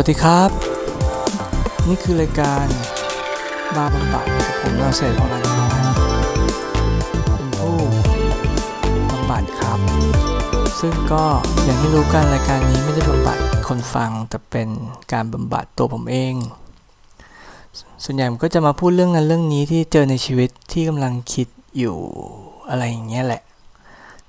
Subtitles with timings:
[0.00, 0.50] วัสดีครับ
[1.88, 2.66] นี่คือรายการ
[3.76, 5.80] บาบำบัดกับผมนาเศษของรันน้อย
[7.36, 7.76] เป็นผู้
[9.10, 9.78] บำบัดครับ
[10.80, 11.24] ซึ่งก็
[11.64, 13.38] อย่างที่รู้กันรายการนี้ไม่ได้บำบัด
[13.68, 14.68] คนฟังแต่เป็น
[15.12, 16.34] การบำบัดตัวผมเอง
[18.04, 21.96] ส่วนใหญ่ผมก็จะมาพูดเรื่องนั้นเรื่องนี้ที่เจอในชีวิตที่กำลังคิดอยู่
[22.68, 23.42] อะไรอย่างเงี้ยแหละ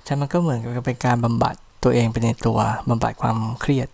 [0.04, 3.88] ใช่มันก็เหมือนกับเป็นการบำบัดตัวเองไปในตัวบำบัดความเครียด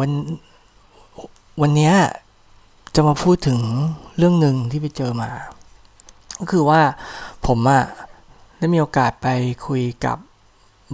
[0.00, 0.10] วัน
[1.60, 1.92] วันนี้
[2.94, 3.60] จะมาพูดถึง
[4.16, 5.30] เรื่องหนึ่งที่ไปเจอมา
[6.40, 6.80] ก็คือว่า
[7.46, 7.84] ผมอะ
[8.58, 9.28] ได้มีโอกาสไป
[9.66, 10.18] คุยกับ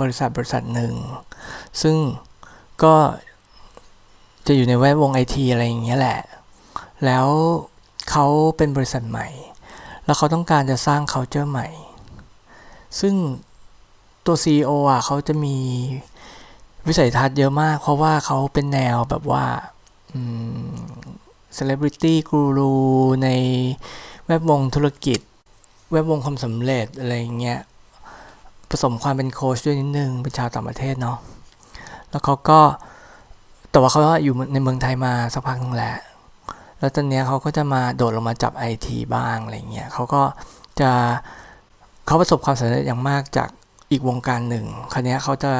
[0.00, 0.94] บริษัทบริษัทหนึ่ง
[1.82, 1.96] ซึ่ง
[2.82, 2.94] ก็
[4.46, 6.20] จะอยู่ในแวดวงไอทีอะไรอย่างเงี้ยแหละ
[7.04, 7.26] แล้ว
[8.10, 8.26] เขา
[8.56, 9.28] เป็นบริษัทใหม่
[10.04, 11.68] แล้วเขาต้องการจะสร้าง culture ใหม่
[13.00, 13.14] ซึ่ง
[14.26, 15.56] ตัว CEO อะเขาจะมี
[16.86, 19.44] วิสัยทัศน์เยอะมาก เพราะว่าเขาเป็นแนวแบบว่า
[21.54, 22.72] เซเลบริตี้กูรู
[23.22, 23.28] ใน
[24.24, 25.20] แวดวงธุรกิจ
[25.90, 27.60] แวดวงความสำเร็จอะไรเงี้ย
[28.70, 31.18] ผสมความเป็นโค้ชด้วยนิดนึง เป็นชาวต่างประเทศเนาะ
[32.10, 32.60] แล้วเขาก็
[33.70, 35.96] แต่ว่าเขาอยู่ในเมืองไทยมาสักพักนึงแหละ
[36.78, 40.22] แล้วตอนนี้เขาก็จะมาโดดลงมาจับไอทีบ้างอะไรเงี้ยเขาก็
[40.80, 40.90] จะ
[42.06, 43.48] เขาประสบความสำเร็จอย่างมากจาก
[43.90, 45.52] อีกวงการหนึ่งคราวนี้เขาจะ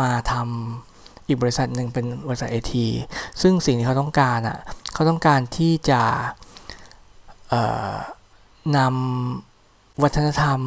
[0.00, 2.86] มาทำอีกบริษัทหนึ่งเป็นบริษัทไอที
[3.42, 4.58] ซึ่งสิ่งที่เขาต้องการอะ
[4.94, 6.02] เขาต้องการที่จะ
[8.76, 10.60] นำวัฒนธรรม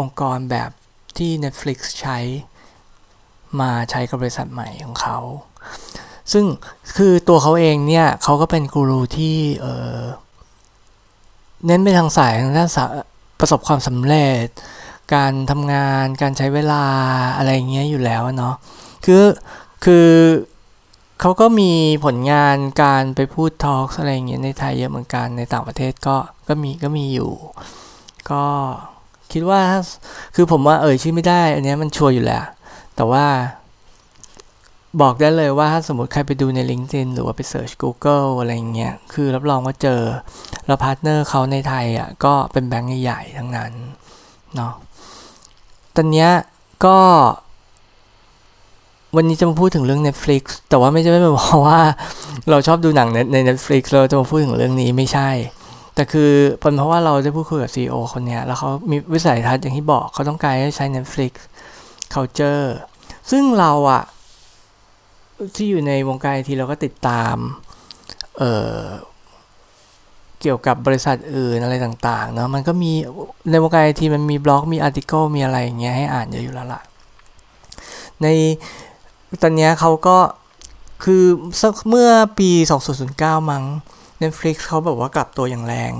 [0.00, 0.70] องค์กรแบบ
[1.16, 2.18] ที่ Netflix ใช้
[3.60, 5.18] มาใช้กับบริษัทใหม่ของเขา
[6.32, 6.44] ซึ่ง
[6.96, 9.36] คือตัวเขาเองเนี่ยเขาก็เป็นกูรูที่
[11.66, 12.70] เน้นไปทางสายทางด้าน
[13.40, 14.46] ประสบความสำเร็จ
[15.14, 16.84] การทำงานการใช้เวลา
[17.36, 18.54] อะไรเงี้ยอยู่แล้วเนาะ
[19.04, 19.24] คือ
[19.84, 20.08] คือ
[21.20, 21.72] เขาก็มี
[22.04, 26.16] ผลงานการไปพูดทอล์กอะไรเงี้ยในไทยเยอะเหมือนกันในต่างประเทศก็
[26.48, 27.32] ก็มีก็มีอยู่
[28.30, 28.44] ก็
[29.32, 29.60] คิดว่า
[30.34, 32.44] คือผมว่าเอ่ยชื่อไม่ได้ อันนี้มันชัวร์อยู่แล้ว
[32.96, 33.26] แต่ว่า
[35.00, 40.02] บอกได้เลยว่าถ้าสมมติใครไปดูใน LinkedIn หรือว่าไปเสิร์ช Google อะไรเงี้ย คือรับรองว่าเจอ
[40.66, 43.72] แล้ว partner เขาในไทยอะก็เป็นแบงก์ใหญ่ๆทั้งนั้น
[44.56, 44.72] เนาะ
[45.96, 46.28] ตอนนี้
[46.84, 46.98] ก็
[49.16, 51.80] วันนี้จะมาพูดถึงเรื่อง Netflix แต่ว่าไม่ใช่ไม่เพราะว่า
[52.50, 55.30] เราชอบดูหนังในใน Netflix เราจะมาพูดถึงเรื่องนี้ไม่ใช่
[55.94, 56.30] แต่คือ
[56.60, 61.32] เป็นเพราะว่าเราได้พูดคุยกับ CEO คนนี้แล้วเขามีวิสัยทัศน์อย่างที่บอกเขาต้องการให้ใช้ Netflix
[62.14, 62.66] culture
[63.30, 64.02] ซึ่งเราอะ
[65.56, 67.36] ที่อยู่ในวงการไอทีเราก็ติดตาม
[68.38, 68.80] เอ่อ
[70.40, 72.92] เกี่ยวกับบริษัทอื่นอะไรต่างๆเนาะมันก็มี
[73.50, 76.82] ในวงการไอทีมันมีบล็อกมีอาร์ติเคิลมีอะไรอย่างเงี้ยให้อ่านเยอะอยู่แล้วล่ะ
[78.22, 78.26] ใน
[79.42, 80.18] ตอนนี้เขาก็
[81.04, 81.24] คือ
[81.62, 82.50] สักเมื่อปี
[83.00, 83.64] 2009 มั้ง
[84.22, 85.92] Netflix เขาแบบว่ากลับตัวอย่างแรง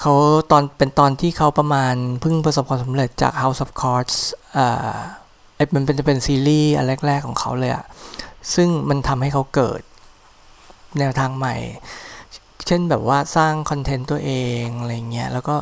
[0.00, 0.12] เขา
[0.50, 4.16] ตอนเป็นตอนที่เขาประมาณเพิ่งประสบความสำเร็จจาก House of Cards
[4.56, 4.94] อ่า
[5.56, 7.84] ไอ้มันเป็นจะเป็นซีรีส์อันแรก ๆ ของเขาเลยอะ
[8.54, 9.80] ซึ่งมันทำให้เขาเกิด
[10.98, 11.56] แนวทางใหม่
[12.66, 14.32] เช่นแบบว่าสร้างคอนเทนต์ตัวเอ
[14.62, 15.56] งอะไรเงี้ยแล้วก็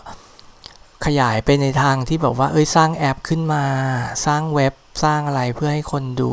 [1.06, 3.65] ขยายไปในทางที่แบบว่าเอ้ยสร้างแอปขึ้นมา
[4.26, 6.31] สร้างเว็บสร้างอะไรเพื่อให้คนดู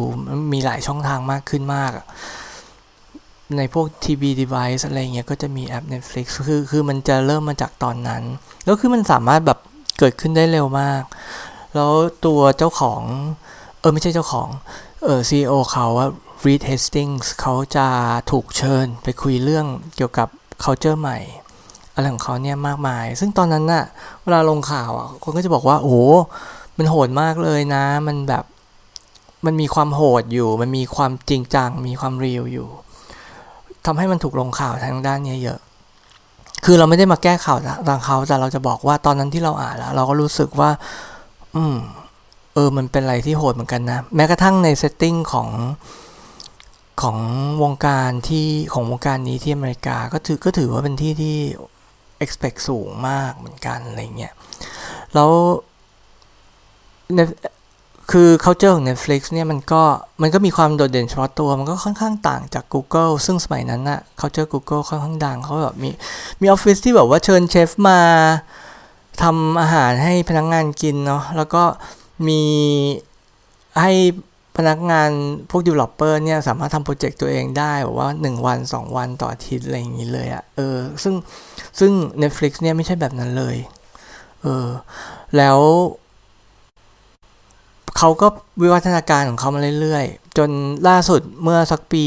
[0.53, 1.91] มีหลายช่องทางมากขึ้นมาก
[3.57, 8.23] ในพวกทีวี device อะไรเงี้ยก็จะมีแอป Netflix คือคือมันจะเริ่มมาจากตอนนั้น
[8.65, 9.59] แล้วคือมันสามารถแบบ
[9.99, 11.03] เกิดขึ้นได้เร็วมาก
[11.75, 11.91] แล้ว
[12.25, 13.01] ตัวเจ้าของ
[13.79, 14.49] เออไม่ใช่เจ้าของ
[15.03, 16.07] เออ CEO เขาว่า
[16.45, 17.87] Reed Hastings เขาจะ
[18.31, 19.65] ถูกเชิญไปคุยเรื่อง
[19.95, 20.27] เกี่ยวกับ
[20.65, 21.19] culture ใหม่
[21.93, 23.85] อะไรของเขาเนี่ยมากมาย ซึ่งตอนนั้นน่ะ
[24.23, 25.99] เวลาลงข่าวอะคนก็จะบอกว่าโอ้
[26.77, 28.43] มันโหดมากเลยนะ มันแบบ
[29.45, 32.67] มันมีความโหดอยู่ มันมีความจริงจัง มีความเรียวอยู่
[33.85, 35.59] ทำให้มันถูกลงข่าวทางด้านนี้เยอะ
[36.65, 37.57] คือเราไม่ได้มาแก้ข่าว
[37.87, 40.69] ทางเขา แต่เราจะบอกว่าตอนนั้นที่เราอ่านแล้ว เราก็รู้สึกว่า
[41.55, 41.75] อืม
[42.53, 45.47] เออ มันเป็นอะไรที่โหดเหมือนกันนะ แม้กระทั่งในเซตติ้งของ
[47.01, 47.17] ของ
[47.63, 51.37] วงการที่ของวงการนี้ที่อเมริกาก็ถือก็ถือว่าเป็นที่ที่
[52.23, 54.33] expect สูงมากเหมือนกันอะไรเงี้ย
[55.13, 55.31] แล้ว
[58.11, 59.81] คือ culture ของ Netflix เนี่ยมันก็
[60.21, 65.89] มันก็มีความโดดเด่นเฉพาะตัว มันก็ค่อนข้างต่างจาก Google ซึ่งสมัยนั้นนะ culture Google ค่อนข้างดังเขาแบบมี
[66.41, 67.99] มีออฟฟิศที่แบบว่าเชิญเชฟมา
[69.21, 71.63] ทำอาหารให้พนักงงานกินเนาะแล้วก็
[72.27, 72.41] มี
[73.81, 73.91] ให้
[74.57, 75.09] พนักงาน
[75.49, 81.15] พวก developer เนี่ยสามารถทำโปรเจกต์ตัวเองได้แบบว่า 1 วัน 2 วันต่ออาทิตย์อะไรอย่างนี้เลยอะ่ะเออซึ่ง
[81.79, 83.55] ซึ่ง Netflix เนี่ยไม่ใช่แบบนั้นเลย
[84.41, 84.67] เออ
[85.37, 85.59] แล้ว
[87.97, 88.27] เขาก็
[88.61, 90.49] วิวัฒนาการของเขามาเรื่อยๆ จน
[90.87, 92.05] ล่าสุดเมื่อสักปี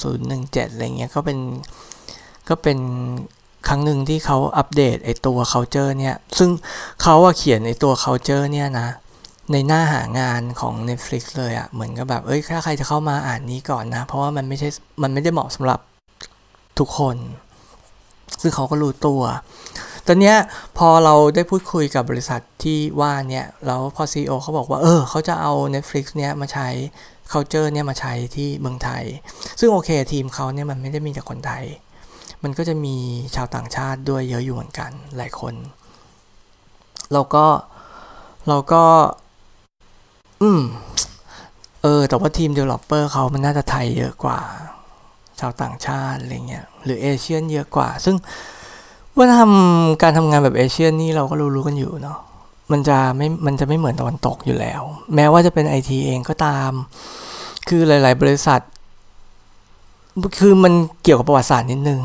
[0.00, 1.38] 2017 อะไรเงี้ยก็เป็น
[2.48, 2.78] ก็เป็น
[3.68, 6.50] ครั้งหนึ่งที่เขาอัปเดตไอตัว culture เนี่ย ซึ่ง
[7.02, 8.88] เขาอะเขียนไอตัว culture เนี่ยนะ
[9.52, 14.68] ในหน้าหางานของ Netflix เลยอะเหมือนกับแบบ เอ้ย ถ้าใครจะเข้ามาอ่านนี้ก่อนนะ เพราะว่ามันไม่ใช่
[15.02, 15.80] มันไม่ได้เหมาะสำหรับ
[16.78, 17.16] ทุกคน
[18.40, 19.22] ซึ่งเขาก็รู้ตัว
[20.06, 20.36] ตอนเนี้ย
[20.78, 26.68] พอเราได้พูดคุยกับบริษัทที่ว่าเนี่ย แล้วพอ CEO เขาบอกว่า เออ เขาจะเอา Netflix เนี่ยมาใช้
[27.32, 29.04] culture เนี่ยมาใช้ที่เมืองไทย
[29.60, 31.64] ซึ่งโอเคทีมเขาเนี่ยมันไม่ได้มีแต่คนไทย
[32.42, 32.96] มันก็จะมี
[33.34, 35.54] ชาวต่างชาติด้วยเยอะอยู่เหมือนกันหลายคน
[37.12, 37.46] เราก็
[38.48, 38.84] เราก็
[40.44, 40.62] อืม
[41.82, 44.38] เออ แต่ว่าทีม developer เขามันน่าจะไทยเยอะกว่า
[45.40, 48.16] ชาวต่างชาติอะไรเงี้ย หรือ Asian เยอะกว่า ซึ่ง
[49.16, 52.18] ว่าทำการทำงานแบบ Asian นี่เราก็รู้ๆกันอยู่เนาะ
[52.72, 54.82] มันจะไม่ มันจะไม่เหมือนตะวันตกอยู่แล้ว
[55.14, 56.72] แม้ว่าจะเป็นไอทีเองก็ตาม
[57.68, 58.60] คือหลาย ๆ บริษัท
[60.40, 62.00] คือมันเกี่ยวกับประวัติศาสตร์นิดนึง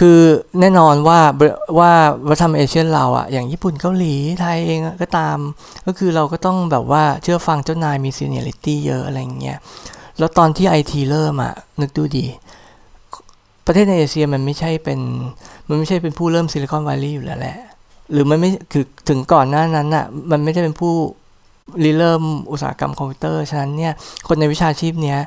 [0.00, 0.20] คือ
[0.60, 1.20] แน่นอนว่า
[1.78, 1.92] ว่า
[2.28, 5.38] วัฒนธรรม Asian เราอะอย่างญี่ปุ่นเกาหลีไทยเองก็ตาม
[5.86, 9.58] ก็คือเราก็ต้องแบบว่าเชื่อฟังเจ้านายมี seniority เยอะอะไรเงี้ย
[10.18, 12.26] แล้วตอนที่ไอทีเริ่มอะนึกดูดี
[13.66, 15.00] ประเทศในเอเชียมันไม่ใช่เป็น
[15.68, 17.56] มันไม่ใช่เป็นผู้เริ่มซิลิคอนวัลลีย์อยู่แล้วแหละ
[18.12, 20.94] หรือมันไม่คือถึงก่อนหน้านั้นอะมันไม่ได้เป็นผู้
[21.84, 23.92] ริเริ่มอุตสาหกรรมคอมพิวเตอร์ฉะนั้นเนี่ย
[24.28, 25.20] คนในวิชาชีพเนี้ย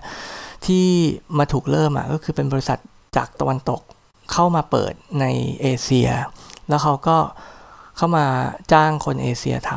[0.66, 0.86] ที่
[1.38, 2.78] มาถูกเริ่มอะก็คือเป็นบริษัท
[3.16, 3.81] จากตะวันตก
[4.31, 5.25] เข้ามาเปิดใน
[5.62, 6.10] เอเชีย
[6.68, 7.18] แล้วเขาก็
[7.98, 8.25] เข้ามา
[8.72, 9.72] จ้างคนเอเชียท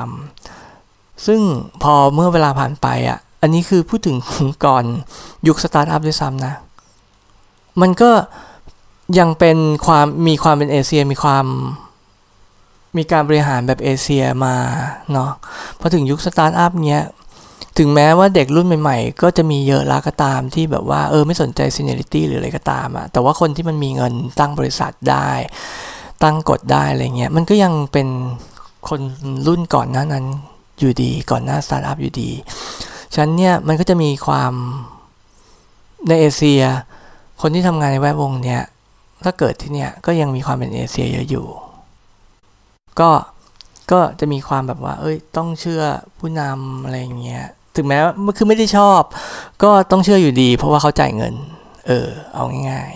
[0.61, 1.41] ซึ่ง
[1.83, 4.17] พอเมื่อเวลาผ่านไปอะ อันนี้คือพูดถึง
[4.67, 4.85] ก่อน
[5.49, 6.55] ยุคสตาร์ทอัพด้วยซ้ำนะ
[7.81, 8.11] มันก็
[9.19, 11.47] ยังเป็นความมีความเป็นเอเชียมีความ
[12.97, 14.55] มีการบริหารแบบเอเชียมา
[15.13, 15.31] เนาะ
[15.81, 17.05] พอถึงยุคสตาร์ทอัพเนี้ย
[17.79, 25.31] ถึงแม้ว่าเด็กรุ่นใหม่ๆ ก็จะมีเยอะละก็ตามที่แบบว่าเออไม่สนใจ seniority หรืออะไรก็ตามอะแต่ว่าคนที่มันมีเงินตั้งบริษัทได้
[26.23, 28.09] ตั้งกฎได้อะไรเงี้ยมันก็ยังเป็น
[28.89, 29.01] คน
[29.47, 30.25] รุ่นก่อนหน้านั้น
[30.79, 32.31] อยู่ดีก่อนหน้าสตาร์ทอัพอยู่ดี
[33.15, 34.53] ฉะนั้นเนี่ยมันก็จะมีความ
[36.09, 36.63] เป็นเอเชีย
[37.41, 38.63] คนที่ทำงานในแวดวงเนี้ย
[39.25, 41.47] ถ้าเกิดที่เนี่ยก็ยังมีความเป็นเอเชียเยอะอยู่
[43.01, 43.11] ก็
[43.93, 45.83] ก็จะมีความแบบว่า เอ้ย ต้องเชื่อ
[46.19, 47.45] ผู้นำอะไรเงี้ย
[47.77, 49.03] ถึงแม้ว่าคือไม่ได้ชอบ
[49.63, 51.35] ก็ต้องเชื่ออยู่ดี เพราะว่าเขาจ่ายเงิน
[51.89, 52.93] เออ เอาง่าย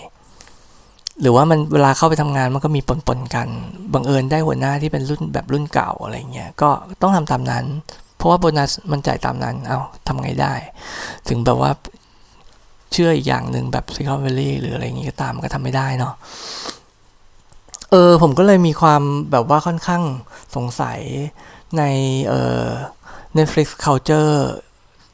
[0.57, 3.47] ๆ หรือว่ามันเวลาเข้าไปทำงานมันก็มีปนๆกัน
[3.93, 6.69] บังเอิญได้หัวหน้าที่เป็นรุ่นแบบรุ่นเก่าอะไรเงี้ยก็
[7.01, 7.65] ต้องทำตามนั้น
[8.17, 10.53] เพราะว่าโบนัสมันจ่ายตามนั้น เอ้าทำไงได้
[11.27, 11.71] ถึงแบบว่า
[12.91, 16.13] เชื่ออีกอย่างหนึ่งแบบ Silicon Valley หรืออะไรเงี้ยก็ตามก็ทำไม่ได้เนาะ
[17.91, 19.01] เออผมก็เลยมีความ
[19.31, 20.03] แบบว่าค่อนข้าง
[20.55, 20.99] สงสัย
[21.77, 21.83] ใน
[22.27, 22.67] เอ่อ
[23.37, 24.35] Netflix culture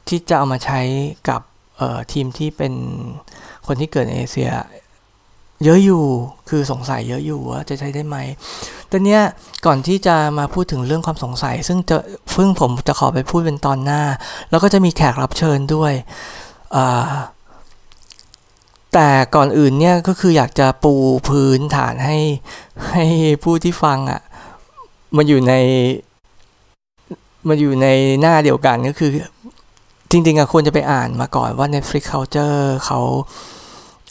[0.08, 0.80] ที่จะเอามาใช้
[1.28, 1.40] กับ
[2.12, 2.72] ทีมที่เป็น
[3.66, 4.50] คนที่เกิดในเอเชีย
[5.64, 6.04] เยอะอยู่
[6.48, 8.16] คือสงสัยเยอะอยู่ว่าจะใช้ได้ไหม
[8.88, 9.22] แต่เนี้ย
[9.66, 11.96] ก่อนที่จะมาพูดถึงเรื่องความสงสัย ซึ่งจะ
[12.32, 14.02] เพิ่งผมจะขอไปพูดเป็นตอนหน้า
[14.50, 15.92] แล้วก็จะมีแขกรับเชิญด้วย
[18.92, 20.94] แต่ก่อนอื่นเนี่ยก็คืออยากจะปู
[21.28, 22.18] พื้นฐานให้
[22.90, 23.04] ให้
[23.44, 24.20] ผู้ที่ฟังอะ่ะ
[25.16, 25.54] มาอยู่ใน
[27.48, 27.86] มาอยู่ใน
[28.20, 29.10] หน้าเดียวกันก็คือ
[30.10, 33.00] จริงๆอะควรจะไปอ่านมาก่อนว่า Netflix Culture เขา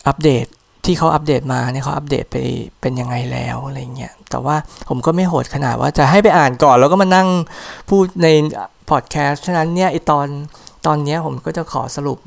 [0.07, 0.45] อัปเดต
[0.85, 2.37] ที่เขาอัปเดตมาเนี่ยเขาอัปเดตไป
[2.81, 4.55] เป็นยังไงแล้วอะไรเงี้ยแต่ว่า
[4.89, 7.27] ผมก็ไม่โหดขนาดว่าจะให้ไปอ่านก่อนแล้วก็มานั่ง
[7.89, 8.27] พูดใน
[8.89, 10.27] พอดแคสต์ฉะนั้นเนี่ยไอตอน
[10.85, 12.17] ตอนนี้ผมก็จะขอสรุป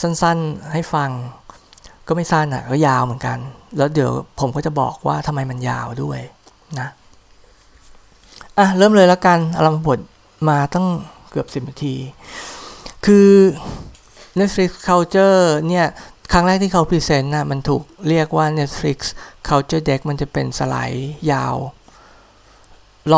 [0.00, 1.10] สั้นๆให้ฟัง
[2.08, 3.38] ก็ไม่สั้นอะก็ยาวเหมือนกัน
[3.76, 4.10] แล้วเดี๋ยว
[4.40, 6.20] ผมก็จะบอกว่าทำไมมันยาวด้วย
[6.78, 6.88] นะ
[8.58, 9.98] อะเริ่มเลยแล้วกันอารมณ์บท
[10.48, 10.86] มาตั้ง
[11.30, 11.94] เกือบสิบนาที
[13.06, 13.30] คือ
[14.38, 15.86] Netflix Culture เนี่ย
[16.32, 18.98] ครั้งแรกที่เขาพรีเซนต์นะมันถูกเรียกว่า Netflix
[19.48, 21.56] Culture Deck มันจะเป็นสไลด์ยาว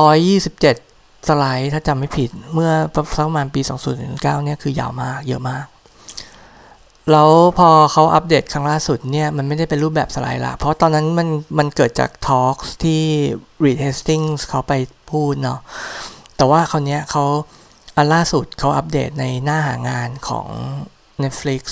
[0.02, 3.60] 127 สไลด์ถ้าจำไม่ผิด เมื่อประมาณปี
[4.02, 5.66] 2019เนี่ย คือยาวมาก เยอะมาก
[7.10, 13.02] แล้วพอเขาอัปเดตครั้งล่าสุดเนี่ย มันไม่ได้เป็นรูปแบบสไลด์ละ เพราะตอนนั้นมันมันเกิดจากทอล์กที่
[13.64, 14.72] Reed Hastings เขาไป
[15.10, 15.58] พูดเนาะ
[16.36, 17.24] แต่ว่าคราวนี้เขา
[17.96, 20.46] อันล่าสุดเขาอัปเดตในหน้าหางานของ
[21.22, 21.62] Netflix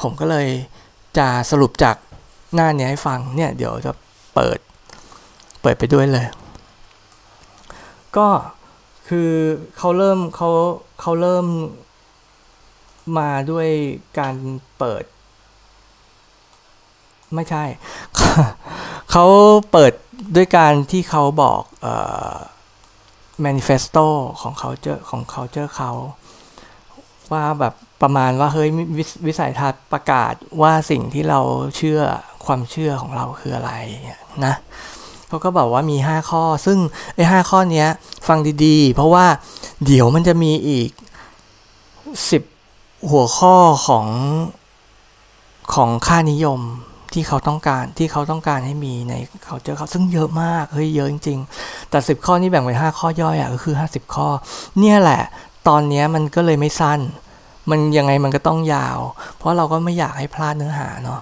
[0.00, 0.48] ผมก็เลย
[1.18, 1.96] จะสรุปจาก
[2.54, 3.92] หน้านี้ให้ฟังเนี่ย เดี๋ยวจะ
[4.34, 4.58] เปิด
[5.62, 6.26] เปิดไปด้วยเลย
[8.16, 8.28] ก็
[9.08, 9.30] คือ
[9.76, 10.50] เขาเริ่มเขา
[11.00, 11.46] เขาเริ่ม
[13.18, 13.68] มาด้วย
[14.18, 14.34] การ
[14.78, 15.04] เปิด
[17.34, 17.64] ไม่ใช่
[19.10, 19.26] เขา
[19.72, 19.92] เปิด
[20.36, 21.94] ด้วยการที่เขาบอก เอ่
[22.32, 22.34] อ
[23.44, 24.06] manifesto
[24.40, 25.92] ของ culture ของ culture เขา
[27.32, 31.40] ว่าแบบประมาณว่าเฮ้ยวิวิสัยทัศน์ประกาศว่าสิ่งที่เรา
[31.76, 32.00] เชื่อ
[32.46, 33.72] ความเชื่อของเราคืออะไร
[34.44, 34.54] นะ
[35.28, 36.78] เขาก็บอกว่ามี 5 ข้อ ซึ่ง
[37.14, 37.88] ไอ้ห้าข้อเนี้ย
[38.28, 39.26] ฟังดีๆ เพราะว่า
[39.84, 40.90] เดี๋ยวมันจะมีอีก
[42.24, 44.06] 10 หัวข้อของ
[45.74, 46.60] ของค่านิยม
[47.16, 49.14] ที่เขาต้องการที่เขาต้องการให้มีใน
[49.46, 54.28] เขาเจอเขาซึ่งเยอะมากเฮ้ยเยอะจริง ๆ แต่ 10 ข้อนี้แบ่งเป็น5ข้อย่อยอะก็คือ 50 ข้อ
[54.78, 55.22] เนี่ยแหละ
[55.68, 57.00] ตอนนี้มันก็เลยไม่สั้น
[57.70, 58.98] มันยังไงมันก็ต้องยาว
[59.36, 61.20] เพราะเราก็ไม่อยากให้พลาดเนื้อหาเนาะ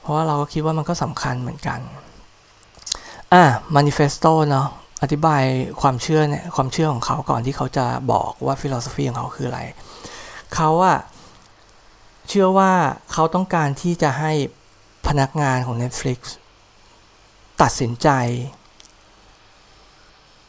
[0.00, 1.80] เพราะว่าเราก็คิดว่ามันก็สำคัญเหมือนกัน
[3.32, 3.44] อะ
[3.76, 4.68] manifesto เนาะ
[5.02, 5.42] อธิบาย
[5.80, 9.60] ความเชื่อเนี่ยความเชื่อของเขาก่อนที่เขาจะบอกว่าฟิโลสฟีของเขาคืออะไร
[10.54, 10.98] เขาอะ
[12.28, 12.72] เชื่อว่า
[13.12, 14.32] เขาต้องการที่จะให้
[15.08, 16.18] พนักงานของ Netflix
[17.62, 18.08] ตัดสินใจ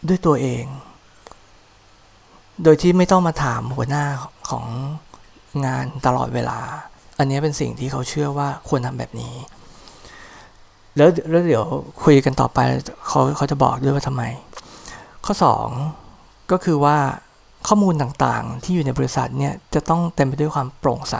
[0.08, 0.66] ด้วยตัวเอง
[2.64, 4.06] โดยที่ไม่ต้องมาถามหัวหน้า
[4.50, 4.66] ของ
[5.66, 6.60] งานตลอดเวลา
[7.18, 9.34] อันนี้เป็นสิ่งที่เขาเชื่อว่าควรทำแบบนี้
[10.96, 11.66] แล้วแล้วเดี๋ยว
[12.04, 12.60] คุยกันต่อไป
[13.08, 14.24] เขาเขาจะบอกด้วยว่าทำไม
[15.26, 15.34] ข้อ
[15.94, 16.98] 2 ก็คือว่า
[17.68, 21.16] ข้อมูลต่างๆ ที่อยู่ในบริษัทเนี่ยจะต้องเต็มไปด้วยความโปร่งใส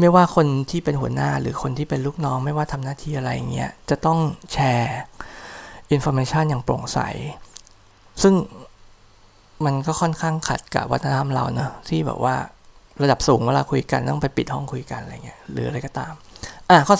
[0.00, 4.18] ไม่ว่าคนที่เป็นหัวหน้าหรือคนที่เป็นลูกน้อง ไม่ว่าทำหน้าที่อะไรเงี้ยจะต้อง
[4.52, 4.98] แชร์
[5.90, 6.98] อินโฟมชันอย่างโปร่งใส
[8.22, 8.34] ซึ่ง
[9.64, 12.34] มันก็ค่อนข้างขัดกับวัฒนธรรมเราเนอะที่แบบว่า
[13.02, 16.12] ระดับสูงเวลาคุยกันต้องไปปิดห้องคุยกันอะไรเงี้ยหรืออะไรก็ตาม
[16.70, 16.96] อะข้อ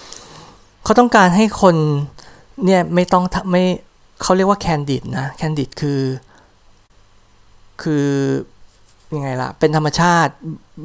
[0.00, 1.76] 3เขาต้องการให้คน
[2.64, 3.64] เนี่ยไม่ต้องไม่
[4.22, 6.02] เขาเรียกว่าแคนดิดนะแคนดิดคือ
[7.82, 8.06] คือ
[9.14, 10.32] ยังไงล่ะ เป็นธรรมชาติ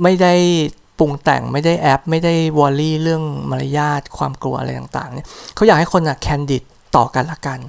[0.04, 0.34] ไม่ได้
[0.98, 6.64] ปรุงแต่งไม่ได้แอป ไม่ได้วอลลี่เรื่องมารยาทความกลัวอะไรต่างๆเนี่ยเขาอยากให้คนอะแคนดิด
[6.96, 7.60] ต่อกันละกัน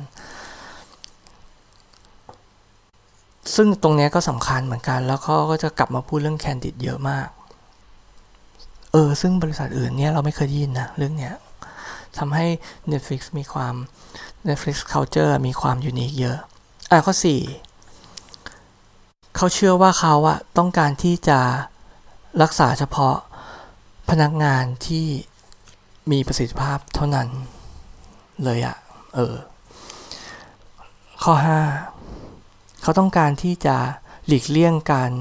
[3.54, 7.28] ซึ่งตรงนี้ก็สำคัญเหมือนกันแล้วเขาก็จะกลับมาพูดเรื่องแคนดิดเยอะมาก
[8.92, 11.34] เออ ซึ่งบริษัทอื่นเนี่ยเราไม่เคยยินนะเรื่องเนี้ย
[12.18, 12.46] ทำให้
[12.92, 13.74] Netflix มีความ
[14.48, 16.38] Netflix culture มีความยูนิคเยอะ
[16.90, 17.14] อะข้อ
[18.00, 21.40] 4 เขาเชื่อว่าเขาอะต้องการที่จะ
[22.42, 23.16] รักษาเฉพาะ
[24.10, 25.06] พนักงานที่
[26.10, 27.28] มีประสิทธิภาพเท่านั้น
[28.44, 28.76] เลยอะ
[29.14, 29.34] เออ
[31.22, 31.34] ข้อ
[32.08, 33.76] 5 เขาต้องการที่จะ
[34.26, 35.12] หลีกเลี่ยงการ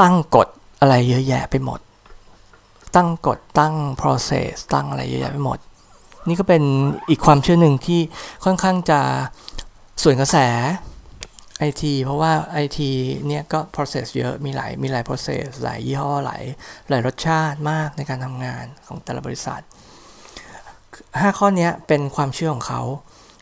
[0.00, 0.48] ตั้งกฎ
[0.80, 1.80] อะไรเยอะแยะไปหมด
[2.96, 5.58] ตั้งกฎตั้ง process ตั้งอะไรเยอะแยะไปหมด
[6.28, 6.62] นี่ก็เป็น
[7.10, 8.00] อีกความเชื่อหนึ่งที่
[8.44, 9.00] ค่อนข้างจะ
[10.02, 10.36] ส่วนกระแส
[11.58, 12.90] ไอทีเพราะว่าไอที
[13.26, 16.42] เนี่ยก็ process เยอะมีหลายมีหลาย process หลายยี่ห้อหลาย
[16.88, 19.62] หลายรสชาติมากในการทำงานของแต่ละบริษัท
[20.68, 22.82] 5 ข้อนี้เป็นความเชื่อของเขา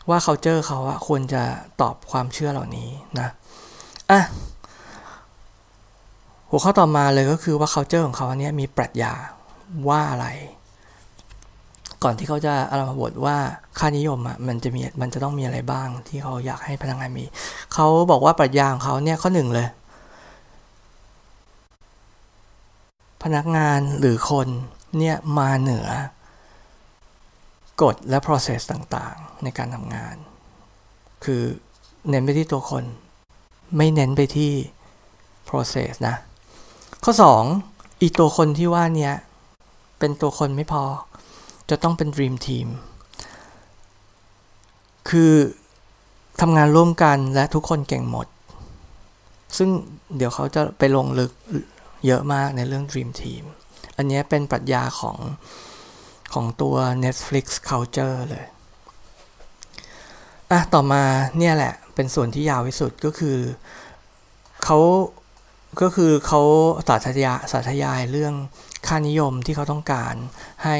[0.09, 1.43] ว่าเขาเจอเขาอะควรจะ
[1.81, 3.29] ตอบความเชื่อเหล่านี้นะ
[4.11, 4.21] อะ
[6.49, 9.13] หัวข้อต่อมาเลยก็คือว่าเขาเจอของเขาเนี้ยมีปรัชญา
[9.89, 10.27] ว่าอะไร
[12.03, 13.37] ก่อนที่เขาจะอารมณ์บทว่า
[13.79, 17.25] ค่านิยมอะมันจะมีมันจะต้องมีอะไรบ้างที่เขาอยากให้พนักงานมี
[17.73, 19.67] เขาบอกว่าปรัชญาของเขาเนี่ยข้อหนึ่งเลย
[23.23, 24.47] พนักงานหรือคน
[24.97, 25.87] เนี่ยมาเหนือ
[27.81, 30.15] กฎและ process ต่างๆ ในการทำงาน
[31.23, 31.43] คือ
[32.09, 32.83] เน้นไปที่ตัวคน
[33.77, 34.51] ไม่เน้นไปที่
[35.49, 36.15] process นะ
[37.03, 37.13] ข้อ
[37.53, 39.13] 2 อีตัวคนที่ว่าเนี่ย
[39.99, 40.83] เป็นตัวคนไม่พอ
[41.69, 42.67] จะต้องเป็น Dream Team
[45.09, 45.33] คือ
[46.41, 48.27] ทำงานร่วมกันและทุกคนเก่งหมด
[49.57, 49.69] ซึ่ง
[50.17, 51.31] เดี๋ยวเขาจะไปลงลึก
[52.05, 53.43] เยอะมากในเรื่อง Dream Team
[53.97, 55.17] อันนี้เป็นปรัชญาของ
[56.33, 58.45] ของตัว Netflix Culture เลย
[60.51, 61.03] อะ ต่อมา
[61.37, 63.37] เนี่ยแหละ เป็นส่วนที่ยาวที่สุดก็คือ
[64.63, 64.79] เขา
[65.81, 66.41] ก็คือเขา
[66.87, 68.33] สาธยาสาธยายเรื่อง
[68.87, 70.15] ค่านิยมที่เขาต้องการ
[70.63, 70.77] ให้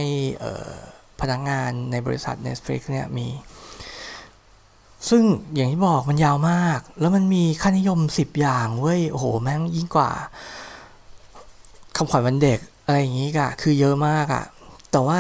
[1.20, 3.28] พนักงงานในบริษัท Netflix เนี่ยมี
[5.10, 5.24] ซึ่ง
[5.56, 10.12] อย่างที่บอกมันยาวมาก แล้วมันมีค่านิยม 10 อย่างเว้ย โอ้โห แม่งยิ่งกว่า
[11.98, 14.46] คำขวัญวันเด็กอะไรอย่างนี้กะคือเยอะมากอะ
[14.92, 15.20] แต่ว่า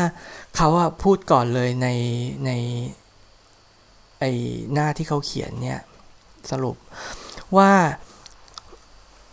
[0.56, 1.88] เขาอะพูดก่อนเลยใน
[2.46, 2.52] ใน
[4.20, 4.24] ไอ
[4.74, 5.80] หน้าที่เขาเขียนเนี่ย
[6.52, 6.76] สรุป
[7.58, 7.72] ว่า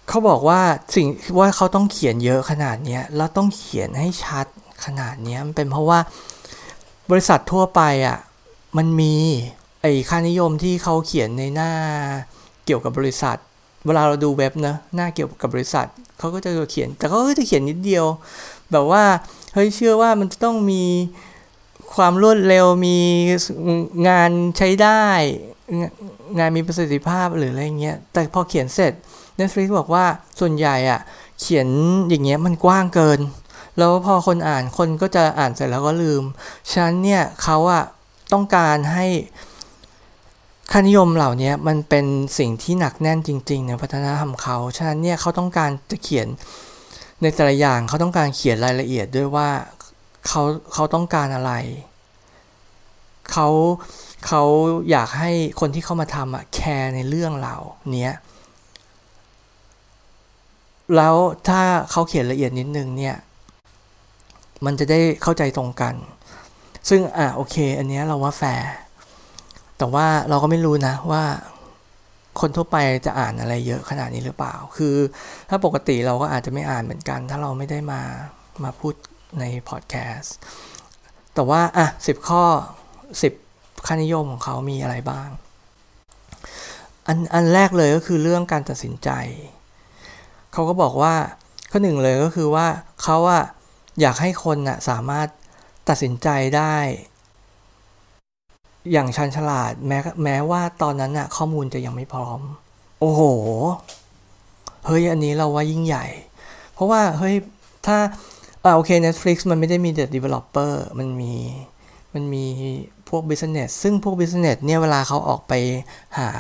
[0.09, 0.61] เขาบอกว่า
[0.95, 1.07] สิ่ง
[1.39, 4.47] ว่าเขาต้องเขียนเยอะขนาดนี้แล้วต้องเขียนให้ชัด
[4.85, 5.99] ขนาดนี้มันเป็นเพราะว่า
[7.11, 8.19] บริษัททั่วไปอะ่ะ
[8.77, 9.15] มันมี
[9.83, 11.71] ไอค่านิยมที่เขาเขียนในหน้า
[12.65, 13.37] เกี่ยวกับบริษัท
[13.87, 15.87] เวลาเราดูเว็บนะหน้าเกี่ยวกับบริษัท
[16.19, 18.07] เขาก็จะเขียน แต่เขาก็จะเขียนนิดเดียว
[18.73, 19.05] แบบว่า
[19.55, 20.85] เฮ้ยเชื่อว่ามันจะต้องมี
[21.95, 22.99] ความรวดเร็วมี
[24.09, 25.05] งานใช้ได้
[26.39, 28.93] งานมีประสิทธิภาพหรืออะไรเงี้ยแต่พอเขียนเสร็จ
[29.39, 30.05] Netflix บอกว่า
[30.41, 31.01] ส่วนใหญ่อะ
[31.41, 31.69] เขียน
[32.09, 33.21] อย่างเงี้ยมันกว้างเกิน
[33.79, 36.23] แล้วพอคนอ่านคนก็จะอ่านเสร็จแล้วก็ลืม
[36.71, 37.85] ฉะนั้นเนี่ยเขาอะ
[38.33, 39.07] ต้องการให้
[40.71, 42.07] ค่านิยมเหล่านี้มันเป็น
[42.39, 46.29] สิ่งที่หนักแน่นจริงๆในวัฒนธรรมเขา ฉะนั้นเนี่ยเขาต้องการจะเขียน
[47.23, 49.49] ในแต่ละอย่างเขาต้องการเขียนรายละเอียดด้วยว่า
[50.27, 51.53] เขาเขาต้องการอะไร
[53.31, 53.49] เขา
[54.27, 54.43] เขา
[54.91, 57.59] อยากให้คนที่เข้ามาทำอะแคร์ในเรื่องเหล่า
[57.99, 58.11] นี้
[60.97, 61.15] แล้ว
[61.49, 61.61] ถ้า
[61.91, 63.17] เขาเขียนละเอียดนิดนึงเนี่ย
[64.65, 65.95] มันจะได้เข้าใจตรงกัน
[66.89, 68.71] ซึ่งอะโอเค อันนี้เราว่าแฟร์
[69.79, 71.23] แต่ว่าเราก็ไม่รู้นะว่า
[72.41, 72.77] คนทั่วไป
[73.07, 74.95] จะอ่านอะไรเยอะขนาดนี้หรือเปล่า คือ
[75.49, 78.01] ถ้าปกติเราก็อาจจะไม่อ่านเหมือนกัน ถ้าเราไม่ได้มา
[78.65, 78.95] มาพูด
[79.41, 80.35] ในพอดแคสต์
[81.35, 82.43] แต่ว่าอะสิบข้อ
[83.23, 83.33] สิบ
[83.87, 85.29] ค่านิยมของเขามีอะไรบ้าง
[87.07, 89.11] อันอันแรกเลยก็คือเรื่องการตัดสินใจ
[90.55, 91.15] เขาก็บอกว่า
[91.71, 92.67] ข้อหนึ่งเลยก็คือว่า
[93.03, 93.45] เขาอะ
[94.01, 95.29] อยากให้คนอะสามารถ
[95.89, 96.77] ตัดสินใจได้
[98.93, 102.41] อย่างชันฉลาดแม้แม้ว่าตอนนั้นอะข้อมูลจะยังไม่พร้อม
[103.01, 103.23] โอ้โห
[104.87, 106.07] เฮ้ย อันนี้เราว่ายิ่งใหญ่
[106.75, 107.35] เพราะว่า เฮ้ย
[107.87, 107.99] ถ้า
[108.65, 111.35] อ่าโอเค Netflix มันไม่ได้มีแต่ developer มันมี
[112.15, 112.45] มันมี
[113.09, 115.53] พวก business ซึ่งพวก business เนี่ยเวลาเขาออกไป
[116.19, 116.31] หา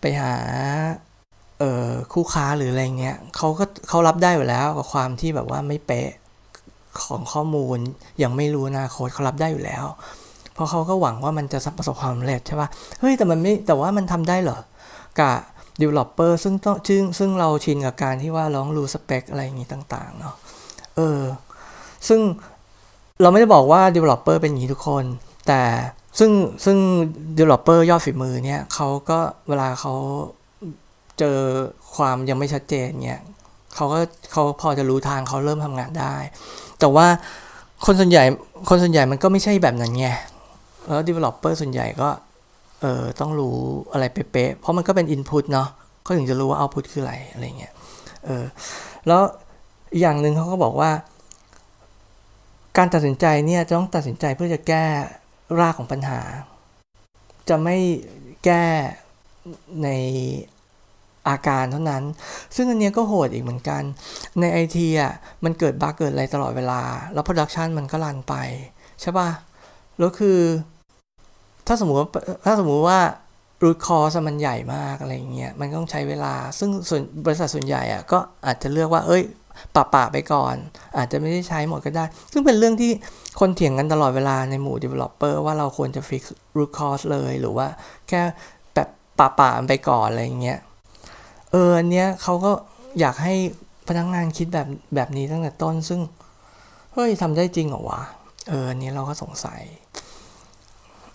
[0.00, 0.34] ไปหา
[1.58, 6.10] เออคู่ค้าหรืออะไรเงี้ยเขาก็เขารับได้อยู่แล้วกับความที่แบบว่าไม่เป๊ะ
[7.04, 7.78] ของข้อมูล
[8.22, 9.84] ยังไม่รู้นาโคตเขารับได้อยู่แล้ว
[10.54, 12.68] เพราะเขาก็หวังว่ามันจะประสบความสำเร็จใช่ปะ
[13.00, 14.58] เฮ้ยแต่มันไม่แต่ว่ามันทำได้เหรอ
[15.20, 15.36] กับ
[15.80, 20.34] developer ซึ่งต้องซึ่งซึ่งเราชินกับการที่ว่าร้องรู้สเปคอะไรอย่างงี้ต่างๆเนาะ
[20.96, 21.22] เออ
[22.08, 22.20] ซึ่ง
[23.20, 25.04] เราไม่ได้บอกว่า developer เป็นอย่างนี้ทุกคน
[25.48, 25.62] แต่
[26.18, 26.30] ซึ่ง
[26.64, 26.78] ซึ่ง
[27.38, 29.94] developer ยอดฝีมือเนี่ยเขาก็เวลาเขา
[31.18, 31.38] เจอ
[31.94, 33.22] ความยังไม่ชัดเจนเนี่ย
[33.74, 33.98] เขาก็
[34.32, 36.14] เขาพอจะรู้ทางเขาเริ่มทำงานได้
[36.80, 37.06] แต่ว่า
[37.86, 38.22] คนส่วนใหญ่
[38.68, 40.06] คนส่วนใหญ่มันก็ไม่ใช่แบบนั้นไง
[40.86, 42.08] แล้ว developer ส่วนใหญ่ก็
[42.80, 43.56] เออต้องรู้
[43.92, 45.68] อะไรเป๊ะๆเพราะมันก็เป็น input เนาะ
[46.02, 47.72] เขาถึงจะรู้ว่า output คืออะไรอะไรเงี้ย
[48.26, 48.44] เออ
[49.06, 49.22] แล้ว
[50.00, 50.90] อย่างหนึ่งเขาก็บอกว่า
[52.76, 54.84] การตัดสินใจเนี่ยจะต้องตัดสินใจเพื่อจะแก้
[55.60, 56.20] รากของปัญหา
[57.48, 57.76] จะไม่
[58.44, 58.64] แก้
[59.82, 59.88] ใน
[61.28, 62.02] อาการเท่านั้น
[62.56, 63.82] ซึ่งอันนี้ก็โหดอีกเหมือนกัน
[64.40, 65.12] ในไอทีอะ
[65.44, 68.34] มันเกิดบั๊กเกิดอะไรตลอดเวลา แล้วโปรดักชันมันก็รันไป
[69.00, 69.28] ใช่ปะ่ะ
[69.98, 70.38] แล้วคือ
[71.66, 72.08] ถ้าสมมติว่า
[72.46, 72.98] ถ้าสมมติว่า
[73.62, 79.22] รูทคอสมันใหญ่มากอะไรเงี้ย มันต้องใช้เวลา ซึ่งส่วนบริษัทส่วนใหญ่อะก็อาจจะเลือกว่า เอ้ย
[79.74, 80.54] ปะปะไปก่อน
[80.96, 82.92] อาจจะไม่ได้ใช้หมดก็ได้ ซึ่งเป็นเรื่องที่
[83.40, 86.22] คนเถียงกันตลอดเวลาในหมู่ developer ว่าเราควรจะ fix
[86.56, 87.66] root cause เลย หรือว่า
[88.08, 88.20] แค่
[88.74, 90.58] แบบปะปะไปก่อนอะไรเงี้ย
[91.56, 92.52] อออันเนี้ยเขาก็
[93.00, 93.34] อยากให้
[93.88, 96.00] พนักงงานคิดแบบแบบนี้ตั้งแต่ต้น ซึ่ง
[96.92, 98.02] เฮ้ยทำได้จริงเหรอวะ
[98.48, 99.62] เอออันนี้เราก็สงสัย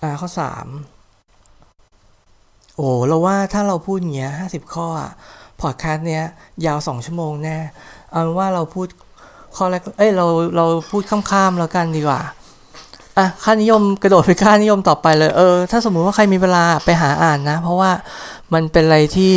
[0.02, 0.68] อ่าข้อสาม
[2.76, 5.12] โอ้เราว่าถ้าเราพูดเงี้ยห้าสิบข้ออะ
[5.62, 6.24] พอดแคสต์เนี้ย
[6.66, 7.58] ยาวสองชั่วโมงแน่
[8.12, 8.88] เอาว่าเราพูด
[9.56, 10.26] ข้อแรกเอ้ยเรา
[10.58, 12.22] เราพูดข้ามๆแล้วกันดีกว่า
[13.18, 17.92] อะค่านิยมกระโดดไปค่านิยมต่อไปเลยเออถ้าสมมุติว่าใครมีเวลาไปหาอ่านนะ เพราะว่า
[18.54, 19.32] มันเป็นอะไรที่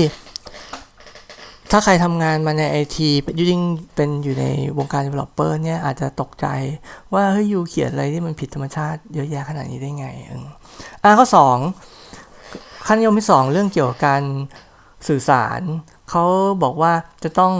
[1.70, 3.08] ถ้าใครทำงานมาในไอที
[3.50, 3.62] ยิ่ง
[3.94, 4.44] เป็นอยู่ใน
[4.78, 6.46] วงการ developer เนี่ยอาจจะตกใจ
[7.14, 10.46] ว่าเฮ้ยยูเขียนอะไรที่มันผิดธรรมชาติเยอะแยะขนาดนี้ได้ไงเออ
[11.02, 11.56] อะข้อสอง
[12.86, 14.22] ค่านิยมที่สองเรื่องเกี่ยวกับการ
[15.08, 15.60] สื่อสาร
[16.10, 16.24] เขา
[16.62, 16.92] บอกว่า
[17.24, 17.52] จะต้อง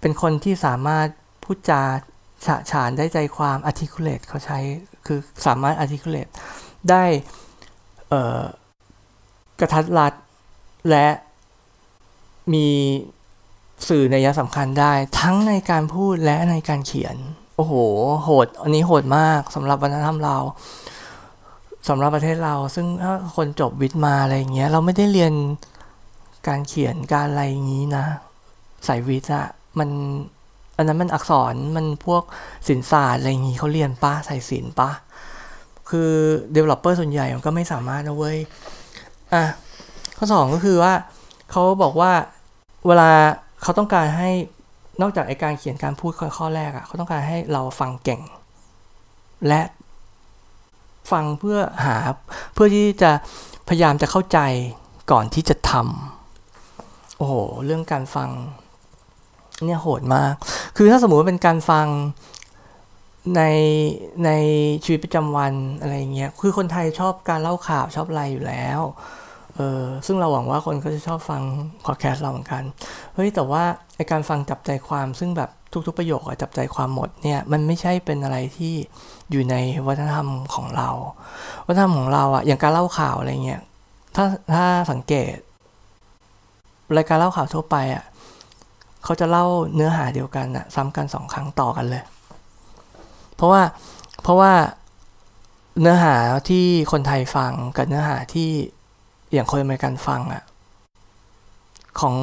[0.00, 1.08] เป็นคนที่สามารถ
[1.44, 1.82] พูดจา
[2.46, 4.58] ฉะฉานได้ใจความ articulate เขาใช้
[5.06, 6.30] คือสามารถ articulate
[6.90, 7.04] ได้
[9.60, 10.12] กระทัดรัด
[10.90, 11.06] และ
[12.54, 12.68] มี
[13.88, 17.16] สื่อในยะสำคัญได้ ทั้งในการพูดและในการเขียน
[17.56, 17.74] โอ้โห
[18.22, 20.36] โหด อันนี้โหดมากสำหรับวัฒนธรรมเรา
[21.88, 25.32] สำหรับประเทศเราซึ่งถ้าคนจบวิทย์มาอะไรเงี้ย เราไม่ได้เรียน
[26.48, 28.04] การเขียนการอะไรอย่างนี้นะ
[28.86, 29.46] สายวิทย์อะ
[29.78, 29.88] มัน
[30.76, 32.22] อันนั้นมันอักษรมันพวก
[32.68, 34.90] สินศาสตร์อะไรอย่างนี้เขาเรียนปะใส่สินปะ
[35.90, 36.10] คือ
[36.54, 38.38] developer ส่วนใหญ่มันก็ไม่สามารถนะเว้ย
[39.34, 39.44] อะ
[40.16, 40.92] ข้อสองก็คือว่า
[41.50, 42.12] เขาบอกว่า
[42.86, 43.10] เวลา
[43.62, 44.30] เขาต้องการให้
[45.00, 48.22] นอกจากไอการเขียนการพูดข้อแรกอะ่ะเขาต้องการให้เราฟังเก่ง
[49.48, 49.62] และ
[51.12, 51.96] ฟังเพื่อหา
[52.54, 53.10] เพื่อที่จะ
[53.68, 54.38] พยายามจะเข้าใจ
[55.12, 58.30] ก่อนที่จะทำโอ้โหเรื่องการฟัง
[59.64, 60.34] เนี่ยโหดมาก
[60.76, 61.86] คือถ้าสมมติว่าเป็นการฟัง
[63.36, 63.42] ใน
[64.24, 64.30] ใน
[64.84, 68.80] ชีวิตประจำวันอะไรเงี้ย คือคนไทยชอบการเล่าข่าวชอบอะไรอยู่แล้ว
[69.56, 71.42] เออซึ่งเราหวังว่าคนก็จะชอบฟัง
[71.86, 72.62] พอดแคสต์เราเหมือนกัน
[73.14, 73.62] เฮ้ย แต่ว่า
[73.96, 75.50] ไอการฟังจับใจความซึ่งแบบ
[75.86, 78.74] ทุกๆประโยคอะจับใจความหมดเนี่ย มันไม่ใช่เป็นอะไรที่
[79.30, 80.88] อยู่ในวัฒนธรรมของเรา
[81.66, 83.60] วัฒนธรรมของเราอะอย่างการเล่าข่าวอะไรเงี้ย
[84.16, 85.36] ถ้าถ้าสังเกต
[86.96, 88.04] รายการเล่าข่าวทั่วไปอะ
[89.04, 92.02] เขาจะเล่าเนื้อหาเดียวกันอะซ้ำกันสองครั้งต่อกันเลย
[93.36, 93.62] เพราะว่า
[94.22, 94.52] เพราะว่า
[95.80, 96.14] เนื้อหา
[96.50, 98.50] ที่คนไทยฟังกับเนื้อหาที่
[99.32, 100.42] อย่างคนอเมริกันฟังอะ
[102.00, 102.16] ของ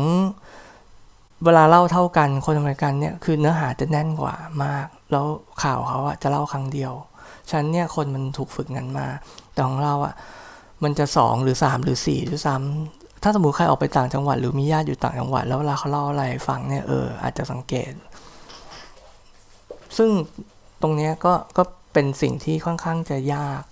[1.43, 5.25] เวลาเล่าเท่ากันคนอเมริกันเนี่ยคือเนื้อหาจะแน่นกว่ามาก แล้ว
[5.63, 6.93] ข่าวเขาอะจะเล่าครั้งเดียว
[7.49, 9.07] ฉะนั้นเนี่ยคนมันถูกฝึกงั้นมา
[9.53, 10.13] แต่ของเราอะ
[10.83, 17.91] มันจะสองหรือสามหรือสี่ด้วยซ้ำถ้าสมมติใครออกไปต่างจังหวัด หรือมีญาติอยู่ต่างจังหวัด แล้วเวลาเขาเล่าอะไรฟังเนี่ยเอออาจจะสังเกต
[19.97, 20.09] ซึ่ง
[20.81, 23.63] ตรงนี้ก็ก็เป็นสิ่งที่ค่อนข้างจะยาก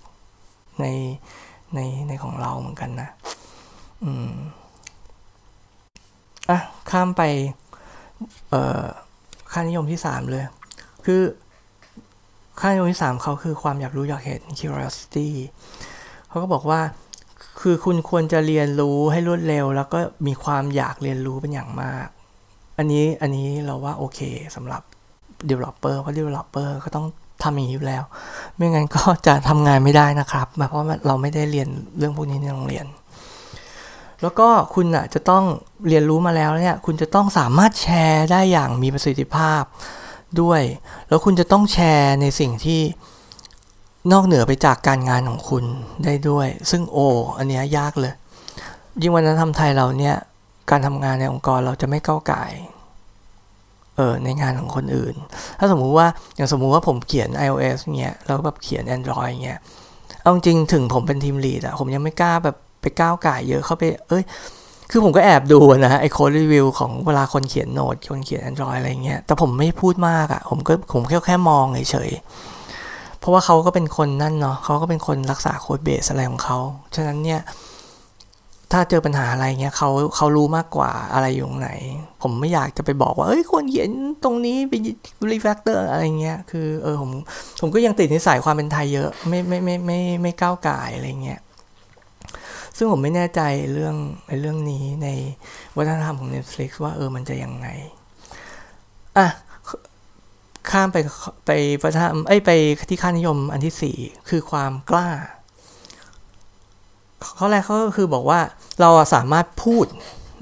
[0.80, 0.86] ใน
[1.74, 3.08] ในในของเราเหมือนกันนะ
[4.04, 4.30] อืม
[6.50, 6.58] อะ
[6.90, 7.22] ข้ามไป
[8.50, 8.84] เอ่อ
[9.52, 10.44] ค่านิยมที่สามเลย
[11.04, 11.22] คือ
[12.60, 15.28] ค่านิยมที่สามเขาคือความอยากรู้อยากเห็น curiosity
[16.28, 16.80] เขาก็บอกว่า
[17.60, 22.06] คือคุณควรจะเรียนรู้ให้รวดเร็ว แล้วก็มีความอยากเรียนรู้เป็นอย่างมาก
[22.78, 24.20] อันนี้อันนี้เราว่าโอเค
[24.56, 24.82] สำหรับ
[25.50, 27.06] developer เพราะ developer ก็ต้อง
[27.42, 28.02] ทำอย่างนี้อยู่แล้ว
[28.56, 32.86] ไม่งั้นก็จะทำงานไม่ได้นะครับ เพราะเราไม่ได้เรียนเรื่องพวกนี้ในโรงเรียน
[34.22, 35.44] แล้วก็คุณอะจะต้อง
[35.88, 39.62] เรียนรู้มาแล้วเนี่ย คุณจะต้องสามารถแชร์ได้อย่างมีประสิทธิภาพ
[40.40, 40.62] ด้วย
[41.08, 42.80] แล้วคุณจะต้องแชร์ในสิ่งที่
[44.12, 45.64] นอกเหนือไปจากการงานของคุณ
[46.04, 48.14] ได้ด้วย ซึ่งโอ้อันนี้ยากเลย
[49.00, 50.16] ยิ่งวันนั้นทำไทยเราเนี่ย
[50.70, 52.44] การทำงานในองค์กรเราจะไม่ก้าวไก่
[54.24, 55.14] ในงานของคนอื่น
[55.58, 56.06] ถ้าสมมุติว่า
[56.36, 59.58] อย่างสมมุติว่าผมเขียน iOS เงี้ยแล้วแบบเขียน Android เงี้ย
[60.22, 64.24] เอาจริงถึงผมเป็นทีมลีดอะผมยังไม่กล้าแบบไปก้าวไก่เยอะเข้าไป เอ้ย
[64.90, 72.10] คือผมก็แอบดูนะไอโค้ดรีวิวของเวลาคนเขียนโน้ตคนเขียน Android อะไรเงี้ย แต่ผมไม่พูดมากอะผมก็ผมแค่แค่มองเฉย
[73.20, 76.58] เพราะว่าเขาก็เป็นคนนั่นเนาะเขาก็เป็นคนรักษา codebase อะไรของเขา
[76.94, 77.40] ฉะนั้นเนี่ย
[78.72, 81.70] ถ้าเจอปัญหาอะไรเงี้ยเขาเขารู้มากกว่าอะไรอยู่ตรงไหน
[82.22, 83.90] ผมไม่อยากจะไปบอกว่าเอ้ยควรเขียน
[84.24, 84.74] ตรงนี้ไป
[85.32, 87.10] refactor อะไรเงี้ยคือเออผม
[87.60, 91.40] ผมก็ยังติดนิสัยความเป็นไทยเยอะไม่ไม่ไม่ไม่ไม่ก้าวก่ายอะไรเงี้ย
[92.76, 93.40] ซึ่งผมไม่แน่ใจ
[93.72, 93.94] เรื่อง
[94.28, 95.08] ในเรื่องนี้ใน
[95.76, 97.68] วัฒนธรรมของ Netflix ว่าเออมันจะยังไง
[99.18, 99.26] อะ
[100.70, 100.98] ข้ามไป
[101.46, 101.50] ไป
[101.82, 102.50] วัฒนธรรมเอ้ยไป
[102.90, 103.96] ที่ค่านิยมอันที่สี่
[104.28, 105.08] คือความกล้า
[107.38, 108.40] ข้อแรกเขาก็คือบอกว่า
[108.80, 109.86] เราสามารถพูด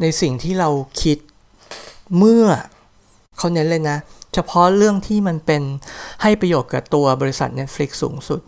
[0.01, 0.69] ในสิ่งที่เรา
[1.03, 1.19] คิด
[2.19, 2.47] เมื่อ
[3.39, 3.99] เขาเน้นเลยนะ
[4.35, 5.63] เฉพาะเรื่องที่มันเป็น
[6.23, 8.41] ให้ประโยชน์กับตัวบริษัท Netflix สูงสุด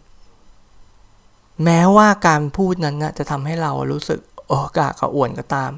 [1.64, 5.70] แม้ว่าการพูดนั้นนะจะทำให้เรารู้สึกโอ้กากระอ่วนก็ตาม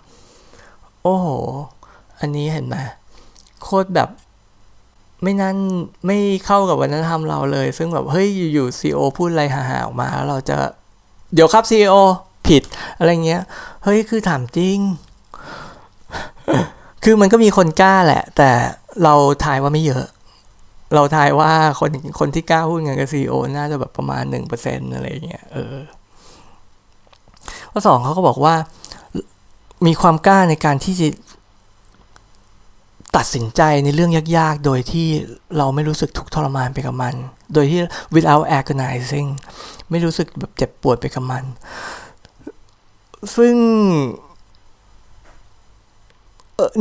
[1.03, 1.27] โอ้โห
[2.21, 2.77] อันนี้เห็นไหม
[3.63, 4.09] โคตรแบบ
[5.23, 5.57] ไม่นั่น
[6.07, 10.57] ไม่เข้ากับวัฒนธรรมเราเลย ซึ่งแบบ เฮ้ย อยู่ๆซีโอพูดอะไรหาๆออกมาแล้วเราจะ
[11.35, 11.95] เดี๋ยวครับซีโอ
[12.51, 12.63] ผิด
[12.99, 13.43] อะไรเงี้ย
[13.85, 14.79] เฮ้ย คือถามจริง
[17.05, 18.51] คือมันก็มีคนกล้าแหละ แต่
[19.05, 20.07] เราทายว่าไม่เยอะ
[20.95, 25.77] เราทายว่าคนคนที่กล้าพูดงานกับซีโอน่าจะแบบประมาณหนึ่งเปอร์เซ็นอะไรเงี้ย เออ
[27.73, 28.55] ข้อสองเขาก็บอกว่า
[29.87, 31.09] มีความกล้าในการที่จะ
[33.17, 35.07] ตัดสินใจในเรื่องยากๆ โดยที่
[35.57, 37.15] เราไม่รู้สึกทุกทรมานไปกับมัน
[37.55, 37.81] โดยที่
[38.15, 39.29] without agonizing
[39.91, 41.45] ไม่รู้สึกแบบเจ็บปวดไปกับมัน
[43.37, 43.55] ซึ่ง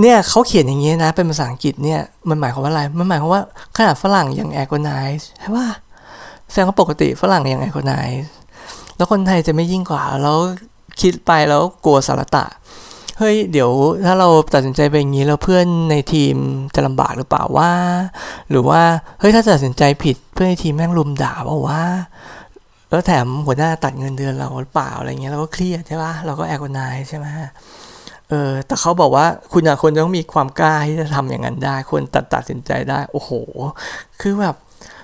[0.01, 3.43] เนี่ยเขาเขียนอย่างนี้นะ เป็นภาษาอังกฤษเนี่ย มันหมายความว่าอะไร มันหมายความว่า
[3.77, 5.69] ขนาดฝรั่งอย่างแอ g ก n i z e ใช่ป่ะ
[6.49, 8.15] แสดงว่าปกติฝรั่งอย่างแอ g ก n i z e
[8.95, 10.37] แล้วคนไทยจะไม่ยิ่งกว่า แล้ว
[11.01, 12.45] คิดไปแล้วกลัวสารตะ
[13.19, 13.71] เฮ้ย เดี๋ยว
[14.05, 16.35] ถ้าเราตัดสินใจไปอย่างนี้แล้วเพื่อนในทีม
[16.75, 17.71] จะลำบากหรือเปล่าว่า
[18.49, 18.81] หรือว่า
[19.19, 21.83] เฮ้ย ถ้าตัดสินใจผิดเพื่อนในทีมแม่งลุมด่าเปล่าว่า
[22.89, 27.25] แล้วแถมหัวหน้าตัดเงินเดือนเราหรือเปล่าอะไรเงี้ยเราก็เครียดใช่ปะเราก็แอกนายใช่ไหม
[28.29, 33.31] เออแต่เขาบอกว่าคุณอะควรต้องมีความกล้าที่จะทำอย่างนั้นได้ควรตัดตัดสินใจได้ โอ้โห
[34.21, 34.55] คือแบบ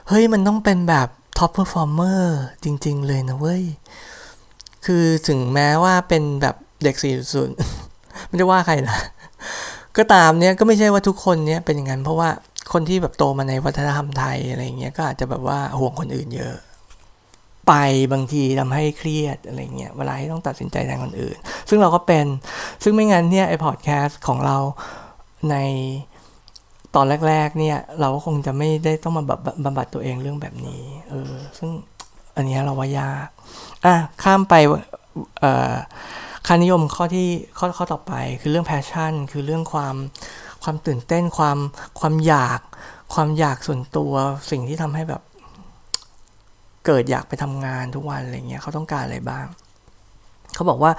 [0.08, 3.64] เฮ้ยมันต้องเป็นแบบ top performer จริง ๆ เลยนะเว้ย
[4.86, 7.56] คือถึงแม้ว่าเป็นแบบเด็กสี่ศูนย์
[8.28, 8.98] ไม่ได้ว่าใครนะ
[9.98, 12.30] ก็ตามเนี้ยก็ไม่ใช่ว่าทุกคนเนี้ยเป็นอย่างนั้นเพราะว่า
[12.74, 16.56] คนที่แบบโตมาในวัฒนธรรมไทยอะไรเงี้ยก็อาจจะแบบว่าห่วงคนอื่นเยอะ
[17.68, 17.74] ไป
[18.14, 21.38] บางทีทำให้เครียดอะไรเงี้ยเวลาที่ต้องตัดสินใจแทนคนอื่น
[21.70, 22.26] ซึ่งเราก็เป็น
[22.84, 24.58] ซึ่งไม่งั้นเนี่ยไอพอดแคสต์ของเรา
[25.52, 25.56] ใน
[26.96, 31.70] ตอนแรก ๆ เนี่ย เราก็คงจะไม่ได้ต้องมาแบบบำบัดตัวเองเรื่องแบบนี้เออซึ่ง
[32.36, 33.28] อันนี้เราว่ายาก
[33.86, 34.54] อะข้ามไป
[35.40, 35.74] เอ่อ
[36.48, 39.96] ค่านิยมข้อที่ข้อข้อต่อไปคือเรื่อง passion คือเรื่องความ
[40.64, 41.58] ความตื่นเต้นความ
[42.00, 42.60] ความอยาก
[43.14, 44.14] ความอยากส่วนตัว
[44.52, 45.22] สิ่งที่ทำให้แบบ
[46.86, 49.46] เกิดอยากไปทำงานทุกวันอะไรเงี้ยเขาต้องการอะไรบ้าง
[50.56, 50.92] เขาบอกว่า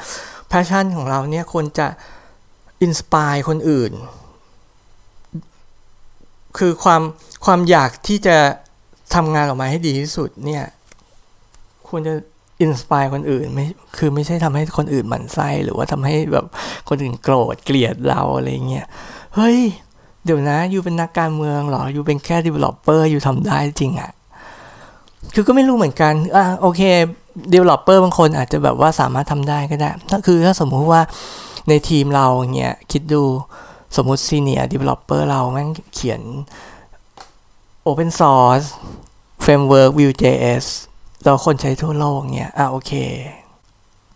[0.51, 1.87] passion ของเราเนี่ยควรจะ
[2.83, 3.93] inspire คนอื่น
[6.59, 7.03] คือความ
[7.45, 8.37] ความอยากที่จะ
[9.15, 10.65] ทำงานออกมาให้ดีที่สุดเนี่ย
[11.89, 12.15] ควรจะ
[12.63, 13.67] inspire คนอื่นไม่
[13.99, 16.47] คือไม่ใช่ทำให้คนอื่นหมั่นไส้หรือว่าทำให้แบบ
[16.89, 18.87] คนอื่นโกรธเกลียดเราอะไรเงี้ย
[19.35, 19.59] เฮ้ย
[20.25, 24.11] เดี๋ยวนะอยู่เป็นนักการเมืองหรออยู่เป็นแค่ developer อยู่ทำได้จริงอะ
[25.35, 26.83] คือก็ไม่รู้เหมือนกัน อะโอเค
[27.53, 31.01] developer บางคนอาจจะแบบว่าสามารถทำได้ก็ได้ ถ้าคือถ้าสมมุติว่า
[31.69, 33.23] ในทีมเราเงี้ยคิดดู
[33.97, 36.21] สมมุติ senior developer เราแม่งเขียน
[37.89, 38.67] open source
[39.45, 40.65] framework Vue.js
[41.25, 42.93] เราคนใช้ทั่วโลกเงี้ย อะโอเค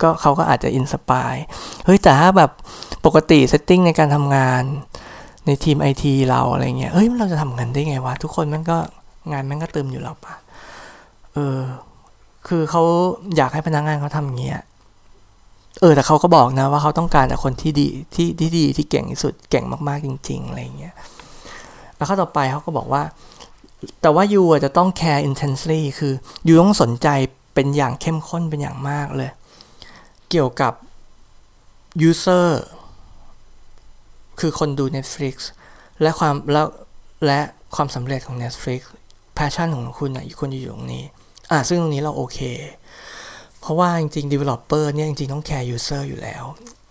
[0.02, 1.34] ก็เขาก็อาจจะ inspire
[1.84, 2.50] เฮ้ย แต่ถ้าแบบ
[3.06, 4.62] ปกติ setting ในการทำงาน
[5.46, 8.76] ในทีมไอทีเราอะไรเงี้ย เฮ้ย เราจะทำงานได้ไงวะ ทุกคนมันก็
[9.32, 10.34] งานมันก็เติมอยู่แล้วปะ
[11.34, 11.60] เออ
[12.48, 12.82] คือเขา
[13.36, 14.60] อยากให้พนักงานเขาทำอย่างเงี้ย
[15.80, 20.94] เออ แต่เขาก็บอกนะว่าเขาต้องการแต่คนที่ดีที่ที่ดีที่เก่งที่สุดเก่งมากๆจริง ๆ อะไรเงี้ย
[21.96, 23.02] แล้วข้อต่อไปเขาก็บอกว่า
[24.00, 26.12] แต่ว่ายูจะต้อง care intensely คือ
[26.46, 27.08] ยูต้องสนใจ
[27.54, 29.30] เป็นอย่างเข้มข้นเป็นอย่างมากเลย
[30.30, 30.72] เกี่ยวกับ
[32.08, 32.46] user
[34.40, 35.34] คือคนดู Netflix
[36.02, 36.66] และความแล้ว
[37.26, 37.40] และ
[37.74, 38.80] ความสำเร็จของ Netflix
[39.38, 41.04] passion ของคุณอะควรจะอยู่ตรงนี้
[41.50, 42.38] อะซึ่งตรงนี้เราโอเค
[43.60, 46.44] เพราะว่าจริงๆ developer เนี่ยจริงๆ ต้อง care user อยู่แล้ว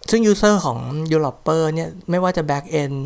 [0.10, 0.78] ซึ่ง user ของ
[1.12, 2.98] developer เนี่ยไม่ว่าจะ back end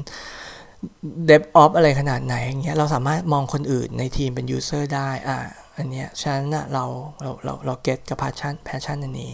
[1.29, 5.37] dev o p อะไรขนาดไหนอย่างเงี้ยเราสามารถมองคนอื่นในทีมเป็น user ได้อะ
[5.77, 6.85] อันเนี้ยฉะนั้นนะเรา
[7.21, 9.33] เราเราเรา get กับ passion passion อันนี้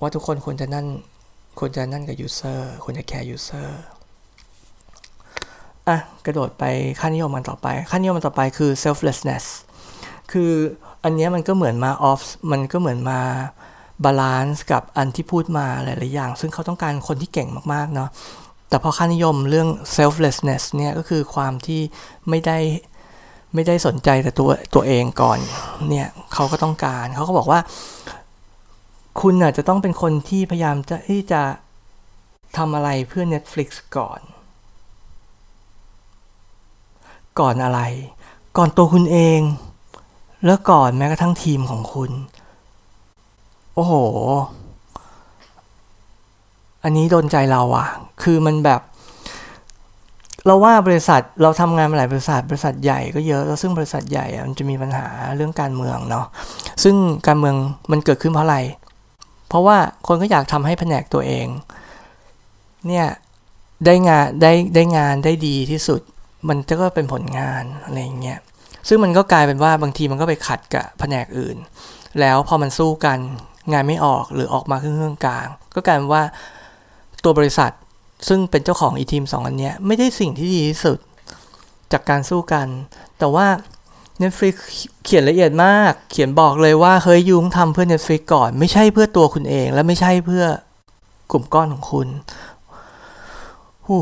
[0.00, 0.86] ว่าทุกคนควรจะนั่น
[1.58, 3.68] ควรจะนั่นกับ user ควรจะ care user
[5.88, 6.64] อะ กระโดดไป
[7.00, 9.44] ค่านิยมมันต่อไป ค่านิยมมันต่อไปคือ selflessness
[10.32, 10.52] คือ
[11.04, 13.20] อันนี้มันก็เหมือนมา off มันก็เหมือนมา
[14.04, 18.08] balance กับอันที่พูดมาหลาย ๆ อย่าง ซึ่งเขาต้องการคนที่เก่งมาก ๆ เนาะ
[18.68, 21.80] แต่พอค่านิยมเรื่อง selflessness เนี่ยก็คือความที่
[22.28, 22.58] ไม่ได้
[23.54, 25.38] ไม่ได้สนใจแต่ตัวตัวเองก่อน
[25.88, 27.60] เนี่ยเขาก็ต้องการเขาก็บอกว่า
[29.20, 31.42] คุณอาจจะต้องเป็นคนที่พยายามจะที่จะ
[32.56, 34.20] ทำอะไรเพื่อ Netflix ก่อน
[37.40, 37.80] ก่อนอะไร
[38.56, 39.40] ก่อนตัวคุณเอง
[40.46, 42.10] แล้วก่อนแม้กระทั่งทีมของคุณ
[43.74, 43.92] โอ้โห
[46.84, 47.88] อันนี้โดนใจเราอะ
[48.22, 48.80] คือมันแบบ
[50.46, 55.06] เราว่าบริษัทเราทำงานมาหลายบริษัท บริษัทใหญ่ก็เยอะแล้วซึ่งบริษัทใหญ่อะมันจะมีปัญหา
[55.36, 56.26] เรื่องการเมืองเนาะ
[56.82, 57.56] ซึ่งการเมือง
[57.90, 58.58] มันเกิดขึ้นเพราะอะไร
[59.48, 61.46] เพราะว่าคนก็อยากทำให้แผนกตัวเอง
[62.86, 63.06] เนี่ย
[63.84, 66.00] ได้งานได้ได้งานได้ดีที่สุด
[66.48, 68.40] มันจะก็เป็นผลงานอะไรอย่างเงี้ย
[68.88, 71.56] ซึ่งมันก็กลายเป็นว่าบางทีมันก็ไปขัดกับแผนกอื่น
[72.20, 73.18] แล้วพอมันสู้กัน
[73.72, 76.22] งานไม่ออกหรือออกมาครึ่งกลาง ก็กลายเป็นว่า
[77.24, 77.72] ตัวบริษัท
[78.28, 80.98] ซึ่งเป็นเจ้าของอีทีมสองอันนี้ไม่ได้สิ่งที่ดีที่สุด
[81.92, 82.66] จากการสู้กัน
[83.18, 83.46] แต่ว่า
[84.22, 84.54] Netflix
[85.04, 90.44] เขียนละเอียดมาก เขียนบอกเลยว่าเฮ้ยยุงทำเพื่อ Netflix ก่อน ไม่ใช่เพื่อตัวคุณเอง และไม่ใช่เพื่อ
[91.30, 92.08] กลุ่มก้อนของคุณ
[93.86, 93.96] หู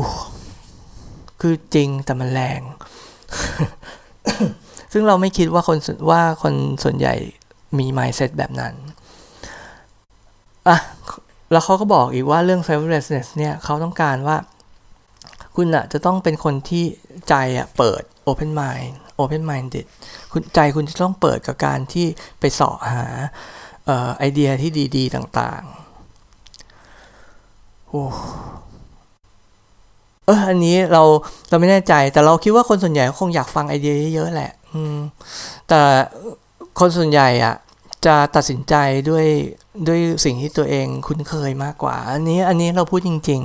[1.41, 2.61] คือจริงแต่มันแรง
[4.97, 5.77] ซึ่งเราไม่คิดว่าคน
[6.09, 6.53] ว่าคน
[6.83, 7.13] ส่วนใหญ่
[7.79, 8.73] มี mindset แบบนั้น
[10.67, 10.77] อะ
[11.51, 14.37] แล้วเขาก็บอกอีกว่าเรื่อง selflessness เนี่ยเขาต้องการว่า
[15.55, 16.85] คุณอะจะต้องเป็นคนที่
[17.29, 19.85] ใจอะเปิด open mind open minded
[20.31, 22.07] คุณใจคุณจะต้องเปิดกับการที่
[22.39, 23.05] ไปสาะหา
[24.17, 28.03] ไอเดียที่ดี ๆ ต่างๆโอ้
[30.25, 31.03] เอออันนี้เรา
[31.49, 34.51] เราไม่แน่ใจแต่เราคิดว่าคนส่วนใหญ่คงอยากฟังไอเดียเยอะๆแหละ
[35.69, 35.81] แต่
[36.79, 37.55] คนส่วนใหญ่อะ
[38.05, 38.75] จะตัดสินใจ
[39.09, 39.27] ด้วย
[39.87, 43.41] ด้วยสิ่งที่ตัวเองคุ้นเคยมากกว่า อันนี้อันนี้เราพูดจริง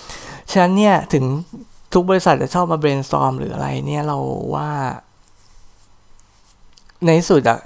[0.00, 1.24] ๆ ฉะนั้นเนี่ยถึง
[1.92, 4.18] ทุกบริษัทจะชอบมา brainstorm หรืออะไรเนี่ยเรา
[4.54, 4.70] ว่า
[7.04, 7.60] ในสุดอะ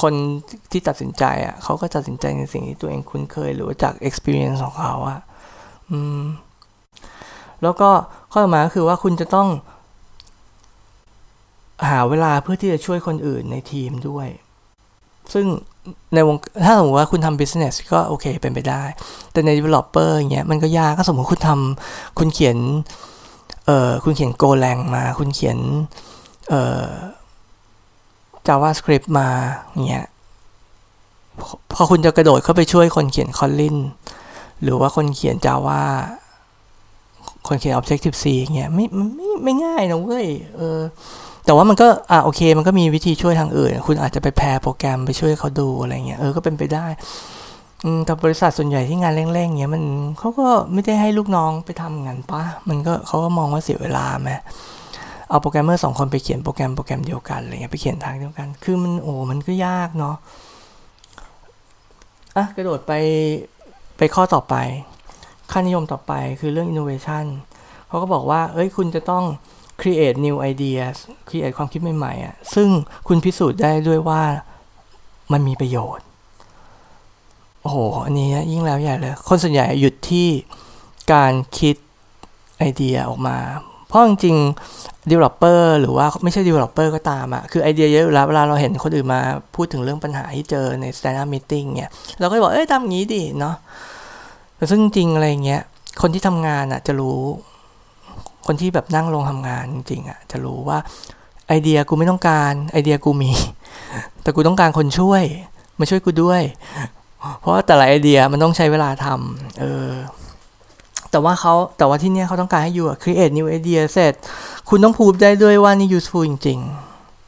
[0.00, 0.12] คน
[0.70, 5.20] ที่ตัดสินใจอะเขาก็ตัดสินใจในสิ่งที่ตัวเองคุ้นเคย หรือจาก experience ของเขาอะ
[5.90, 6.22] อืม
[7.62, 7.90] แล้วก็
[8.32, 9.48] ข้อต่อมาก็คือว่าคุณจะต้อง
[11.88, 14.28] หาเวลาเพื่อที่จะช่วยคนอื่นในทีมด้วย
[15.32, 15.46] ซึ่ง
[16.14, 18.82] ในวงถ้าสมมติว่าคุณทำ business ก็โอเคเป็นไปได้
[19.32, 22.56] แต่ใน developer อย่างเงี้ยมันก็ยากก็สมมติคุณทำคุณเขียน
[23.66, 25.58] เอ่อคุณเขียน Golang มา คุณเขียน
[26.48, 26.88] เอ่อ
[28.46, 29.28] JavaScript มา
[29.88, 30.06] เงี้ย
[31.74, 33.76] พอคุณจะกระโดดเข้าไปช่วยคนเขียนคอลลิน
[34.62, 35.82] หรือว่าคนเขียนจาว่า
[37.46, 38.24] คนเขียน Objective C
[38.56, 38.84] เงี้ยไม่
[39.16, 40.80] ไม่ไม่ง่ายนะเว้ยเออ
[41.44, 46.86] แต่ว่ามันก็อ่าโอเค มันก็มีวิธีช่วยทางอื่น คุณอาจจะไปแพรโปรแกรมไปช่วยเขาดูอะไรเงี้ยเออก็เป็นไปได้
[48.06, 49.84] แต่บริษัทส่วนใหญ่ที่งานเร่งๆเงี้ยมัน
[50.18, 54.30] เขาก็ไม่ได้ให้ลูกน้องไปทำงานปะมันก็เขาก็มองว่าเสียเวลาไหม
[55.28, 60.16] เอาโปรแกรมเมอร์สองคนไปเขียนโปรแกรมโปรแกรมเดียวกันอะไรเงี้ยไปเขียนทางเดียวกัน คือมันโอ้มันก็ยากเนาะ
[62.36, 62.92] อะกระโดดไป
[63.98, 64.54] ไปข้อต่อไป
[65.50, 67.24] ค่านิยมต่อไปคือเรื่อง innovation
[67.88, 69.24] เขาก็บอกว่า เอ้ยคุณจะต้อง
[69.80, 70.96] create new ideas
[71.28, 72.68] create ความคิดใหม่ๆอะซึ่ง
[73.08, 74.22] คุณพิสูจน์ได้ด้วยว่า
[75.32, 76.04] มันมีประโยชน์
[77.62, 80.28] โอ้โห อันนี้ยิ่งแล้วใหญ่เลย คนส่วนใหญ่หยุดที่
[81.12, 81.76] การคิด
[82.58, 83.38] ไอเดียออกมา
[83.88, 89.20] เพราะจริงๆ developer หรือว่าไม่ใช่ developer ก็ตามอะคือไอเดียเยอะอยู่แล้วเวลาเราเห็นคนอื่นมา
[89.54, 93.54] พูดถึงเรื่องปัญหาที่เจอใน stand up meeting เนี่ย เราก็บอก เอ้ยทำงี้ดิเนาะ
[94.56, 95.62] แต่ซึ่งจริงอะไรเงี้ย
[96.00, 97.20] คนที่ทำงานอะจะรู้
[98.46, 100.78] คนที่แบบนั่งลงทำงานจริงๆอะจะรู้ว่า
[101.48, 103.32] ไอเดียกูไม่ต้องการไอเดียกูมี
[104.22, 105.22] แต่กูต้องการคนช่วย
[105.78, 106.42] มาช่วยกูด้วย
[107.40, 109.90] เพราะแต่ละไอเดียมันต้องใช้เวลาทำเออ
[111.10, 114.14] แต่ว่าเขาแต่ว่าที่เนี้ยเขาต้องการให้อยู่อะ create new idea เสร็จ
[114.68, 116.58] คุณต้องพูดได้ด้วยว่านี่ useful จริง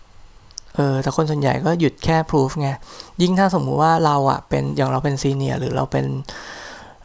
[0.03, 2.69] ๆเออแต่คนส่วนใหญ่ก็หยุดแค่ proof ไง
[3.23, 6.05] ยิ่งถ้าสมมุติว่าเราอะเป็นอย่างเราเป็นซีเนียร์หรือเราเป็น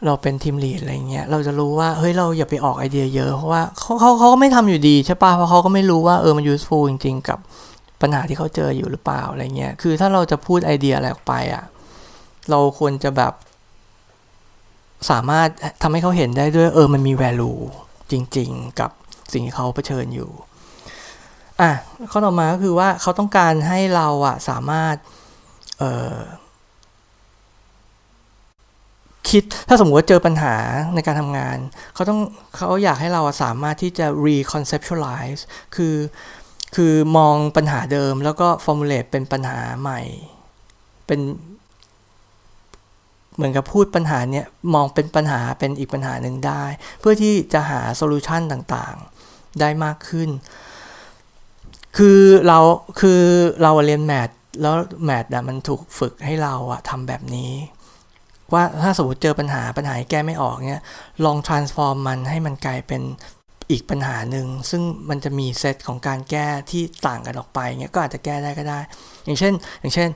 [0.06, 7.38] เราเป็นทีมลีดอะไรเงี้ยเราจะรู้ว่าเฮ้ยเราอย่าไปออกไอเดียเยอะ เพราะว่าเขาเขาเขาก็ไม่ทำอยู่ดีใช่ปะเพราะเขาก็ไม่รู้ว่าเออมัน useful จริง ๆ กับ
[8.00, 11.64] ปัญหาที่เขาเจออยู่หรือเปล่าอะไรเงี้ยคือถ้าเราจะพูดไอเดียอะไรออกไปอะ
[12.50, 13.32] เราควรจะแบบ
[15.10, 15.48] สามารถ
[15.82, 17.60] ทำให้เขาเห็นได้ด้วยเออมันมี value
[18.12, 18.90] จริง ๆ กับ
[19.32, 20.30] สิ่งที่เขาเผชิญอยู่
[21.60, 21.70] อะ
[22.10, 24.94] ข้อต่อมาก็คือว่าเขาต้องการให้เราอะสามารถ
[25.78, 26.14] เออ
[29.30, 30.54] คิดถ้าสมมติว่าเจอปัญหา
[30.94, 31.58] ในการทำงาน
[31.94, 32.20] เขาต้อง
[32.56, 35.42] เขาอยากให้เราสามารถที่จะ reconceptualize
[35.76, 35.96] คือ
[36.76, 40.00] คือมองปัญหาเดิมแล้วก็ formulate เป็นปัญหาใหม่
[41.06, 41.20] เป็น
[43.36, 46.64] เหมือนกับพูดปัญหาเนี้ยมองเป็นปัญหาเป็นอีกปัญหาหนึ่งได้
[47.00, 50.30] เพื่อที่จะหาโซลูชันต่างๆ ได้มากขึ้น
[51.96, 52.58] คือเรา
[53.00, 53.20] คือ
[53.62, 54.30] เราเรียนแมท
[54.60, 57.52] แล้วแมทอะมันถูกฝึกให้เราอะทำแบบนี้
[58.52, 60.82] ว่าถ้าสมมติเจอปัญหาปัญหาแก้ไม่ออกเนี้ย
[61.24, 63.02] ลอง transform มันให้มันกลายเป็น
[63.70, 68.78] อีกปัญหาหนึ่งซึ่งมันจะมีเซตของการแก้ที่ต่างกันออกไปเงี้ยก็อาจจะแก้ได้ก็ได้
[69.24, 70.08] อย่างเช่น อย่างเช่น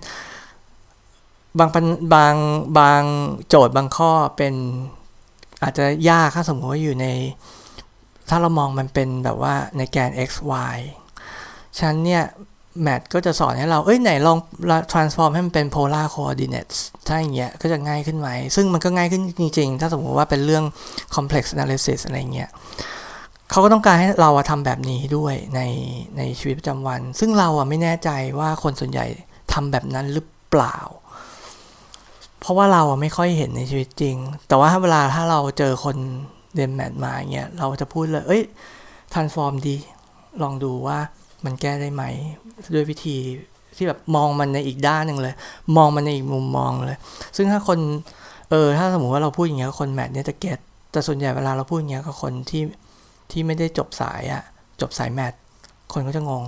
[1.58, 1.70] บาง
[2.14, 2.34] บาง
[2.78, 3.02] บาง
[3.48, 4.54] โจทย์บางข้อเป็น
[5.62, 7.06] อาจจะยากถ้าสมมติว่าอยู่ใน
[8.28, 10.30] ถ้าเรามองมันเป็นแบบว่าในแกน x
[10.74, 10.76] y
[11.78, 12.24] ฉันเนี่ย
[12.82, 14.38] แมทก็จะสอนให้เรา เอ้ยไหนลอง
[14.92, 20.64] transform ให้มันเป็น polar coordinates ถ้าอย่างเงี้ยก็จะง่ายขึ้นไหม ซึ่งมันก็ง่ายขึ้นจริงๆ ถ้าสมมติว่าเป็นเรื่อง
[21.14, 22.48] complex analysis อะไรเงี้ย
[23.50, 25.60] เขาก็ต้องการให้เราทำแบบนี้ด้วยใน
[26.16, 29.06] ในชีวิตประจำวัน ซึ่งเราอะไม่แน่ใจว่าคนส่วนใหญ่
[29.52, 30.78] ทำแบบนั้นหรือเปล่า
[32.40, 34.16] เพราะว่าเราอะไม่ค่อยเห็นในชีวิตจริง
[34.48, 35.96] แต่ว่าเวลาถ้าเราเจอคน
[36.54, 38.42] เรียนแมทมาเงี้ยเราจะพูดเลย เอ้ย
[39.12, 39.76] transform ดี
[40.42, 40.98] ลองดูว่า
[41.44, 42.04] มันแก้ได้ไหม
[42.74, 43.16] ด้วยวิธี
[43.76, 45.34] ที่แบบมองมันในอีกด้านหนึ่งเลย
[45.76, 46.98] มองมันในอีกมุมมองเลย
[47.36, 47.78] ซึ่งถ้าคน
[48.50, 50.58] เออถ้าสมมติว่าเราพูดอย่างเงี้ยคนแมทเนี่ยจะเก็ต
[50.92, 52.62] แต่ส่วนใหญ่เวลาเราพูดอย่างเงี้ยกับคนที่
[53.30, 54.42] ที่ไม่ได้จบสายอะ
[54.80, 55.32] จบสายแมท
[55.92, 56.44] คนก็จะงง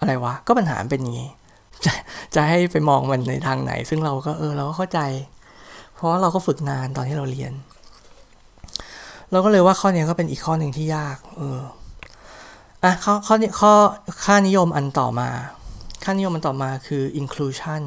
[0.00, 1.28] อะไรวะ ก็ปัญหาเป็นอย่างงี้
[1.84, 1.92] จะ
[2.34, 5.00] จะให้ไปมองมันในทางไหน ซึ่งเราก็เออเราก็เข้าใจ
[5.94, 7.52] เพราะเราก็ฝึกนานตอนที่เราเรียน
[9.32, 11.60] เราก็เลยว่าข้อนี้ก็เป็นอีกข้อหนึ่งที่ยาก เออ
[12.84, 13.72] อะข้อข้อข้อ
[14.24, 15.28] ค่านิยมอันต่อมา
[16.04, 17.82] ค่านิยมอันต่อมาคือ inclusion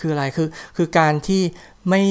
[0.00, 1.42] คืออะไรคือคือการที่
[1.88, 2.02] ไม่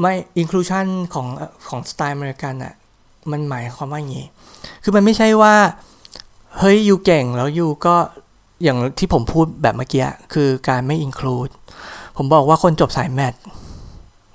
[0.00, 1.26] ไม่ inclusion ของ
[1.68, 2.74] ของสไตล์อเมริกันอะ
[3.30, 4.26] มันหมายความว่าอย่างนี้
[4.82, 5.54] คือมันไม่ใช่ว่า
[6.58, 7.96] เฮ้ยยูเก่งแล้วยูก็
[8.62, 11.52] อย่างที่ผมพูดแบบเมื่อกี้คือการไม่ include
[12.16, 13.34] ผมบอกว่าคนจบสาย math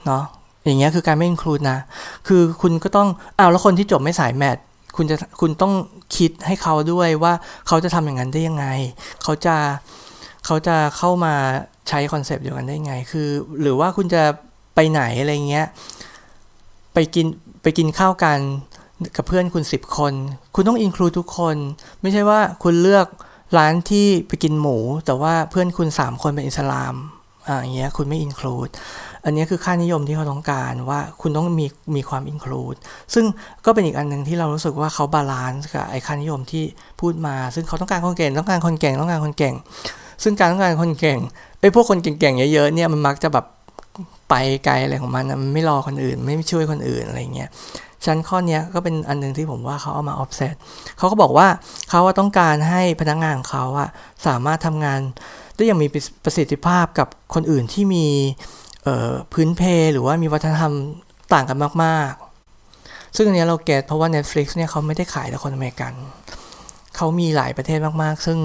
[0.06, 0.24] เนาะ
[0.66, 1.80] อย่างเงี้ยคือการไม่ include นะ
[2.28, 4.58] คือคุณก็ต้องอ้าวแล้วคนที่จบไม่สาย math
[4.96, 5.74] คุณจะคุณต้อง
[6.18, 7.34] คิดให้เขาด้วยว่า
[7.68, 8.66] เขาจะทำอย่างนั้นได้ยังไง
[9.24, 9.56] เขาจะ
[10.46, 11.34] เขาจะเข้ามา
[11.90, 13.28] ใช้คอนเซปต์เดียวกันได้ยังไง คือ
[13.62, 14.24] หรือว่าคุณจะ
[14.76, 15.68] ไปไหนอะไรเงี้ย
[16.94, 17.26] ไปกิน
[17.62, 18.40] ไปกินข้าวกัน
[19.16, 20.14] กับเพื่อนคุณสิบคน
[20.56, 21.56] คุณต้อง include ทุกคน
[22.02, 23.08] ไม่ใช่ว่าคุณเลือก
[23.58, 26.96] ร้านที่ไปกินหมู แต่ว่าเพื่อนคุณสามคนเป็นอิสลาม
[27.48, 28.70] อ่าอย่างเงี้ยคุณไม่ include
[29.26, 31.66] อันนี้คือค่านิยมที่เขาต้องการว่าคุณต้องมี
[31.96, 32.76] มีความ include
[33.14, 33.26] ซึ่ง
[33.66, 36.64] ก็เป็นอีกอันหนึ่งที่เรารู้สึกว่าเขา balance กับไอ้ค่านิยมที่
[37.00, 39.56] พูดมา ซึ่งเขาต้องการคนเก่งต้องการคนเก่งต้องการคนเก่ง
[40.24, 41.20] ซึ่งการต้องการคนเก่ง
[41.62, 43.46] ไอ้พวกคนเก่งๆเยอะๆเนี่ยมันมักจะแบบ
[44.30, 47.50] ไปไกลอะไรของมันมันไม่รอคนอื่น ไม่ช่วยคนอื่นอะไรเงี้ย
[48.06, 50.56] ฉะนั้นข้อนี้ก็เป็นอันหนึ่งที่ผมว่าเขาเอามา offset
[50.98, 51.48] เขาก็บอกว่า
[51.90, 53.90] เขาต้องการให้พนักงานของเขาอะ
[54.28, 55.00] สามารถทำงาน
[55.56, 55.88] ได้อย่างมี
[56.24, 58.06] ประสิทธิภาพกับคนอื่นที่มี
[59.34, 59.62] พื้นเพ
[59.94, 60.74] หรือว่ามีวัฒนธรรม
[61.34, 65.94] ต่างกันมากๆ ซึ่งอันนี้เรา get เพราะว่า Netflix เนี่ยเขาไม่ได้ขายแต่คนอเมริกัน
[66.96, 68.40] เขามีหลายประเทศมากๆ ซึ่ง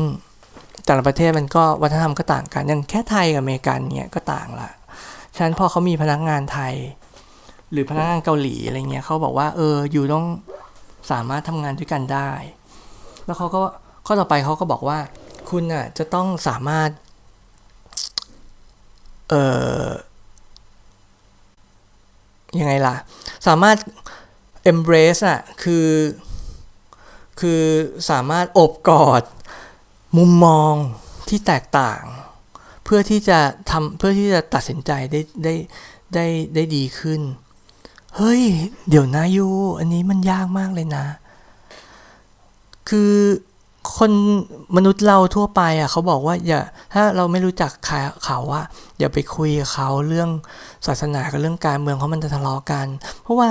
[0.86, 4.70] แต่ละประเทศมันก็วัฒนธรรมก็ต่างกัน อย่างแค่ไทยกับอเมริกันเนี่ยก็ต่างละ
[5.34, 6.74] ฉะนั้นพอเขามีพนักงานไทย
[7.72, 10.26] หรือพนักงานเกาหลีอะไรเงี้ยเขาบอกว่าเอออยู่ต้อง
[11.10, 12.30] สามารถทำงานด้วยกันได้
[13.24, 13.62] แล้วเขาก็
[14.06, 14.98] ข้อต่อไปเขาก็บอกว่า
[15.50, 16.90] คุณอะจะต้องสามารถ
[19.30, 19.34] เอ
[19.82, 19.82] อ
[22.58, 22.96] ยังไงล่ะ
[23.46, 23.76] สามารถ
[24.72, 25.88] embrace อะคือ
[27.40, 27.62] คือ
[28.10, 29.22] สามารถอบกอด
[30.16, 30.74] มุมมอง
[31.28, 32.02] ที่แตกต่าง
[32.84, 33.38] เพื่อที่จะ
[33.70, 35.54] ทำเพื่อที่จะตัดสินใจได้ได้
[36.14, 37.20] ได้ได้ดีขึ้น
[38.16, 38.42] เฮ้ย
[38.88, 39.48] เดี๋ยวนะยู
[39.78, 41.06] อันนี้มันยากมากเลยนะ
[42.88, 43.14] คือ
[43.96, 44.12] คน
[44.76, 46.60] มนุษย์เราทั่วไปอะเขาบอกว่าอย่า
[46.94, 47.72] ถ้าเราไม่รู้จัก
[48.24, 48.62] เขาว่า
[48.98, 50.30] อย่าไปคุยกับเขาเรื่อง
[50.86, 52.86] ศาสนากับเรื่องการเมืองเพราะมันจะทะเลาะกัน
[53.22, 53.48] เพราะว่า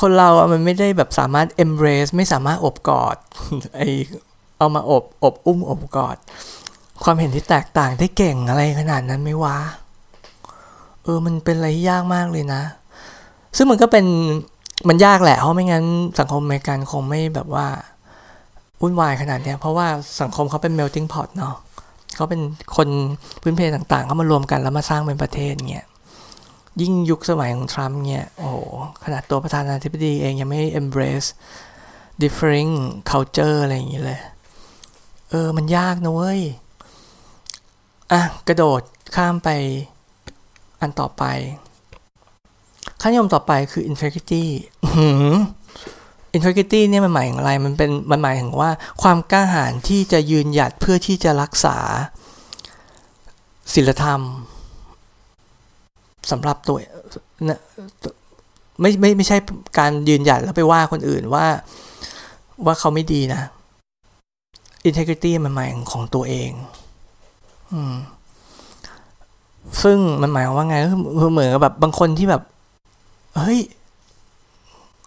[0.00, 3.16] คนเราอะมันไม่ได้แบบสามารถ embrace ไม่สามารถอบกอด
[3.76, 3.80] ไอ
[4.58, 6.16] เอามาอบอบอุ้มอบกอด
[7.04, 9.58] ความเห็นที่แตกต่างได้เก่งอะไรขนาดนั้นไม่วะ
[11.02, 12.62] เออมันเป็นอะไรที่ยากมากเลยนะ
[13.56, 14.06] ซึ่งมันก็เป็น
[14.88, 15.84] มันยากแหละเพราะไม่งั้น
[16.18, 17.66] สังคมอเมริกันคงไม่แบบว่า
[18.80, 19.88] วุ่นวายขนาดเนี้ยเพราะว่า
[20.20, 21.54] สังคมเขาเป็น melting pot เนาะ
[22.16, 22.40] เขาเป็น
[22.76, 22.88] คน
[23.42, 25.86] พื้นเพต่างๆเขามารวมกันแล้วมาสร้างเป็นประเทศเงี้ย
[26.80, 28.56] ยิ่งยุคสมัยของทรัมป์เนี่ยโอ้โห
[29.04, 31.28] ขนาดตัวประธานาธิบดีเองยังไม่ embrace
[32.22, 32.72] differing
[33.10, 34.20] culture อะไรอย่างเงี้ยเลย
[35.30, 36.40] เออ มันยากนะเว้ย
[38.12, 38.82] อะ กระโดด
[39.16, 39.48] ข้ามไป
[40.80, 41.24] อันต่อไป
[43.00, 44.44] ขั้นยมต่อไปคือ integrity
[46.36, 48.70] integrity เนี่ยมันหมายถึงอะไร มันเป็นมันหมายถึงว่า
[49.02, 51.76] ความกล้าหาญที่จะยืนหยัดเพื่อที่จะรักษา
[53.74, 54.20] ศีลธรรม
[56.30, 56.76] สำหรับตัว
[57.48, 57.60] นะ
[58.80, 59.36] ไม่ไม่ไม่ใช่
[59.78, 61.46] การยืนหยัดแล้วไปว่าคนอื่นว่า
[62.66, 63.40] ว่าเขาไม่ดีนะ
[64.88, 66.50] integrity มันหมายของตัวเอง
[67.72, 67.94] อืม
[69.82, 70.76] ซึ่งมันหมายว่าไง
[71.20, 72.42] คือเหมือนกับแบบบางคนที่แบบ
[73.36, 73.60] เฮ้ย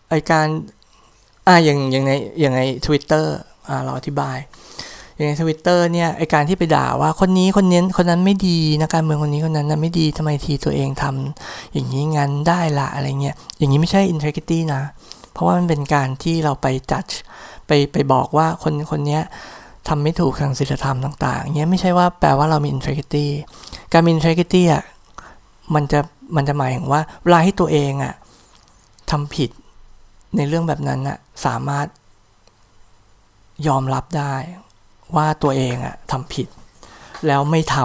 [0.09, 0.47] ไอการ
[1.47, 3.35] อ่าอย่างอย่างในอย่างในทวิตเตอร์
[3.69, 4.37] อ่าเราอธิบาย
[5.15, 14.81] อย่างในทวิตเตอร์เนี่ยไอการที่ไปด่าว่าคนนี้คนนี้คนนั้นไม่ดีนะการเมืองคนนี้คนนั้นนะไม่ดีทำไมทีตัวเองทำอย่างนี้งั้นได้ละอะไรเงี้ยอย่างนี้ไม่ใช่ integrity นะ
[15.31, 17.03] เพราะว่ามันเป็นการที่เราไปจัด
[17.67, 19.19] ไปไปบอกว่าคนคนนี้
[19.87, 23.27] ทำไม่ถูกทางศีลธรรมต่างๆเงี้ยไม่ใช่ว่าแปลว่าเรามี integrity
[23.93, 24.83] การมี integrity อะ
[25.75, 25.99] มันจะ
[26.35, 28.13] มันจะหมายถึงว่าเวลาที่ตัวเองอะ
[29.11, 29.49] ทำผิด
[30.35, 31.87] ในเรื่องแบบนั้นอะสามารถ
[33.67, 34.33] ยอมรับได้
[35.15, 36.47] ว่าตัวเองอะทำผิด
[37.27, 37.75] แล้วไม่ท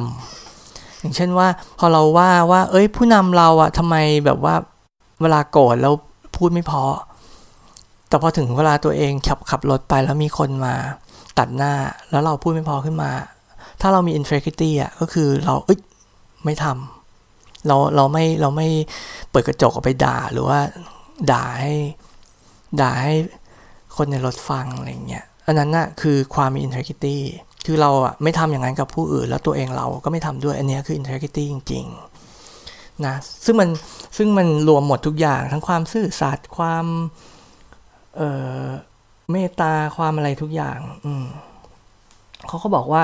[0.46, 4.54] ำอย่างเช่นว่า พอเราว่าว่า เอ้ย ผู้นำเราอะทำไมแบบว่า
[5.22, 5.94] เวลาโกรธแล้ว
[6.36, 6.82] พูดไม่พอ
[8.08, 10.74] แต่พอถึงเวลาตัวเองขับขับรถไปแล้วมีคนมา
[11.38, 11.72] ตัดหน้า
[12.10, 13.10] แล้วเราพูดไม่พอขึ้นมา
[13.80, 15.78] ถ้าเรามี integrity อะก็คือเราเอ้ย
[16.44, 18.68] ไม่ทำเราเราไม่เราไม่
[19.30, 20.58] เปิดกระจกออกไปด่าหรือว่า
[21.32, 21.74] ด่าให้
[22.80, 23.16] ด่าให้
[23.96, 27.18] คนในรถฟังอะไรเงี้ยอันนั้นน่ะคือความมี integrity
[27.66, 33.14] คือเราอะไม่ทำอย่างนั้นกับผู้อื่น แล้วตัวเองเราก็ไม่ทำด้วย อันนี้คือ integrity จริงๆนะ
[33.44, 33.68] ซึ่งมัน
[34.16, 36.86] ซึ่งมันรวมหมดทุกอย่างทั้งความซื่อสัตย์ความ
[38.16, 38.30] เอ่
[38.62, 38.66] อ
[39.30, 41.24] เมตตาความอะไรทุกอย่าง อืม
[42.48, 43.02] เขาก็บอกว่า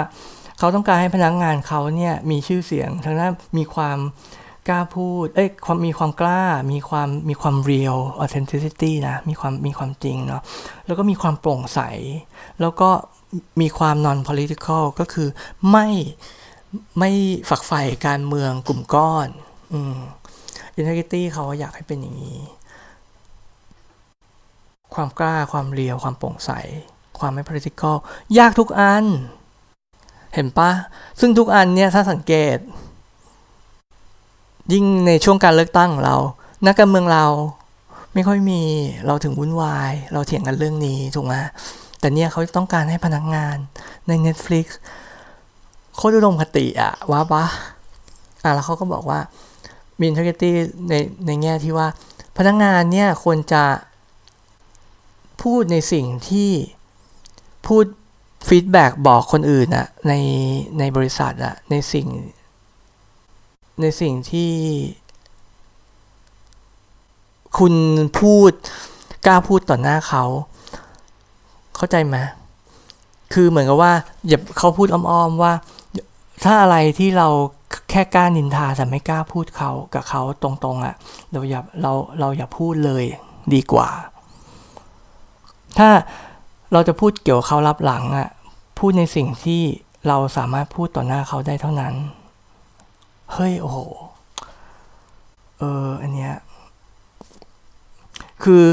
[0.58, 3.98] เขาต้องการให้พนักงงานเขาเนี่ยมีชื่อเสียงทั้งนั้นมีความ
[4.68, 6.42] กล้าพูด เอ้ยความมีความกล้า
[6.72, 10.42] มีความมีความ real authenticity นะ มีความมีความจริงเนาะ
[10.86, 11.80] แล้วก็มีความโปร่งใส
[12.60, 12.90] แล้วก็
[13.60, 15.28] มีความ non political ก็คือ
[15.70, 15.86] ไม่
[16.98, 17.10] ไม่
[17.50, 19.28] ฝักใฝ่การเมืองกลุ่มก้อน
[19.72, 19.96] อืม
[20.78, 22.38] integrity เขาอยากให้เป็นอย่างนี้
[24.94, 26.50] ความกล้า ความเรียว ความโปร่งใส
[27.18, 27.96] ความไม่ political
[28.38, 29.04] ยากทุกอัน
[30.34, 30.70] เห็นปะ
[31.20, 32.56] ซึ่งทุกอันเนี่ยถ้าสังเกต
[34.72, 36.16] ยิ่งในช่วงการเลือกตั้งเรา
[36.66, 37.26] นักการเมืองเรา
[38.14, 38.62] ไม่ค่อยมี
[39.06, 41.34] เราถึงวุ่นวาย เราเถียงกันเรื่องนี้ถูกไหม
[42.00, 43.56] แต่เนี่ยเขาต้องการให้พนักงาน
[44.08, 44.66] ใน Netflix
[45.96, 47.44] โคตรอุดมคติอะว่าปะ
[48.42, 49.20] อะแล้วเขาก็บอกว่า
[49.98, 50.52] มี integrity
[50.88, 50.94] ใน
[51.26, 51.88] ในแง่ที่ว่า
[52.36, 53.64] พนักงานเนี่ยควรจะ
[55.42, 56.50] พูดในสิ่งที่
[57.66, 57.84] พูด
[58.48, 60.12] feedback บอกคนอื่นอะใน
[60.78, 62.06] ในบริษัทอะในสิ่ง
[63.80, 64.52] ในสิ่งที่
[67.58, 67.74] คุณ
[68.20, 68.52] พูด
[69.26, 70.24] กล้าพูดต่อหน้าเขา
[71.76, 72.16] เข้าใจไหม
[73.32, 73.92] คือเหมือนกับว่า
[74.28, 75.52] อย่าเขาพูดอ้อมๆว่า
[76.44, 77.28] ถ้าอะไรที่เรา
[77.90, 80.94] แค่กล้านินทาแต่ไม่กล้าพูดเขากับเขาตรงๆอะ่ะ
[81.32, 83.04] เราอย่าเราเราอย่าพูดเลย
[83.54, 83.88] ดีกว่า
[85.78, 85.88] ถ้า
[86.72, 88.28] เราจะพูดเกี่ยวเขารับหลังอะ่ะ
[88.78, 89.62] พูดในสิ่งที่
[90.08, 91.94] เราสามารถพูดต่อหน้าเขาได้เท่านั้น
[93.32, 93.78] เฮ้ยโอ้โห
[95.58, 96.34] เอออันเนี้ย
[98.42, 98.64] คือ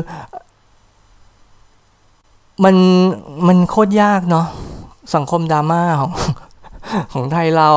[2.64, 2.76] มัน
[3.48, 4.48] มันโคตรยากเนาะ
[5.16, 6.12] สังคมดราม่าของ
[7.14, 7.70] ของไทยเรา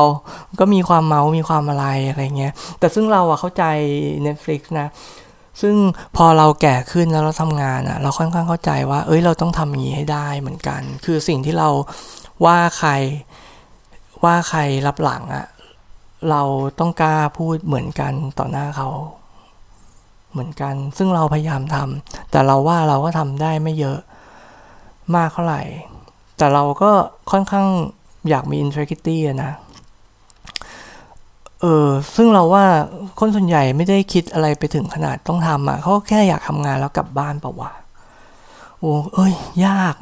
[0.59, 3.63] ก็มีความเมา มีความอะไรอะไรเงี้ย แต่ซึ่งเราอะเข้าใจ
[4.25, 4.87] Netflix นะ
[5.61, 5.75] ซึ่ง
[6.15, 11.69] พอเราแก่ขึ้นแล้วเราทำงานอะเราค่อนข้างเข้าใจว่า เอ้ย เราต้องทำอย่างนี้ให้ได้เหมือนกัน คือสิ่งที่เรา
[12.45, 12.91] ว่าใคร
[14.23, 15.45] ว่าใครรับหลังอะ
[16.29, 16.41] เรา
[16.79, 18.89] ต้องกล้าพูดเหมือนกันต่อหน้าเขา
[20.31, 23.99] เหมือนกัน ซึ่งเราพยายามทำแต่เราว่าเราก็ทำได้ไม่เยอะ
[25.15, 25.61] มากเท่าไหร่
[26.37, 26.91] แต่เราก็
[27.31, 27.67] ค่อนข้าง
[28.29, 29.51] อยากมี integrity นะ
[31.61, 32.65] เออ ซึ่งเราว่า
[33.19, 37.71] คนส่วนใหญ่ไม่ได้คิดอะไรไปถึงขนาดต้องทำอะเขาแค่อยากทำงานแล้วกลับบ้านเปล่าวะ
[38.79, 39.33] โอ้เอ้ย
[39.65, 39.95] ยาก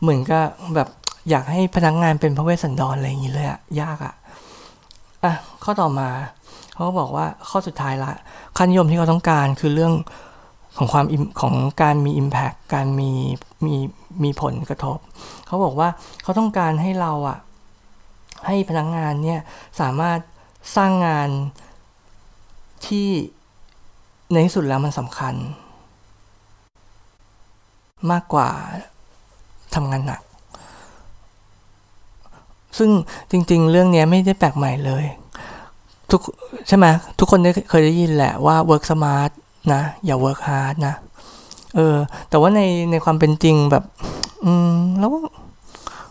[0.00, 0.44] เหมือนกับ
[0.74, 0.88] แบบ
[1.30, 4.14] อยากให้พนักงงานเป็นพระเวสสันดรอะไรอย่างนี้เลยอะยากอะ
[5.24, 6.08] อะข้อต่อมา
[6.72, 8.12] เขาบอกว่าข้อสุดท้ายละ
[8.56, 9.94] ค่านิยมที่เขาต้องการคือเรื่อง
[10.76, 11.04] ของความ
[11.40, 13.10] ของการมี Impact การมี
[13.66, 13.74] มี
[14.22, 14.98] มีผลกระทบ
[15.46, 15.88] เขาบอกว่า
[16.22, 17.38] เขาต้องการให้เราอะ
[18.46, 19.40] ให้พนักงงานเนี่ย
[19.80, 20.18] สามารถ
[20.76, 21.28] สร้างงาน
[22.86, 23.08] ที่
[24.32, 25.34] ในที่สุดแล้วมันสำคัญ
[28.10, 28.48] มากกว่า
[29.74, 30.20] ทำงานหนัก
[32.78, 32.90] ซึ่ง
[33.30, 35.04] จริง ๆ เรื่องนี้ไม่ได้แปลกใหม่เลย
[36.10, 36.20] ทุก
[36.68, 36.86] ใช่ไหม
[37.18, 39.30] ทุกคนได้เคยได้ยินแหละว่า work smart
[39.72, 40.94] นะ อย่า work hard นะ
[41.76, 41.96] เออ
[42.30, 42.60] แต่ว่าใน
[42.90, 43.84] ในความเป็นจริงแบบ
[44.44, 45.10] อืม แล้ว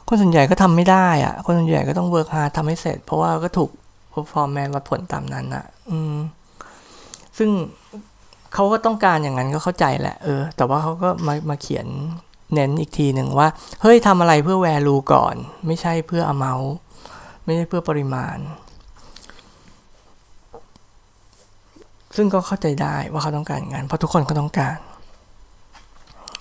[0.08, 3.70] คนส่วนใหญ่ก็ทำไม่ได้อะคนส่วนใหญ่ก็ต้อง work hard ทำให้เสร็จ เพราะว่าก็ถูก
[4.14, 6.16] performance วัดผลตามนั้นอะอืม
[7.38, 7.50] ซึ่ง
[8.54, 11.88] เขาก็ต้องการอย่างนั้นก็เข้าใจแหละ เออ แต่ว่าเขาก็มามาเขียน
[12.54, 13.48] เน้นอีกทีหนึ่งว่า
[13.82, 15.36] เฮ้ยทำอะไรเพื่อ value ก่อน
[15.68, 16.70] ไม่ใช่เพื่อ amount
[17.46, 18.38] ไม่ใช่เพื่อปริมาณ
[22.16, 24.78] ซึ่งก็เข้าใจได้ว่าเขาต้องการงาน เพราะทุกคนก็ต้องการ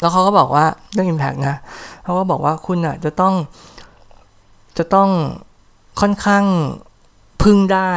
[0.00, 1.56] แล้วเขาก็บอกว่าเรื่อง Impact นะ
[2.02, 3.34] เขาก็บอกว่าคุณอะจะต้อง
[4.78, 5.10] จะต้อง
[6.00, 6.44] ค่อนข้าง
[7.42, 7.92] พึ่งได้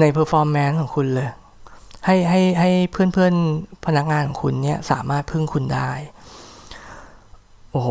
[0.00, 1.28] ใน performance ของคุณเลย
[2.06, 3.34] ให้ให้ให้เพื่อนเพื่อน
[3.86, 5.90] พนักงานของคุณเนี่ยสามารถพึ่งคุณได้
[7.74, 7.90] โอ้โห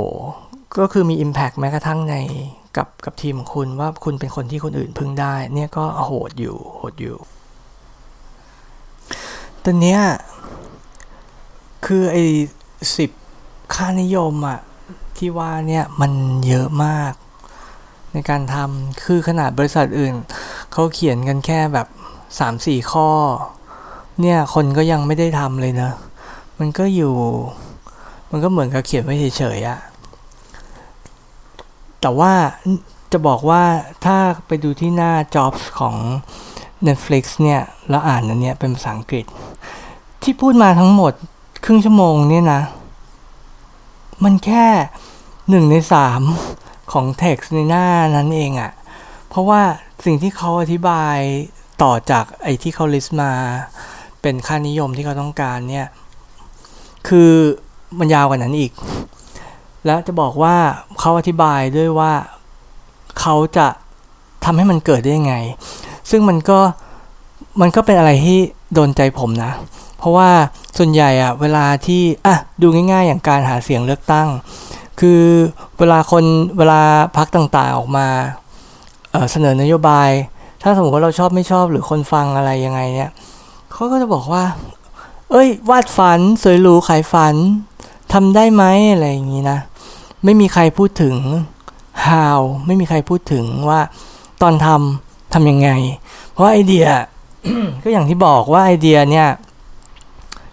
[0.80, 2.16] ก็คือมี Impact แม้กระทั่งใน
[2.78, 7.18] กับกับทีมของคุณว่าคุณเป็นคนที่คนอื่นพึ่งได้ เนี่ยก็โหดอยู่โหดอยู่
[9.64, 10.02] ตอนเนี้ย
[11.86, 12.26] คือไอ้
[12.98, 13.12] สิบ
[13.76, 14.60] ค่านิยมอะ
[15.18, 16.12] ที่ว่าเนี่ยมัน
[16.48, 17.14] เยอะมาก
[18.14, 20.14] ในการทำคือขนาดบริษัทอื่น
[20.72, 21.88] เขาเขียนกันแค่แบบ
[22.40, 23.10] สามสี่ข้อ
[24.22, 25.92] เนี่ยคนก็ยังไม่ได้ทำเลยนะ
[26.60, 27.16] มันก็อยู่
[28.36, 29.80] มันก็เหมือนกับเขียนไว้เฉยๆอะ
[32.02, 32.34] แต่ว่า
[33.12, 33.64] จะบอกว่า
[34.06, 34.18] ถ้า
[34.48, 35.96] ไปดูที่หน้า jobs ของ
[36.88, 39.26] Netflix เนี่ย แล้วอ่านอันเนี้ยเป็นภาษาอังกฤษ
[40.24, 41.14] ที่พูดมาทั้งหมด
[41.66, 42.62] ครึ่งชั่วโมงเนี่ยนะ
[44.24, 44.66] มันแค่
[45.50, 46.22] หนึ่งในสาม
[46.92, 48.72] ของ text ในหน้านั้นเองอะ่ะ
[49.30, 49.62] เพราะว่า
[50.06, 51.18] สิ่งที่เขาอธิบาย
[51.84, 53.32] ต่อจากไอ้ที่เขาลิสต์มา
[54.22, 55.88] เป็นค่านิยมที่เขาต้องการเนี่ย
[57.08, 57.32] คือ
[58.00, 58.72] มันยาวกว่านั้นอีก
[59.86, 60.56] แล้วจะบอกว่า
[61.00, 62.12] เขาอธิบายด้วยว่า
[63.20, 63.68] เขาจะ
[64.46, 65.36] ทำให้มันเกิดได้ยังไง
[66.10, 66.60] ซึ่งมันก็
[67.62, 68.40] มันก็เป็นอะไรที่
[68.74, 69.52] โดนใจผมนะ
[69.98, 70.30] เพราะว่า
[70.78, 74.28] ส่วนใหญ่อะเวลาที่อะดูง่ายๆ อย่างการหาเสียงเลือกตั้ง
[75.00, 75.22] คือ
[75.80, 76.24] เวลาคน
[76.58, 76.82] เวลา
[77.18, 78.08] พักต่างๆออกมา
[79.12, 80.10] เเสนอนโยบาย
[80.62, 83.12] ถ้าสมมติว่าเราชอบไม่ชอบหรือคนฟังอะไรยังไงเนี่ย
[83.72, 84.44] เขาก็จะบอกว่า
[85.32, 87.36] เอ้ย วาดฝัน สวยหรูขายฝัน
[88.14, 89.60] ทำได้ไหมอะไรอย่างนี้นะ
[90.24, 91.16] ไม่มีใครพูดถึง
[92.06, 93.80] how ไม่มีใครพูดถึงว่า
[94.42, 95.70] ตอนทำทำยังไง
[96.32, 96.88] เพราะไอเดีย
[97.84, 99.28] ก็อย่างที่บอกว่าไอเดียเนี่ย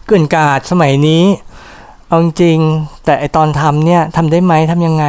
[0.06, 1.22] เกินกาดสมัยนี้
[2.06, 2.58] เอาจริง
[3.04, 5.06] แต่ไอตอนทำเนี่ยทำได้ไหมทำยังไง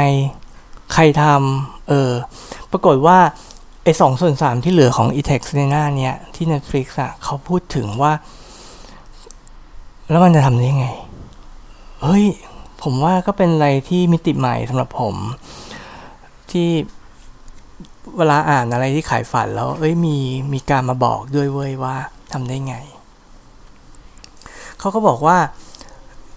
[0.93, 2.12] ใครทำเออ
[2.72, 3.18] ปรากฏว่า
[3.84, 8.14] ไอสองส่วนสามที่เหลือของ e-text ในหน้าเนี่ย ที่ Netflix อะเขาพูดถึงว่า
[10.10, 10.88] แล้วมันจะทำได้ยังไง
[12.04, 12.26] เฮ้ย
[12.82, 15.16] ผมว่าก็เป็นอะไรที่มิติใหม่สำหรับผม
[16.52, 16.70] ที่
[18.18, 20.18] เวลาอ่านอะไรที่ขายฝันแล้ว เอ้ยมี
[20.54, 21.95] มีการมาบอกด้วยเว้ยว่า
[22.32, 22.76] ทำได้ไง
[24.80, 25.38] เขาก็บอกว่า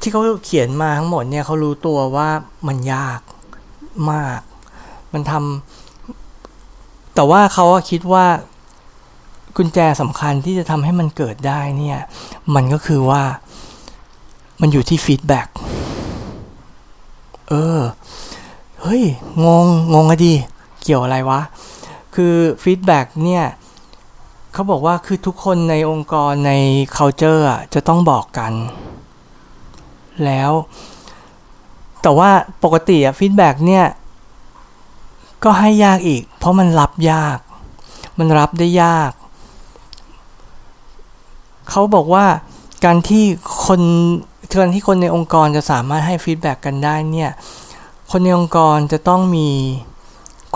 [0.00, 2.28] ที่เขาเขียนมาทั้งหมดเนี่ยเขารู้ตัวว่า
[2.66, 3.20] มันยาก
[4.10, 4.40] มาก
[5.12, 8.26] มันทำแต่ว่าเขาคิดว่า
[9.56, 11.98] กุญแจสำคัญที่จะทำให้มันเกิดได้เนี่ย
[12.54, 13.22] มันก็คือว่า
[14.60, 15.48] มันอยู่ที่ feedback
[17.48, 17.80] เออ
[18.82, 19.02] เฮ้ย
[19.44, 20.34] งง งงอะดี
[20.82, 21.40] เกี่ยวอะไรวะ
[22.14, 23.44] คือ feedback เนี่ย
[24.52, 26.52] เขาบอกว่าคือทุกคนในองค์กรใน
[26.96, 28.52] culture อะจะต้องบอกกัน
[30.24, 30.52] แล้ว
[32.02, 32.30] แต่ว่า
[32.64, 33.86] ปกติอะ feedback เนี่ย
[35.44, 37.38] ก็ให้ยากอีก เพราะมันรับยาก
[38.18, 39.12] มันรับได้ยาก
[41.70, 42.26] เขาบอกว่า
[42.84, 43.24] การที่
[43.66, 43.80] คน
[44.58, 47.30] การที่คนในองค์กรจะสามารถให้ฟีดแบ็กกันได้เนี่ย
[48.10, 49.50] คนในองค์กรจะต้องมี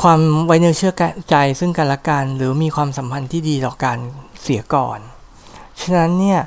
[0.02, 0.92] ความไว้เนื้อเชื่อ
[1.30, 3.98] ใจซึ่งกันและกัน หรือมีความสัมพันธ์ที่ดีต่อกัน
[4.42, 4.98] เสียก่อน
[5.80, 6.40] ฉะนั้นเนี่ย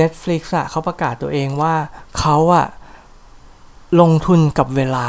[0.00, 1.74] Netflix อะเขาประกาศตัวเองว่า
[2.18, 2.66] เขาอะ
[4.00, 5.06] ลงทุนกับเวลา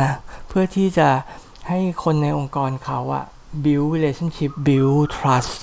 [0.00, 0.10] นะ
[0.48, 1.08] เพื่อที่จะ
[1.68, 3.24] ให้คนในองค์กรเขาอะ
[3.64, 5.58] build relationship build trust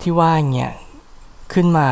[0.00, 0.72] ที่ว่าเงี้ย
[1.54, 1.88] ขึ้นมา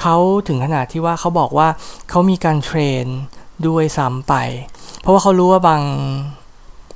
[0.00, 0.16] เขา
[0.48, 1.68] ถึงขนาดที่ว่าเขาบอกว่า
[2.10, 3.04] เขามีการ train
[3.66, 4.34] ด้วยซ้ำไป
[5.00, 5.82] เพราะว่าเขารู้ว่าบาง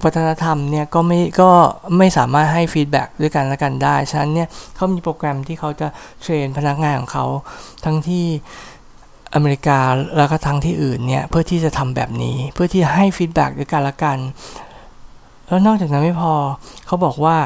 [0.05, 1.51] วัฒนธรรมเนี่ยก็ไม่ก็
[1.99, 5.89] ไม่สามารถให้ feedback ด้วยกันและกันได้ ฉะนั้นเนี่ยเขามีโปรแกรมที่เขาจะ
[6.23, 7.27] train พนักงานของเขา
[7.85, 8.25] ทั้งที่
[9.35, 9.79] อเมริกา
[10.17, 14.19] แล้วก็ทั้งที่อื่นเนี่ยเพื่อที่จะทำแบบนี้เพื่อที่ให้ feedback ด้วยกันและกัน
[15.47, 16.35] แล้วนอกจากนั้นไม่พอ
[16.87, 17.37] เขาบอกว่า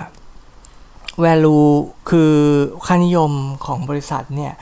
[1.24, 1.68] value
[2.10, 2.32] คือ
[2.86, 3.32] ค่านิยม
[3.64, 4.54] ของบริษัทเนี่ย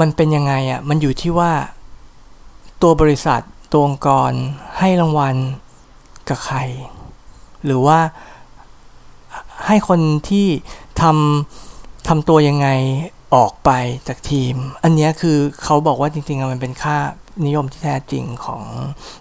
[0.00, 1.52] มันเป็นยังไงอะ่ะ มันอยู่ที่ว่า
[2.82, 3.40] ตัวบริษัท
[3.72, 4.32] ตัวองค์กร
[4.78, 5.36] ให้รางวัล
[6.28, 6.58] กับใคร
[7.64, 7.98] หรือว่า
[9.66, 10.46] ให้คนที่
[11.00, 12.68] ทำทำตัวยังไง
[13.34, 13.70] ออกไป
[14.08, 16.96] จากทีม อันนี้คือเขาบอกว่าจริงๆมันเป็นค่า
[17.46, 18.62] นิยมที่แท้จริงของ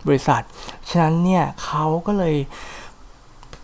[0.08, 0.42] บริษัท
[0.90, 2.36] ฉะนั้นเนี่ยเขาก็เลย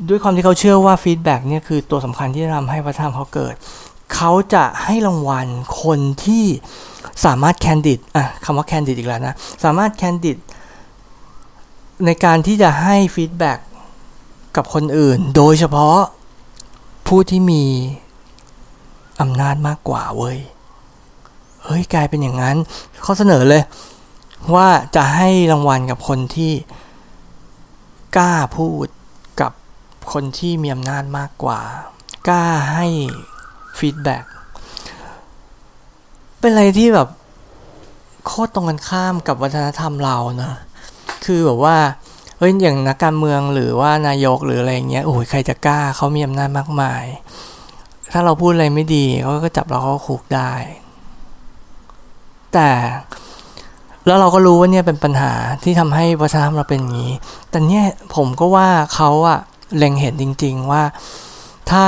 [0.09, 3.53] ด้วยความที่เขาเชื่อว่า feedback เนี่ยคือตัวสำคัญที่จะทำให้วัฒนธรรมเขาเกิด
[4.15, 5.47] เขาจะให้รางวัล
[5.83, 6.45] คนที่
[7.25, 10.37] สามารถ candid อะคำว่า candid อีกแล้วนะ สามารถ candid
[12.05, 13.59] ในการที่จะให้ feedback
[14.55, 15.97] กับคนอื่น โดยเฉพาะ
[17.07, 17.63] ผู้ที่มี
[19.21, 20.37] อำนาจมากกว่าเว้ย
[21.63, 22.57] เฮ้ยกลายเป็นอย่างนั้น
[23.01, 23.63] เขาเสนอเลย
[24.55, 26.53] ว่าจะให้รางวัลกับคนที่
[28.17, 28.87] กล้าพูด
[30.11, 31.61] คนที่มีอำนาจมากกว่า
[32.27, 32.87] กล้าให้
[33.77, 34.25] feedback
[36.39, 37.09] เป็นอะไรที่แบบ
[38.25, 40.53] โคตรตรงกันข้ามกับวัฒนธรรมเรานะ
[41.25, 41.77] คือแบบว่า
[42.37, 47.03] เฮ้ยอย่างนักการเมืองหรือว่านายกหรืออะไรเงี้ยโอ้ยใครจะกล้าเขามีอำนาจมากมาย
[48.11, 50.51] ถ้าเราพูดอะไรไม่ดีเขาก็จับเราเข้าคุกได้
[52.53, 52.69] แต่
[54.05, 55.33] แล้วเราก็รู้ว่าเนี่ยเป็นปัญหา
[55.63, 57.11] ที่ทำให้วัฒนธรรมเราเป็นอย่างนี้
[57.49, 57.83] แต่เนี่ย
[58.15, 59.39] ผมก็ว่าเขาอะ
[59.77, 60.83] เล็งเห็นจริง ๆ ว่า
[61.71, 61.85] ถ้า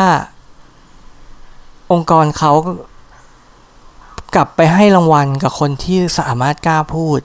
[1.92, 2.52] องค์กรเขา
[4.36, 7.20] กลับไปให้รางวัลกับคนที่สามารถกล้าพูด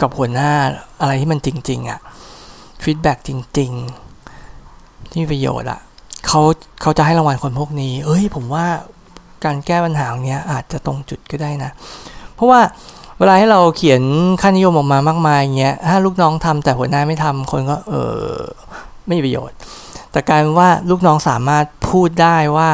[0.00, 0.52] กับหัวหน้า
[1.00, 2.00] อะไรที่มันจริง ๆอะ
[2.82, 3.70] ฟีดแบ็จริง
[4.46, 5.80] ๆ ที่มีประโยชน์อะ
[6.26, 6.40] เขา
[6.82, 8.66] เขาจะให้รางวัลคนพวกนี้ เอ้ย ผมว่า
[9.44, 11.70] การแก้ปัญหาเนี้ยอาจจะตรงจุดก็ได้นะ
[12.34, 12.60] เพราะว่า
[13.18, 14.02] เวลาให้เราเขียน
[14.40, 18.30] ค่านิยมออกมามากมายเงี้ยถ้าลูกน้องทำแต่หัวหน้าไม่ทำคนก็เออ
[19.06, 19.56] ไม่มีประโยชน์
[20.12, 22.70] แต่กายเป็นว่าลูกน้องสามารถพูดได้ว่า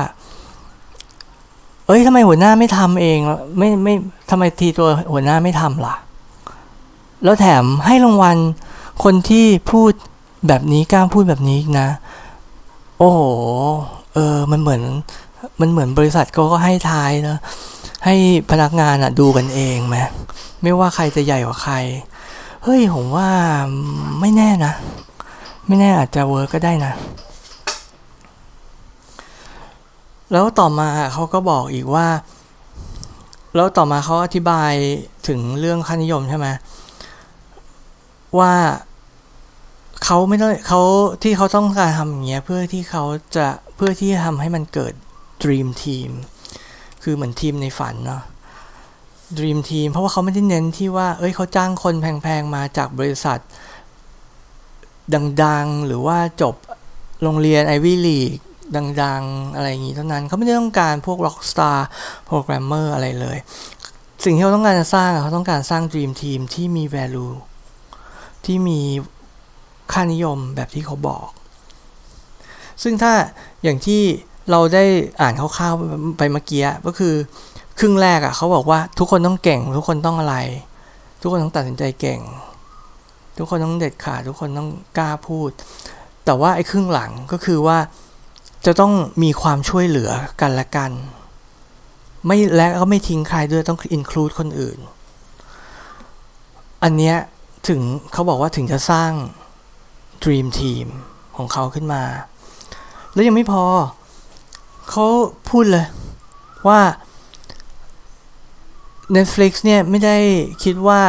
[1.87, 3.19] เอ้ยทำไมหัวหน้าไม่ทำเอง
[3.59, 3.95] ไม่ไม่
[4.31, 5.95] ทำไมทีตัวหัวหน้าไม่ทำล่ะ
[7.25, 8.37] แล้วแถมให้รางวัล
[9.05, 9.93] คนที่พูด
[10.49, 11.89] แบบนี้กล้าพูดแบบนี้นะ
[12.99, 13.21] โอ้โห
[14.15, 14.83] เออ มันเหมือน
[15.61, 17.39] มันเหมือนบริษัทเขาก็ให้ทายนะ
[18.05, 18.15] ให้
[18.51, 19.97] พนักงานอะดูกันเองไหม
[20.63, 21.75] ไม่ว่าใครจะใหญ่กว่าใคร
[22.65, 23.29] เฮ้ย ผมว่า
[24.21, 24.73] ไม่แน่นะ
[25.67, 26.93] ไม่แน่อาจจะเวิร์กก็ได้นะ
[30.33, 32.07] แล้วต่อมาเขาก็บอกอีกว่า
[33.55, 34.73] แล้วต่อมาเขาอธิบาย
[35.29, 36.49] ถึงเรื่องค่านิยมใช่ไหม
[38.39, 38.55] ว่า
[40.05, 40.81] เขาไม่ได้เขา
[41.23, 43.05] ที่เขาต้องการทำอย่างเงี้ยเพื่อที่เขา
[43.37, 43.47] จะ
[43.77, 44.93] เพื่อที่จะทำให้มันเกิด
[45.43, 46.11] dream team
[47.03, 48.23] คือเหมือนทีมในฝันเนาะ
[49.39, 53.39] dream team เพราะว่าเขาไม่ได้เน้นที่ว่า เอ้ยเขาจ้างคนแพงๆ มาจากบริษัท
[55.45, 56.55] ดังๆ หรือว่าจบ
[57.23, 58.39] โรงเรียนไอวี่ลีก
[59.03, 61.79] ดังๆ อะไรอย่างงี้เท่านั้นเขาไม่ได้ต้องการพวก rockstar
[62.29, 63.37] programmer อร์อะไรเลย
[64.25, 67.35] สิ่งที่เขาต้องการจะสร้างเขาต้องการสร้าง dream team ที่มี value
[68.45, 68.81] ที่มี
[69.93, 71.27] ค่านิยมแบบที่เขาบอก
[72.83, 73.13] ซึ่งถ้า
[73.63, 74.03] อย่างที่
[74.51, 74.85] เราได้
[75.21, 77.15] อ่านคร่าวๆไปเมื่อกี้ก็คือ
[77.79, 80.37] ครึ่งแรกอะ่ะเขาบอกว่าทุกคนต้องเก่ง ทุกคนต้องอะไร
[81.21, 82.21] ทุกคนต้องตัดสินใจเก่ง
[83.37, 85.51] ทุกคนต้องเด็ดขาดทุกคนต้องกล้าพูด
[86.25, 87.79] แต่ว่าไอ้ครึ่งหลังก็คือว่า
[88.67, 90.11] จะต้องมีความช่วยเหลือ
[90.41, 90.93] กันและกัน
[92.27, 94.79] ไม่และก็ไม่ทิ้งใครด้วยต้องอินคลูดคนอื่น
[96.83, 97.17] อันเนี้ย
[97.69, 97.81] ถึง
[98.13, 99.13] เขาบอกว่าถึงจะสร้าง
[100.23, 100.87] Dream Team
[101.37, 102.03] ของเขาขึ้นมา
[103.13, 103.65] แล้วยังไม่พอ
[104.91, 105.07] เขา
[105.51, 105.87] พูดเลย
[106.69, 106.81] ว่า
[109.17, 110.17] Netflix เนี่ยไม่ได้
[110.65, 111.01] คิดว่า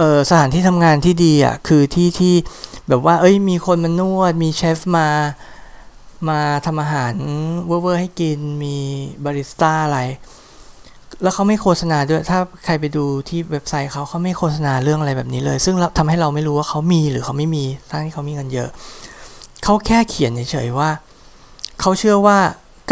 [0.00, 2.34] เออสถานที่ทำงานที่ดีอะคือที่ที่
[2.88, 5.08] แบบว่า เอ้ยมีคนมานวด มีเชฟมา
[6.28, 7.14] มาทำอาหาร
[7.66, 8.76] เวอร์ให้กินมี
[9.24, 10.00] บาริสต้าอะไร
[11.22, 18.70] แล้วเขาไม่โฆษณาด้วยถ้าใครไปดูที่เว็บไซต์เขาเขาไม่โฆษณาเรื่องอะไรแบบนี้เลย ซึ่งทำให้เราไม่รู้ว่าเขามีหรือเขาไม่มีทั้งที่เขามีเงินเยอะ
[19.64, 20.90] เขาแค่เขียนเฉยๆว่า
[21.80, 22.38] เขาเชื่อว่า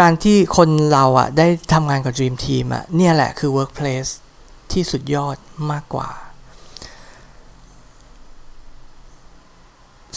[0.01, 4.11] การที่คนเราอะได้ทำงานกับ Dream Team อะเนี่ยแหละคือ Workplace
[4.73, 5.37] ที่สุดยอด
[5.73, 6.09] มากกว่า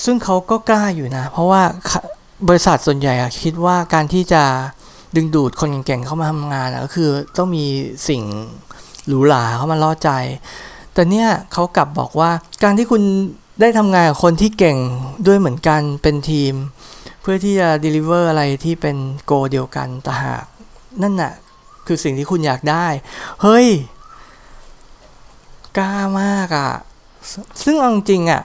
[0.04, 1.62] ซึ่งเขาก็กล้าอยู่นะ เพราะว่า
[2.48, 3.14] บริษัทส่วนใหญ่
[3.44, 4.44] คิดว่าการที่จะ
[5.16, 7.66] ดึงดูดคนเก่งๆเข้ามาทำงานก็คือต้องมี
[8.10, 8.24] สิ่ง
[9.08, 10.10] หรูหราเข้ามาล่อใจ
[10.94, 12.32] แต่เนี่ยเขากลับบอกว่า
[12.64, 13.02] การที่คุณ
[13.62, 14.78] ได้ทำงานกับคนที่เก่ง
[15.28, 16.54] ด้วยเหมือนกันเป็นทีม
[17.22, 20.44] เพื่อที่จะ deliver อะไรที่เป็นโกเดียวกันแต่หาก
[21.02, 21.34] นั่นน่ะ
[21.88, 22.88] คือสิ่งที่คุณอยากได้
[23.42, 23.68] เฮ้ย
[25.78, 26.72] กล้ามากอะ่ะ
[27.64, 28.42] ซึ่งเอาจริงอะ่ะ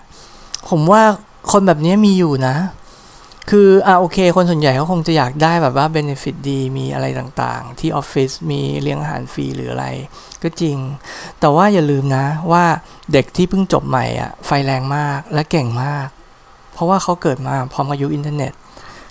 [0.69, 1.03] ผมว่า
[1.53, 2.57] คนแบบนี้มีอยู่นะ
[3.51, 9.87] คืออ่าโอเค คนส่วนใหญ่เขาคงจะอยากได้แบบว่าเบนฟิตดีมีอะไรต่างๆ ที่ออฟฟิศมีเลี้ยงอาหารฟรีหรืออะไร
[10.43, 10.77] ก็จริง
[11.41, 12.65] แต่ว่าอย่าลืมนะว่า
[13.13, 16.09] เด็กที่เพิ่งจบใหม่อะไฟแรงมากและเก่งมาก
[16.73, 18.53] เพราะว่าเขาเกิดมาพร้อมกับยุคอินเทอร์เน็ต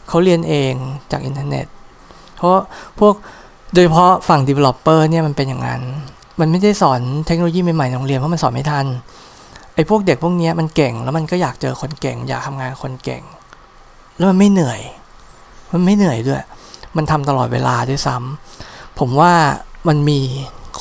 [0.08, 0.74] เขาเรียนเอง
[1.12, 1.66] จากอินเทอร์เน็ต
[2.36, 2.58] เพราะ
[3.00, 3.14] พวก
[3.74, 5.82] โดยเฉพาะฝั่ง developer เนี่ยมันเป็นอย่างนั้น
[6.40, 8.86] มันไม่ได้สอนเทคโนโลยีใหม่ๆในโรงเรียนเพราะมันสอนไม่ทัน
[9.76, 13.24] ไอ้พวกเด็กพวกนี้มันเก่ง แล้วมันก็อยากเจอคนเก่ง อยากทำงานคนเก่ง
[14.18, 14.82] แล้วมันไม่เหนื่อย
[15.72, 16.44] มันไม่เหนื่อยด้วย
[16.98, 19.34] มันทำตลอดเวลาด้วยซ้ำผมว่า
[19.88, 20.22] มันมี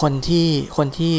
[0.01, 1.15] คนที่คนที่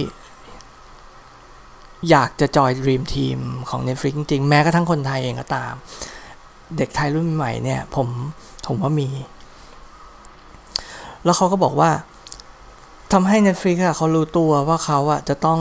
[2.09, 5.73] อยากจะจอย Dream Team ของ Netflix จริงๆแม้กระทั่งคนไทยเองก็ตาม
[6.78, 8.07] เด็กไทยรุ่นใหม่เนี่ย ผม
[8.67, 9.09] ผมว่ามี
[11.23, 11.89] แล้วเขาก็บอกว่า
[13.18, 15.59] ทำให้ Netflix อะเขารู้ตัวว่าเขาอะจะต้อง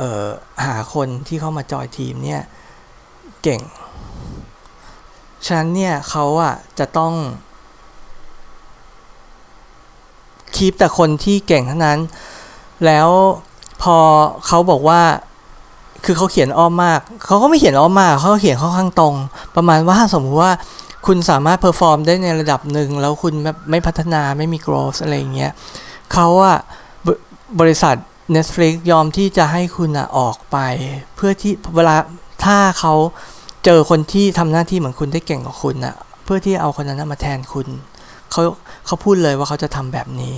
[0.00, 0.28] ออ
[0.64, 2.42] หาคนที่เข้ามาจอยทีมเนี่ย
[3.42, 3.60] เก่ง
[5.46, 7.12] ฉะนั้นเนี่ยเขาอะจะต้อง
[10.54, 11.98] keep แต่คนที่เก่งเท่านั้น
[12.86, 13.08] แล้ว
[13.82, 13.96] พอ
[14.46, 15.02] เขาบอกว่า
[16.04, 19.14] คือเขาเขียนอ้อมมาก เขาก็ไม่เขียนอ้อมมาก เขาเขียนค่อนข้างตรง
[19.56, 20.52] ประมาณว่าสมมติว่า
[21.06, 23.34] คุณสามารถ perform ได้ในระดับหนึ่ง แล้วคุณ
[23.70, 25.52] ไม่พัฒนาไม่มี growth อะไรอย่างเงี้ย
[26.12, 26.58] เขาอะ
[27.60, 27.96] บริษัท
[28.34, 30.58] Netflix ยอมที่จะให้คุณอะออกไป
[31.16, 31.96] เพื่อที่เวลา
[32.44, 32.94] ถ้าเขา
[33.64, 35.94] เจอคนที่ทำหน้าที่เหมือนคุณได้เก่งกว่าคุณอะ
[36.24, 37.66] เพื่อที่เอาคนนั้นมาแทนคุณ
[38.30, 38.42] เขา
[38.86, 40.34] เขาพูดเลยว่าเขาจะทำแบบนี้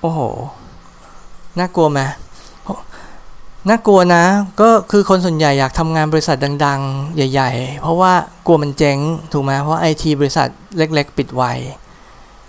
[0.00, 0.20] โอ้โห
[1.58, 2.00] น่ากลัวไหม
[3.68, 4.24] น่ากลัวนะ
[4.60, 8.12] ก็คือคนส่วนใหญ่อยากทำงานบริษัทดัง ๆ ใหญ่ ๆ เพราะว่า
[8.46, 8.98] กลัวมันเจ๊ง
[9.32, 11.44] ถูกไหมเพราะไอทีบริษัทเล็ก ๆ ปิดไว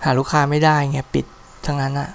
[0.03, 1.25] หาลูกค้าไม่ได้ไงปิด
[1.65, 2.09] ทั้งนั้นอะ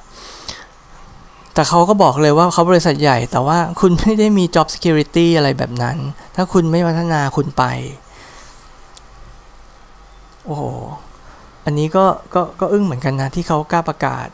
[1.54, 5.96] แต่เขาก็บอกเลยว่าเขาบริษัทใหญ่ แต่ว่าคุณไม่ได้มี job security อะไรแบบนั้น
[6.36, 7.64] ถ้าคุณไม่พัฒนาคุณไป
[10.44, 10.62] โอ้โห
[11.64, 14.28] อันนี้ก็ก็ก็อึ้งเหมือนกันนะที่เขากล้าประกาศ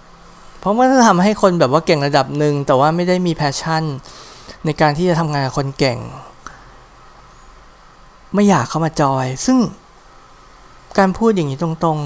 [0.61, 3.85] เพราะมันจะทำให้คนแบบว่าเก่งระดับหนึ่ง แต่ว่าไม่ได้มีแพชชั่น
[4.65, 5.99] ในการที่จะทำงานกับคนเก่ง
[8.35, 9.59] ไม่อยากเข้ามาจอย ซึ่ง
[10.99, 11.99] การพูดอย่างนี้ตรง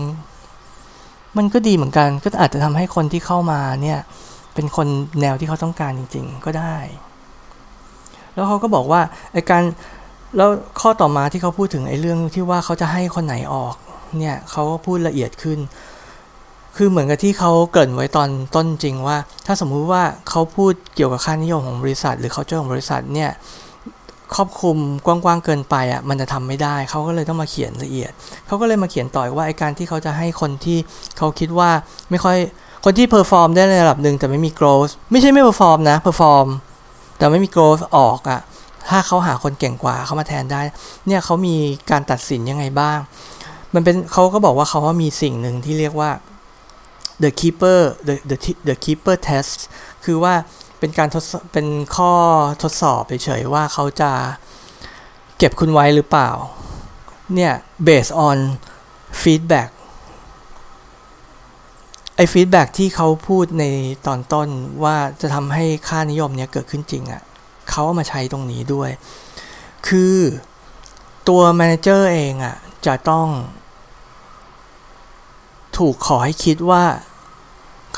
[0.65, 4.01] ๆ มันก็ดีเหมือนกัน ก็อาจจะทำให้คนที่เข้ามาเนี่ย
[4.55, 4.88] เป็นคน
[5.20, 6.76] แนวที่เขาต้องการจริง ๆ ก็ได้
[8.34, 9.00] แล้วเขาก็บอกว่า
[9.32, 9.62] ไอ้การ
[10.36, 10.50] แล้ว
[10.80, 13.74] ข้อต่อมาที่เขาพูดถึงไอ้เรื่องที่ว่าเขาจะให้คนไหนออก
[14.18, 15.59] เนี่ยเขาก็พูดละเอียดขึ้น
[16.76, 23.30] คือเหมือนกับที่เขาเกิดไว้ตอนต้นจริงว่า ถ้าสมมุติว่าเขาพูดเกี่ยวกับค่านิยมของบริษัท หรือเขาเจ้าของบริษัทเนี่ย
[24.34, 28.12] ครอบคลุมกว้างๆเกินไปอะมันจะทำไม่ได้เขาก็เลยต้องมาเขียนละเอียด
[28.46, 30.78] เขาก็เลยมาเขียนต่อว่าไอ้การที่เขาจะให้คนที่
[31.18, 31.70] เขาคิดว่า
[32.11, 32.38] ไม่ค่อย
[32.85, 36.47] คนที่ perform ได้ในระดับหนึ่งแต่ไม่มี growth ไม่ใช่ไม่ perform นะ perform
[37.16, 38.41] แต่ไม่มี growth ออกอะ่ะ
[38.89, 40.62] ถ้าเขาหาคนเก่งกว่าเขามาแทนได้
[41.07, 41.57] เนี่ยเขามี
[41.91, 42.99] การตัดสินยังไงบ้าง
[43.74, 46.11] มันเป็นเขาก็บอกว่าเขาว่ามีสิ่งหนึ่งที่เรียกว่า
[47.22, 47.78] the keeper
[48.09, 48.37] the the
[48.68, 49.59] the keeper test
[50.05, 50.35] คือว่า
[50.78, 51.66] เป็นการทดเป็น
[51.97, 52.12] ข้อ
[52.62, 54.11] ทดสอบเฉยๆว่าเขาจะ
[55.39, 56.30] เก็บคุณไว้หรือเปล่า
[57.35, 57.53] เนี่ย
[57.89, 58.37] based on
[59.22, 59.68] feedback
[62.17, 63.65] ไอ้ feedback ที่เขาพูดใน
[64.07, 64.49] ตอนต้น
[64.85, 67.23] ว่าจะทำให้ค่านิยมเนี่ยเกิดขึ้นจริงอะ่ะ
[67.71, 68.91] เขาเอามาใช้ตรงนี้ด้วย
[69.89, 70.17] คือ
[71.29, 72.57] ตัว manager เองอะ่ะ
[72.87, 73.29] จะต้อง
[75.79, 76.85] ถูกขอให้คิดว่า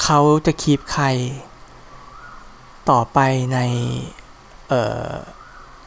[0.03, 1.07] เขาจะคีบใคร
[2.91, 3.19] ต่อไป
[3.53, 3.59] ใน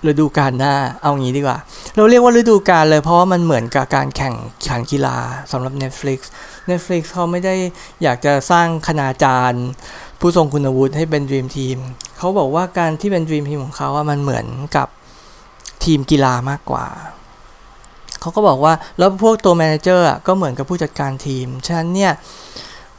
[0.07, 1.57] ฤดูกาลหน้า เอางี้ดีกว่า
[1.95, 4.35] เราเรียกว่าฤดูกาลเลยเพราะว่ามันเหมือนกับการแข่ง
[4.67, 5.17] ขันกีฬา
[5.51, 6.19] สำหรับ Netflix
[6.71, 7.55] Netflix เขาไม่ได้
[8.03, 9.65] อยากจะสร้างคณาจารย์
[10.19, 11.77] ผู้ทรงคุณวุฒิให้เป็น Dream Team
[12.17, 14.45] เขาบอกว่าการที่เป็น Dream Team ของเขาว่ามันเหมือน
[14.75, 14.87] กับ
[15.83, 16.85] ทีมกีฬามากกว่า
[18.21, 22.13] เขาก็บอกว่าแล้วพวกตัว manager ก็เหมือนกับผู้จัดการทีม ฉะนั้นเนี่ย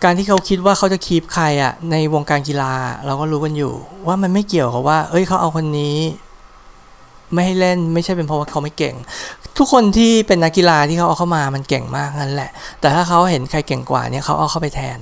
[0.05, 2.73] การที่เขาคิดว่าเขาจะ keep ใครอะในวงการกีฬา
[3.07, 3.73] เราก็รู้กันอยู่
[4.07, 5.99] ว่ามันไม่เกี่ยวกับว่า เอ้ยเขาเอาคนนี้
[7.33, 8.95] ไม่ให้เล่นไม่ใช่เป็นเพราะว่าเขาไม่เก่ง
[9.63, 12.51] ทุกคนที่เป็นนักกีฬาที่เขาเอาเข้ามามันเก่งมากนั่นแหละ
[12.81, 14.99] แต่ถ้าเขาเห็นใครเก่งกว่าเนี่ยเขาเอาเข้าไปแทน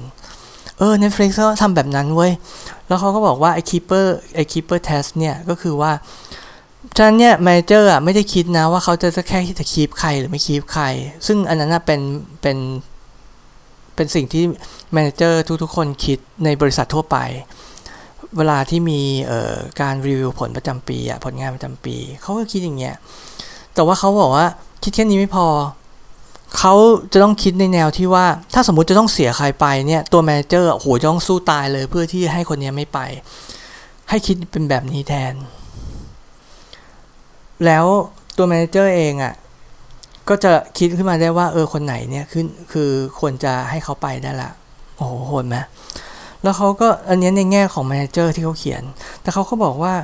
[0.79, 2.33] เออ Netflix ก็ทำแบบนั้นเว้ย
[2.87, 5.93] แล้วเขาก็บอกว่าไอ้ keeper ไอ้ keeper test เนี่ยก็คือว่า
[6.97, 10.85] ฉะนั้นเนี่ย manager อะไม่ได้คิดนะว่าเขาจะแค่จะ keep ใครหรือไม่ keep ใคร
[11.27, 12.01] ซึ่งอันนั้นเป็น
[12.43, 12.57] เป็น
[13.95, 14.45] เป็นสิ่งที่
[14.93, 17.19] manager ทุกๆคนคิดในบริษัททั่วไป
[18.37, 19.01] เวลาที่มี
[19.81, 22.97] การรีวิวผลประจำปีอะผลงานประจำปี เขาก็คิดอย่างเงี้ย
[23.79, 24.47] แต่ว่าเขาบอกว่า
[24.83, 25.47] คิดแค่นี้ไม่พอ
[26.59, 26.75] เขา
[27.13, 32.99] จะต้องคิดในแนวที่ว่า ถ้าสมมุติจะต้องเสียใครไปเนี่ย ตัว manager โอ้โหจะต้องสู้ตายเลยเพื่อที่ให้คนนี้ไม่ไป
[34.09, 35.35] ให้คิดเป็นแบบนี้แทน
[37.65, 37.85] แล้ว
[38.37, 39.35] ตัว manager เองอะ่ะ
[40.29, 44.51] ก็จะคิดขึ้นมาได้ว่าเออคนไหนเนี่ยคือคือควรจะให้เขาไปได้ละ
[44.97, 45.57] โอ้โหโหดไหม
[46.43, 48.83] แล้วเขาก็อันนี้ในแง่ของ manager ที่เขาเขียน
[49.23, 49.95] แต่เขาก็บอกว่า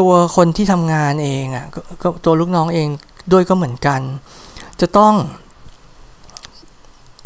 [0.00, 1.64] ตัวคนที่ทำงานเองอะ่ะ
[2.02, 2.88] ก็ตัวลูกน้องเอง
[3.32, 4.00] ด้วยก็เหมือนกัน
[4.80, 5.14] จะต้อง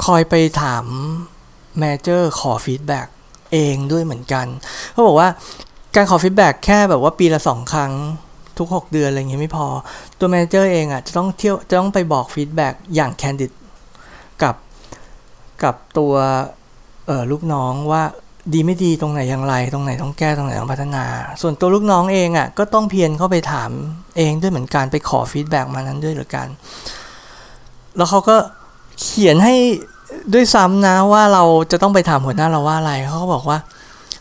[0.04, 0.84] คอยไปถาม
[1.78, 3.06] manager ขอ feedback
[3.52, 4.46] เองด้วยเหมือนกัน
[4.92, 5.28] เขาบอกว่า
[5.96, 7.92] การขอ feedback แค่แบบว่าปีละสองครั้ง
[8.58, 9.66] ทุก 6 เดือนอะไรเงี้ยไม่พอ
[10.18, 13.50] ตัว manager เองอะ่ะจะต้องเที่ยวจะต้องไปบอก feedback อย่าง candid
[14.42, 14.54] กับ
[15.62, 16.14] กับตัว
[17.30, 18.02] ลูกน้องว่า
[18.54, 21.04] ดีไม่ดีตรงไหนอย่างไร ตรงไหนต้องแก้ตรงไหนต้องพัฒนา
[21.42, 23.70] ส่วนตัวลูกน้องเองอะ่ะก็ต้องเพียรเข้าไปถาม
[24.16, 26.48] เองด้วยเหมือนกันไปขอ feedback มานั้นด้วยเหมือนกัน
[27.96, 28.36] แล้วเขาก็
[29.00, 29.54] เขียนให้
[30.34, 33.58] ด้วยซ้ำนะว่าเราจะต้องไปถามหัวหน้าเราว่าอะไรเขาก็บอกว่า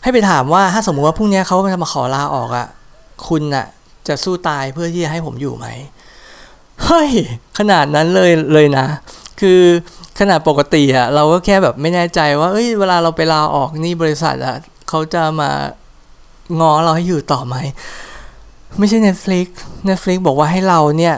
[0.02, 2.66] ให้ไปถามว่าถ้าสมมุติว่าพรุ่งนี้เขาจะมาขอลาออกอะ่ะ
[3.28, 3.66] คุณอะ่ะ
[4.08, 5.66] จะสู้ตายเพื่อที่จะให้ผมอยู่ไหม
[6.84, 7.10] เฮ้ย
[7.58, 8.86] ขนาดนั้นเลยเลยนะ
[9.40, 9.60] คือ
[10.18, 14.56] ขนาดปกติอะเราก็แค่แบบไม่แน่ใจว่าเอ้ยเวลาเราไปลาออกนี่บริษัทอะ
[14.88, 15.50] เขาจะมา
[16.60, 17.56] งอเราให้อยู่ต่อไหม
[18.78, 19.46] ไม่ใช่ Netflix
[19.88, 21.14] Netflix บอกว่าให้เราเนี่ย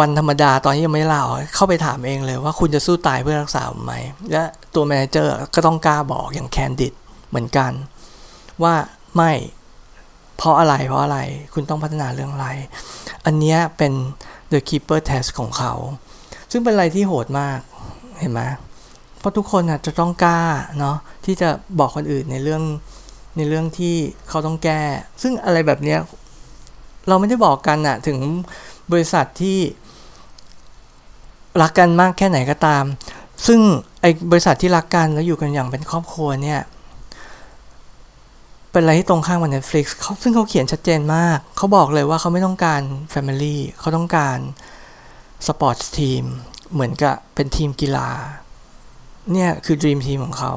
[0.00, 1.22] วันธรรมดาตอนที่ยังไม่ลา
[1.54, 3.94] เข้าไปถามเองเลยว่าคุณจะสู้ตายเพื่อรักษาไหม
[4.32, 4.42] และ
[4.74, 6.92] ตัว manager ก็ต้องกล้าบอกอย่าง candid
[7.28, 7.72] เหมือนกัน
[8.62, 8.74] ว่า
[9.16, 9.32] ไม่
[10.36, 11.18] เพราะอะไรเพราะอะไร
[11.54, 12.48] คุณต้องพัฒนาเรื่องอะไร
[13.24, 13.92] อันนี้เป็น
[14.52, 15.72] the keeper test ของเขา
[16.50, 17.60] ซึ่งเป็นอะไรที่โหดมาก
[18.20, 18.40] เห็นไหม
[19.18, 20.40] เพราะทุกคนอะจะต้องกล้า
[20.78, 21.48] เนาะที่จะ
[21.78, 22.62] บอกคนอื่นในเรื่อง
[23.36, 23.94] ในเรื่องที่
[24.28, 24.82] เขาต้องแก้
[25.22, 26.00] ซึ่งอะไรแบบเนี้ย
[27.08, 28.18] เราไม่ได้บอกกันอะถึง
[28.92, 29.58] บริษัทที่
[31.62, 32.84] รักกันมากแค่ไหนก็ตาม
[33.46, 33.60] ซึ่ง
[34.00, 36.60] ไอ้บริษัทที่รักกันแล้วอยู่กันอย่างเป็นครอบครัวเนี่ย
[38.70, 42.80] เป็นอะไรที่ตรงข้ามกับ Netflix เขาซึ่งเขาเขียนชัดเจนมาก เขาบอกเลยว่าเขาไม่ต้องการ
[43.12, 44.38] Family เขาต้องการ
[45.46, 46.24] สปอร์ตทีม
[46.72, 48.08] เหมือนกับเป็นทีมกีฬา
[49.32, 50.54] เนี่ยคือ Dream Team ของเขา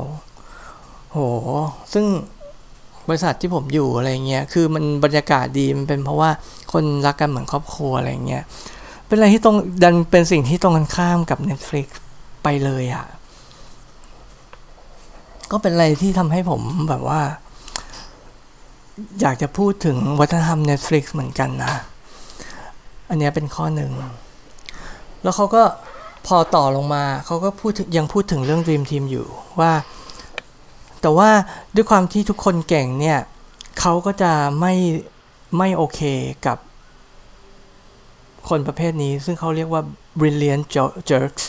[1.11, 1.17] โห
[1.93, 2.05] ซึ่ง
[3.07, 6.29] บริษัทที่ผมอยู่อะไรเงี้ย คือมันบรรยากาศดี มันเป็นเพราะว่า
[6.73, 8.43] คนรักกันเหมือนครอบครัวอะไรเงี้ย
[9.07, 11.87] เป็นอะไรที่ตรงดันเป็นสิ่งที่ตรงกันข้ามกับ Netflix
[12.43, 13.05] ไปเลยอะ่ะ
[15.51, 17.21] ก็เป็นอะไรที่ทำให้ผมแบบว่า
[19.21, 21.73] อยากจะพูดถึงวัฒนธรรม Netflix เหมือนกันนะ
[23.09, 23.91] อันนี้เป็นข้อหนึ่ง
[25.23, 25.63] แล้วเขาก็
[26.27, 29.27] พอต่อลงมาเขาก็พูดยังพูดถึงเรื่อง Dream Team อยู่
[29.59, 29.71] ว่า
[31.01, 31.29] แต่ว่า
[31.75, 33.19] ด้วยความที่ทุกคนเก่งเนี่ย
[33.79, 34.73] เขาก็จะไม่
[35.57, 35.99] ไม่โอเค
[36.45, 36.57] กับ
[38.49, 39.81] คนประเภทนี้ ซึ่งเขาเรียกว่า
[40.19, 40.65] brilliant
[41.09, 41.43] jerks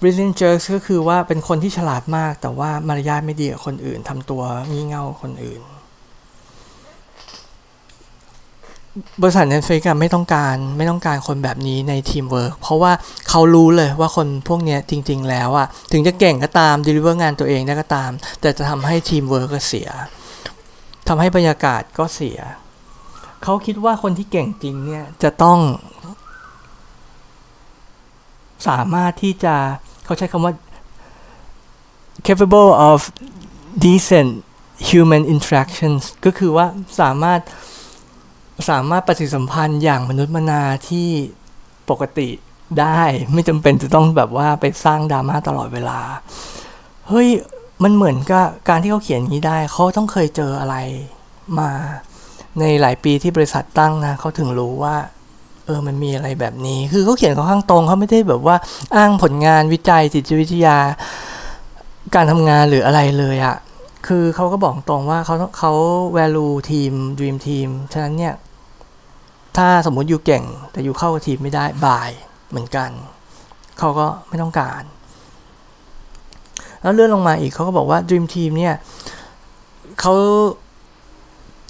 [0.00, 5.60] brilliant jerks ก็คือว่าเป็นคนที่ฉลาดมาก แต่ว่ามารยาทไม่ดีกับคนอื่นทำตัวงี่เง่าคนอื่น
[9.22, 12.92] บริษัท Netflix ไม่ต้องการไม่ต้องการคนแบบนี้ในทีมเวิร์กเพราะว่า
[13.28, 19.88] เขารู้เลยว่าคนพวกนี้จริง ๆ แล้วอะถึงจะเก่งก็ตาม deliver งานตัวเองได้ก็ตาม แต่จะทำให้ทีมเวิร์กก็เสีย
[21.08, 22.38] ทำให้บรรยากาศก็เสีย
[23.42, 25.58] เขาคิดว่าคนที่เก่งจริงเนี่ยจะต้อง
[28.68, 29.54] สามารถที่จะ
[30.04, 30.52] เขาใช้คำว่า
[32.26, 32.98] capable of
[33.86, 34.30] decent
[34.90, 36.66] human interactions ก็คือว่า
[37.00, 37.40] สามารถ
[38.68, 41.08] สามารถปฏิสัมพันธ์อย่างมนุษย์มนาที่
[41.90, 42.28] ปกติ
[42.80, 43.00] ได้
[43.32, 46.00] ไม่จำเป็นจะต้องแบบว่าไปสร้างดราม่าตลอดเวลา
[47.08, 47.28] เฮ้ย
[47.82, 50.76] มันเหมือนกับการที่เขาเขียนนี้ได้ เขาต้องเคยเจออะไร
[51.58, 51.70] มา
[52.60, 54.96] ในหลายปีที่บริษัทตั้งนะเขาถึงรู้ว่า
[55.66, 58.56] เออมันมีอะไรแบบนี้ คือเขาเขียนเขาข้างตรงเขาไม่ได้แบบว่า
[58.96, 60.76] อ้างผลงานวิจัยจิตวิทยา
[62.14, 63.56] การทำงานหรืออะไรเลยอะ
[64.06, 65.72] คือเขาก็บอกตรงว่าเขาเขา
[66.16, 68.34] value ทีม dream team ฉะนั้นเนี่ย
[69.58, 72.10] ถ้าสมมุติอยู่เก่ง แต่อยู่เข้ากับทีมไม่ได้บาย
[72.48, 72.90] เหมือนกัน
[73.78, 74.82] เขาก็ไม่ต้องการ
[76.82, 78.74] แล้วเลื่อนลงมาอีกเขาก็บอกว่า Dream Team เนี่ย
[80.00, 80.14] เขา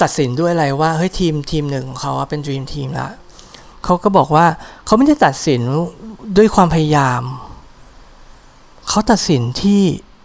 [0.02, 3.08] ตัดสินด้วยอะไรว่าเฮ้ยทีมทีมหนึ่งของเขาเป็น Dream Team ละ
[3.84, 4.46] เขาก็บอกว่า
[4.86, 5.60] เขาไม่ได้ตัดสิน
[6.36, 7.22] ด้วยความพยายาม
[8.88, 9.80] เขาตัดสินที่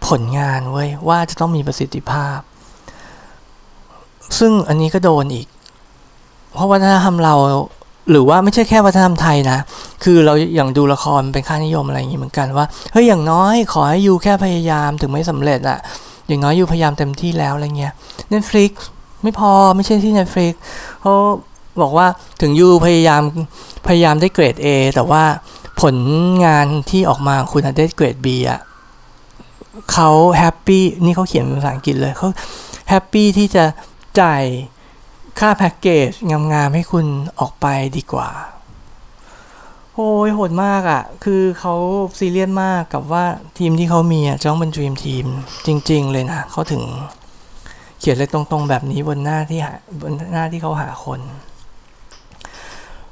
[0.08, 2.38] ผลงานเว้ยว่าจะต้องมีประสิทธิภาพ
[4.38, 5.46] ซึ่งอันนี้ก็โดนอีก
[6.54, 7.34] เพราะวัฒนธรรมเรา
[8.10, 9.58] หรือว่าไม่ใช่แค่วัฒนธรรมไทยนะ
[10.04, 15.78] คือเราอย่างดูละครเป็นค่านิยมอะไรอย่างนี้เหมือนกันว่า เฮ้ยอย่างน้อยขอให้ยูแค่พยายามถึงไม่สำเร็จอะ
[16.28, 17.92] อย่างน้อยยูพยายามเต็มที่แล้วอะไรเงี้ย
[18.32, 18.70] Netflix
[19.22, 20.52] ไม่พอไม่ใช่ที่ Netflix
[21.00, 21.14] เขา
[21.82, 22.06] บอกว่า
[22.40, 23.22] ถึง you พยายาม
[23.86, 25.22] พยายามได้เกรด A แต่ว่า
[25.80, 25.96] ผล
[26.44, 28.60] งานที่ออกมาคุณได้เกรด B อะ
[29.92, 32.28] เขา happy นี่เขาเขียนเป็นภาษาอังกฤษเลยเขา
[32.88, 33.64] happy ที่จะ
[34.20, 34.42] จ่าย
[35.38, 37.06] ค่าแพ็กเกจงามๆให้คุณ
[37.40, 37.66] ออกไป
[37.96, 38.28] ดีกว่า
[39.94, 41.74] โอ้ยโหดมากอะ่ะ คือเขา
[42.18, 43.24] ซีเรียสมากกับว่า
[43.58, 45.26] ทีมที่เขามีอะต้องเป็น dream team
[45.66, 46.82] จริง ๆ เลยนะเขาถึง
[47.98, 51.20] เขียนเลยตรงๆ แบบนี้บนหน้าที่หาบนหน้าที่เขาหาคน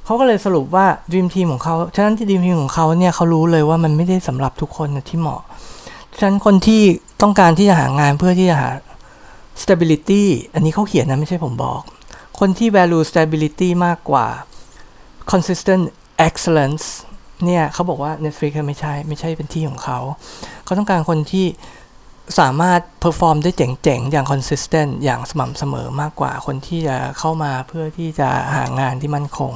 [0.05, 5.43] เขาก็เลยสรุปว่าดรีมทีมของเขาฉะนั้นที่ดรีมทีมของเขาเนี่ยเขารู้เลยว่ามันไม่ได้สำหรับทุกคนนะที่เหมาะ
[6.19, 6.83] ฉะนั้นคนที่
[7.23, 8.71] ต้องการที่จะหางานเพื่อที่จะหา
[9.63, 10.23] stability
[10.55, 11.83] อันนี้เขาเขียนนะไม่ใช่ผมบอก
[12.39, 14.27] คนที่ value stability มากกว่า
[15.33, 15.85] consistent
[16.27, 16.87] excellence
[17.45, 19.99] เนี่ยเขาบอกว่า Netflix ไม่ใช่ ไม่ใช่เป็นที่ของเขา
[20.65, 21.47] เขาต้องการคนที่
[22.39, 29.53] สามารถ perform ได้เจ๋งๆ อย่าง consistent อย่างสม่ำเสมอมากกว่าคนที่จะเข้ามาเพื่อที่จะหางานที่มั่นคง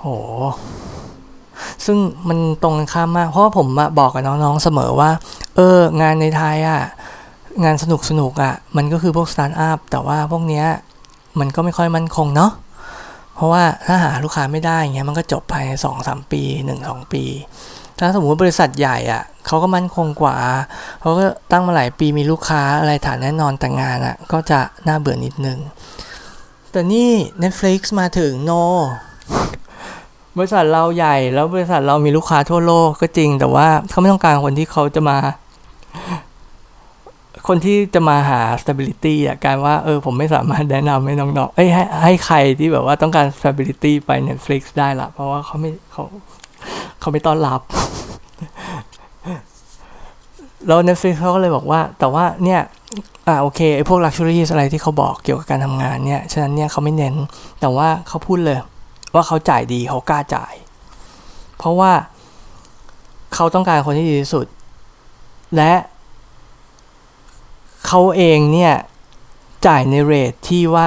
[0.00, 0.06] โห
[1.86, 1.98] ซึ่ง
[2.28, 3.66] มันตรงกันข้ามมาก เพราะว่าผม
[3.98, 5.10] บอกกับน้องๆเสมอว่า
[5.56, 6.82] เออ งานในไทยอะ่ะ
[7.64, 10.66] งานสนุกสนุกอะ่ะ มันก็คือพวกสตาร์ทอัพแต่ว่าพวกเนี้ย
[11.40, 12.52] มันก็ไม่ค่อยมั่นคงเนาะ
[13.34, 17.24] เพราะว่าถ้าหาลูกค้าไม่ได้เงี้ยมันก็จบภายในสองสามปีหนึ่งสองปี
[17.98, 20.36] ถ้าสมมติบริษัทใหญ่อะ่ะเขาก็มั่นคงกว่า
[21.00, 25.58] เขาก็ตั้งมาหลายปีมีลูกค้าอะไรฐานแน่นอนแต่งานอะ่ะก็จะน่าเบื่อนิดนึง
[26.70, 27.10] แต่นี่
[27.42, 28.52] Netflix มาถึงโน
[30.36, 35.18] บริษัทเราใหญ่แล้วบริษัทเรามีลูกค้าทั่วโลกก็จริง แต่ว่าเขาไม่ต้องการคนที่เขาจะมา
[37.48, 46.04] คนที่จะมาหา stability อะการว่าเออผมไม่สามารถแนะนำให้น้องๆเอ้ยให้ให้ใครที่แบบว่าต้องการ stability ไป Netflix ได้ละเพราะว่าเขาไม่เขา
[47.00, 47.60] เขาไม่ต้อนรับ
[50.66, 52.60] แล้ว Netflix เขาก็เลยบอกว่า แต่ว่าเนี่ย
[53.28, 57.14] อ่าโอเคไอ้พวก luxury อะไรที่เขาบอกเกี่ยวกับการทำงานเนี่ย ฉะนั้นเนี่ยเขาไม่เน้น
[57.60, 58.58] แต่ว่าเขาพูดเลย
[59.14, 60.54] ว่าเขาจ่ายดีเขากล้าจ่าย
[61.58, 61.92] เพราะว่า
[63.34, 64.46] เขาต้องการคนที่ดีที่สุด
[65.56, 65.72] และ
[67.86, 68.74] เขาเองเนี่ย
[69.66, 70.86] จ่ายในเรทที่ว่า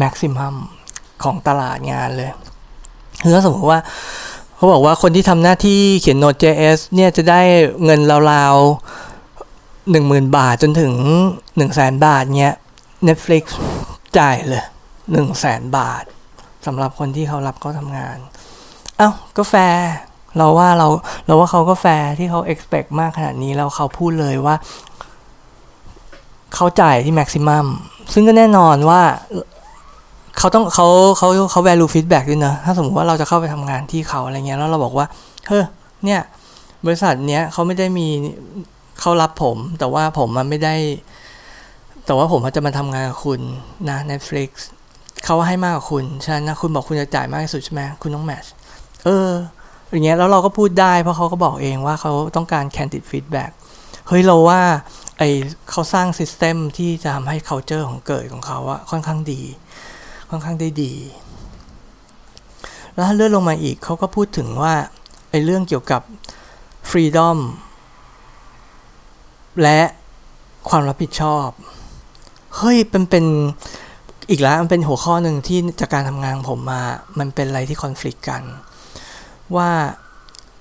[0.00, 0.54] maximum
[1.22, 2.30] ของตลาดงานเลย
[3.22, 3.80] คือถ้าสมมติว่า
[4.56, 7.40] เขาบอกว่าคนที่ทำหน้าที่เขียน Node.js เนี่ยจะได้
[7.84, 8.00] เงิน
[8.32, 10.92] ราวๆหนึ่งหมื่นบาทจนถึง
[11.56, 12.54] หนึ่งแสนบาทเนี่ย
[13.08, 13.44] Netflix
[14.18, 14.64] จ่ายเลย
[15.12, 16.04] หนึ่งแสนบาท
[16.66, 18.16] สำหรับคนที่เขารับเขาทำงาน
[18.98, 19.86] เอา้าก็แฟร์
[20.36, 20.88] เราว่าเรา
[21.26, 24.54] เราว่าเขาก็แฟร์ที่เขา expect มากขนาดนี้แล้วเขาพูดเลยว่า
[26.54, 27.66] เขาจ่ายที่ maximum
[28.12, 29.02] ซึ่งก็แน่นอนว่า
[30.38, 30.86] เขาต้องเขา
[31.18, 35.06] เขาเขา value feedback ด้วยนะ ถ้าสมมติว่าเราจะเข้าไปทำงานที่เขาอะไรเงี้ย แล้วเราบอกว่า
[35.48, 35.64] เฮ้ย
[36.04, 36.20] เนี่ย
[36.86, 38.08] บริษัทเนี้ยเขาไม่ได้มี
[39.00, 40.74] เขารับผม แต่ว่าผมมันไม่ได้
[42.06, 43.40] แต่ว่าผมจะมาทำงานกับคุณ
[43.88, 44.50] นะ Netflix
[45.24, 48.52] เขาให้มากกว่าคุณ ฉะนั้นนะคุณบอกคุณจะจ่ายมากที่สุดใช่ไหมคุณต้องแมทช์
[49.04, 49.30] เออ
[49.90, 53.50] อย่างเงี้ย แล้วเราก็พูดได้ เพราะเขาก็บอกเองว่าเขาต้องการ candid feedback
[54.10, 54.62] เฮ้ยเราว่า
[55.18, 55.22] ไอ
[55.70, 59.40] เขาสร้างซิสเต็มที่จะทำให้ culture ของเกิดของเขาอะค่อนข้างดี
[60.30, 60.92] ค่อนข้างได้ดี
[62.94, 64.74] แล้วถ้าเลื่อนลงมาอีกเขาก็พูดถึงว่า
[65.30, 66.02] ไอเรื่องเกี่ยวกับ
[66.90, 67.38] freedom
[69.62, 69.80] และ
[70.68, 71.48] ความรับผิดชอบ
[72.56, 73.24] เฮ้ยเป็นเป็น
[74.30, 76.82] อีกแล้วมันเป็นหัวข้อหนึ่งที่จากการทำงานผมมา
[77.18, 78.42] มันเป็นอะไรที่คอน FLICT กัน
[79.56, 79.70] ว่า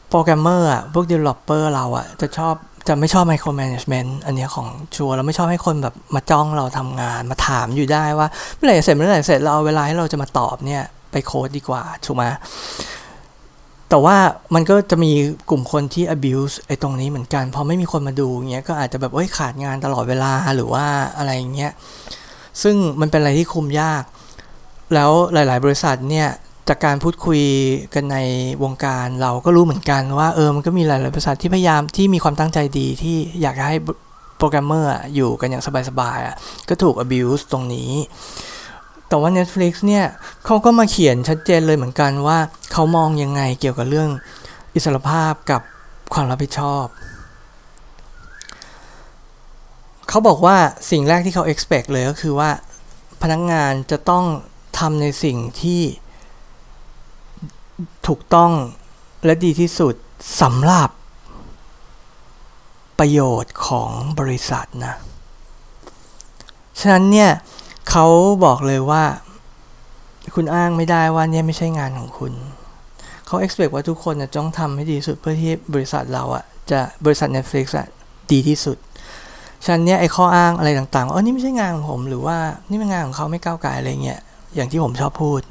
[0.10, 2.56] โปรแกรมเมอร์อะพวก developer เราอะจะชอบ
[2.88, 12.24] จะไม่ชอบ micromanagement อันนี้ของชัวเราไม่ชอบให้คนแบบมาจ้องเราทำงานมาถามอยู่ได้ว่าเมื่อไหร่เสร็จเมื่อไหร่เสร็จเราเอาเวลาให้เราจะมาตอบเนี่ยไปโค้ดดีกว่าถูกไหม
[13.90, 14.18] แต่ว่า
[14.56, 15.12] มันก็จะมี
[15.50, 20.86] กลุ่มคนที่ abuse ไอ้ตรงนี้เหมือนกัน พอไม่มีคนมาดูเงี้ยก็อาจจะแบบเอ้ยขาดงานตลอดเวลาหรือว่า
[21.18, 21.72] อะไรเงี้ย
[22.62, 24.04] ซึ่งมันเป็นอะไรที่คุมยาก
[24.94, 26.30] แล้วหลาย ๆ บริษัทเนี่ย
[26.70, 27.42] จากการพูดคุย
[27.94, 28.18] กันใน
[28.64, 33.80] วงการเราก็รู้เหมือนกันว่าเออมันก็มีหลาย ๆ บริษัทที่พยายามที่มีความตั้งใจดีที่อยากให้
[34.38, 37.92] โปรแกรมเมอร์อยู่กันอย่างสบาย ๆ ก็ถูก abuse ตรงนี้
[39.08, 40.06] แต่ว่า Netflix เนี่ย
[40.46, 42.38] เขาก็มาเขียนชัดเจนเลยเหมือนกันว่า
[42.72, 44.10] เขามองยังไงเกี่ยวกับเรื่อง
[44.76, 45.62] อิสรภาพกับ
[46.14, 46.86] ความรับผิดชอบ
[50.10, 50.58] เขาบอกว่า
[50.92, 52.50] สิ่งแรกที่เขา expect เลยก็คือว่า
[53.22, 54.26] พนักงงานจะต้อง
[54.80, 55.82] ทำในสิ่งที่
[58.08, 58.52] ถูกต้อง
[59.26, 59.96] และดีที่สุด
[60.42, 60.90] สำหรับ
[63.00, 64.96] ประโยชน์ของบริษัทนะ
[66.80, 67.32] ฉะนั้นเนี่ย
[67.90, 68.06] เขา
[68.46, 69.04] บอกเลยว่า
[70.36, 72.34] คุณอ้างไม่ได้ว่าเนี่ยไม่ใช่งานของคุณ
[73.26, 77.88] เขา expect ว่าทุกคนจะต้องทำให้ดีที่สุดเพื่อที่บริษัทเราอะจะบริษัท Netflix อะ
[78.32, 78.78] ดีที่สุด
[79.64, 82.38] ฉะนั้นเนี่ยไอ้ข้ออ้างอะไรต่างๆอ๋อนี่ไม่ใช่งานของผมหรือว่า
[82.70, 84.20] นี่เป็นงานของเขาไม่ก้าวไก่อะไรเงี้ย
[84.56, 85.42] อย่างที่ผมชอบพูด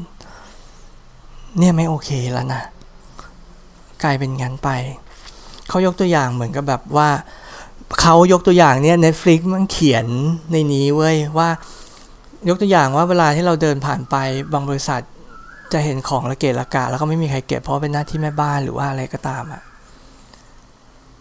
[1.58, 2.62] เนี่ยไม่โอเคแล้วนะ
[4.02, 4.70] กลายเป็นงั้นไป
[5.68, 7.08] เขายกตัวอย่างเหมือนกับแบบว่า
[8.00, 10.06] เขายกตัวอย่างเนี่ย Netflix มันเขียน
[10.52, 11.48] ในนี้เว้ยว่า
[12.48, 14.16] ยกตัวอย่างว่าเวลาที่เราเดินผ่านไป
[14.52, 15.02] บางบริษัท
[15.72, 19.62] จะเห็นของระเกะระกะแล้วก็ไม่มีใครเก็บเพราะเป็นหน้าที่แม่บ้านหรือว่าอะไรก็ตามอะ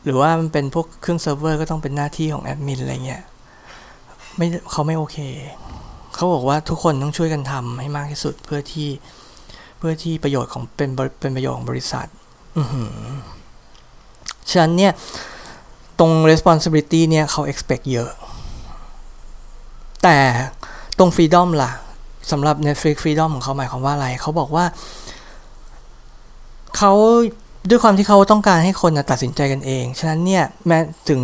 [0.03, 3.23] หรือว่ามันเป็นพวกเครื่องเซิร์ฟเวอร์ก็ต้องเป็นหน้าที่ของแอดมินอะไรเงี้ย
[4.38, 5.17] ไม่เขาไม่โอเค
[6.15, 8.88] เขาบอกว่าทุกคนต้องช่วยกันทำให้มากที่สุดเพื่อที่
[9.86, 12.07] พื่อที่ประโยชน์ของเป็นเป็นประโยชน์ของบริษัท
[14.49, 14.91] ฉะนั้นเนี่ย
[15.99, 18.09] ตรง responsibility เนี่ยเขา expect เยอะ
[20.03, 20.17] แต่
[20.97, 21.71] ตรง freedom ล่ะ
[22.31, 24.65] สำหรับ Netflix freedom ของเขาหมายความว่าอะไร เขาบอกว่า
[26.77, 26.91] เขา
[27.69, 30.77] ด้วยความที่เขาต้องการให้คนตัดสินใจกันเอง ฉะนั้นเนี่ยแม้
[31.09, 31.21] ถึง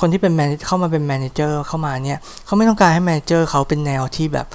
[0.00, 4.46] คนที่เป็น man เข้ามาเป็น manager เข้ามาเนี่ย เขาไม่ต้องการให้ manager เขาเป็นแนวที่แบบ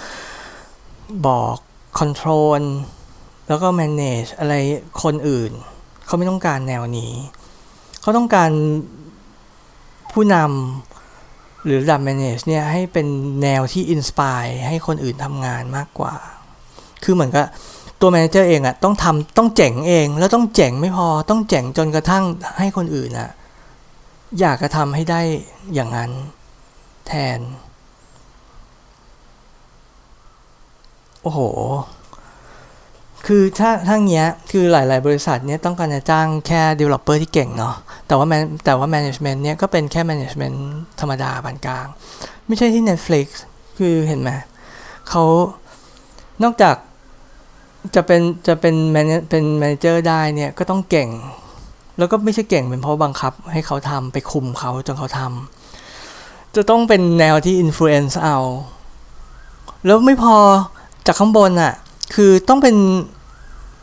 [1.27, 1.55] บอก
[1.99, 2.61] control
[3.49, 4.53] แล้วก็ manage อะไร
[5.03, 5.51] คนอื่น
[6.05, 7.13] เขาไม่ต้องการแนวนี้
[8.01, 8.51] เขาต้องการ
[10.11, 13.07] ผู้นำหรือระดับ manage เนี่ยให้เป็น
[13.43, 16.15] แนวที่ inspire ให้คนอื่นทำงานมากกว่า
[17.03, 17.45] คือเหมือนกับ
[18.01, 22.23] ตัว manager เองอะต้องทำต้องเจ๋งเอง แล้วต้องเจ๋งไม่พอต้องเจ๋งจนกระทั่ง
[22.59, 23.29] ให้คนอื่นอะ
[24.39, 25.21] อยากกระทำให้ได้
[25.73, 26.11] อย่างนั้น
[27.07, 27.39] แทน
[31.23, 31.39] โอ้โห
[33.27, 37.75] คือถ้าถ้าเงี้ยคือหลาย ๆ บริษัทเนี้ยต้องการจะจ้างแค่ developer ที่เก่งเนาะ
[38.07, 38.25] แต่ว่า
[38.65, 40.57] แต่ว่า management เนี้ยก็เป็นแค่ management
[40.99, 41.87] ธรรมดาปานกลาง
[42.47, 43.27] ไม่ใช่ที่ Netflix
[43.77, 44.29] คือเห็นไหม
[45.09, 45.23] เขา
[46.43, 46.75] นอกจาก
[47.95, 51.09] จะเป็นจะเป็น man เป็น manager ได้เนี่ยก็ต้องเก่ง
[51.97, 58.37] แล้วก็ไม่ใช่เก่งเป็นเพราะบังคับให้เขาทำไปคุมเขาจนเขาทำจะต้องเป็นแนวที่ influence เอา
[59.85, 60.35] แล้วไม่พอ
[61.07, 61.73] จากข้างบนอะ่ะ
[62.15, 62.75] คือต้องเป็น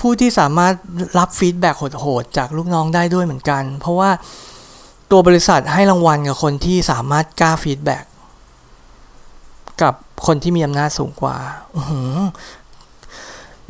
[0.00, 0.74] ผู้ที่สามารถ
[1.18, 4.10] รับ feedback โหดๆจากลูกน้องได้ด้วยเหมือนกัน เพราะว่า
[5.10, 8.04] ตัวบริษัทให้รางวัลกับคนที่สามารถกล้า feedback
[9.82, 9.94] กับ
[10.26, 11.36] คนที่มีอำนาจสูงกว่า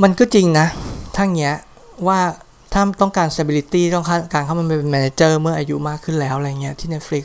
[0.03, 0.67] มันก็จริงนะ
[1.17, 1.55] ทั้งเนี้ย
[2.07, 2.21] ว่า
[2.73, 7.25] ถ้าต้องการ stability ต้องการเข้ามาเป็น manager เมื่ออายุมากขึ้นแล้วอะไรเงี้ยที่ Netflix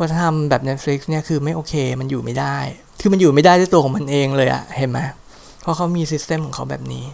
[0.00, 2.56] วัฒนธรรมแบบ Netflix เนี่ยคือไม่โอเค มันอยู่ไม่ได้
[3.00, 4.98] คือมันอยู่ไม่ได้ด้วยตัวของมันเองเลยอะเห็นไหม
[5.60, 7.04] เพราะเขามี system ของเขาแบบนี้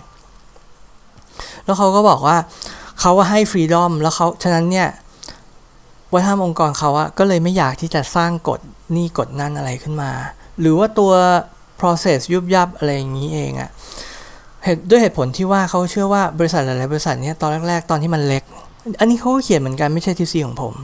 [1.64, 2.36] แล้วเขาก็บอกว่า
[3.00, 4.88] เขาว่าให้ฟรีดอมแล้วเขาฉะนั้นเนี่ย
[6.12, 8.60] วัฒนธรรมองค์กรเขาอะก็เลยไม่อยากที่จะสร้างกฎ
[8.96, 10.10] นี่กฎนั่นอะไรขึ้นมา
[10.60, 11.12] หรือว่าตัว
[11.80, 13.70] process ยุบยับอะไรอย่างนี้เองอะ
[14.64, 18.44] เหตุด้วยเหตุผลที่ว่าเขาเชื่อว่าบริษัทหลายๆบริษัทเนี้ยตอนแรก ๆ ตอนที่มันเล็ก
[19.00, 20.74] อันนี้เขาก็เขียนเหมือนกันไม่ใช่ทีซีของผม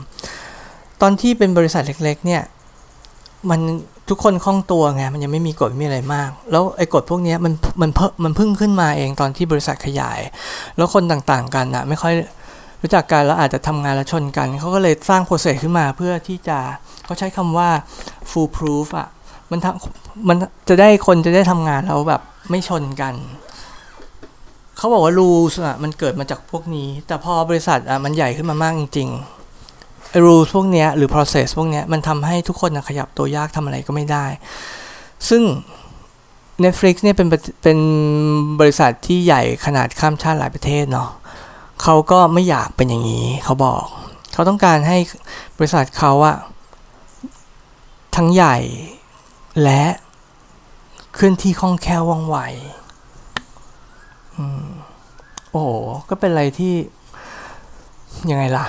[1.01, 2.41] ตอนที่เป็นบริษัทเล็ก ๆ เนี่ย
[3.49, 3.59] มัน
[4.09, 10.19] ทุกคนคล่องตัวไงมันยังไม่มีกฎไม่มีอะไรมาก แล้วไอ้กฎพวกนี้มันมันเพิ่มมันพึ่งขึ้นมาเองตอนที่บริษัทขยาย
[10.77, 12.13] แล้วคนต่างๆกันอะไม่ค่อย
[12.81, 16.57] รู้จักกันแล้วอาจจะทำงานแล้วชนกัน เขาก็เลยสร้างโปรเซสขึ้นมาเพื่อที่จะ
[17.05, 17.69] เขาใช้คำว่า
[18.29, 19.07] full proof อะ
[19.51, 20.37] มันทำมัน
[20.69, 23.13] จะได้คนจะได้ทำงานแล้วแบบไม่ชนกัน
[24.77, 29.32] เขาบอกว่า rules อะมันเกิดมาจากพวกนี้ แต่พอบริษัทอะมันใหญ่ขึ้นมามากจริงๆ
[30.25, 34.25] rules พวกเนี้ยหรือ process พวกเนี้ยมันทำให้ทุกคนขยับตัวยากทำอะไรก็ไม่ได้
[35.29, 35.41] ซึ่ง
[36.63, 37.27] Netflix เนี่ยเป็น
[37.63, 37.77] เป็น
[38.59, 41.09] บริษัทที่ใหญ่ขนาดข้ามชาติหลายประเทศเนาะ
[41.81, 43.83] เขาก็ไม่อยากเป็นอย่างนี้เขาบอก
[44.33, 44.97] เขาต้องการให้
[45.57, 46.37] บริษัทเขาอะ
[48.15, 48.57] ทั้งใหญ่
[49.63, 49.83] และ
[51.13, 52.37] เคลื่อนที่คล่องแคล่วว่องไว
[54.35, 54.65] อืม
[55.51, 55.71] โอ้โห
[56.09, 56.73] ก็เป็นอะไรที่
[58.29, 58.65] ยังไงล่ะ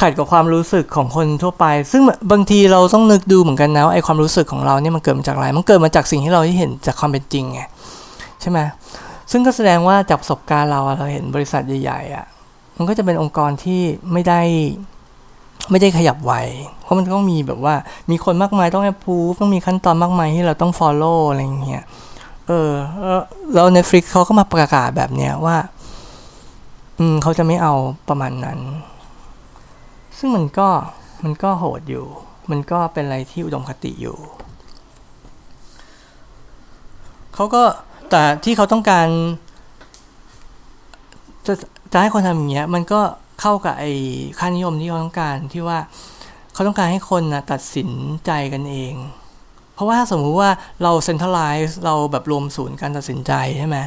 [0.00, 2.02] ขัดกับความรู้สึกของคนทั่วไป ซึ่ง
[2.32, 7.60] บางทีเราต้องนึกดูเหมือนกันนะว่าไอความรู้สึกของเราเนี่ยมันเกิดมาจากอะไร มันเกิดมาจากสิ่งที่เราที่เห็นจากความเป็นจริงไง
[8.40, 8.58] ใช่ไหม
[9.30, 12.26] ซึ่งก็แสดงว่าจากประสบการณ์เราเราเห็นบริษัทใหญ่ๆอะ
[12.76, 13.80] มันก็จะเป็นองค์กรที่
[14.12, 14.40] ไม่ได้
[15.70, 16.32] ไม่ได้ขยับไว
[16.82, 17.74] เพราะมันต้องมีแบบว่า
[18.10, 21.84] มีคนมากมายต้อง approve ต้องมีขั้นตอนมากมายที่เราต้อง follow อะไรอย่างเงี้ย
[22.48, 22.70] เออ
[23.54, 25.56] แล้ว Netflix เขาก็มาประกาศแบบเนี้ยว่า
[26.98, 27.74] อืมเขาจะไม่เอา
[28.08, 28.58] ประมาณนั้น
[30.24, 30.68] ซึ่งมันก็
[31.24, 32.06] มันก็โหดอยู่
[32.50, 34.18] มันก็เป็นอะไรที่อุดมคติอยู่
[37.34, 37.62] เขาก็
[38.10, 39.08] แต่ที่เขาต้องการ
[41.46, 41.54] จะ
[41.92, 43.00] จะให้คนทำอย่างเงี้ยมันก็
[43.40, 43.92] เข้ากับไอ้
[44.38, 45.78] ค่านิยมที่เขาต้องการที่ว่า
[46.52, 47.90] เขาต้องการให้คนนะตัดสิน
[48.26, 48.94] ใจกันเอง
[49.74, 50.50] เพราะว่าสมมุติว่า
[50.82, 53.78] เราเซ็นทรัลไลซ์เราแบบรวมศูนย์การตัดสินใจใช่ไหม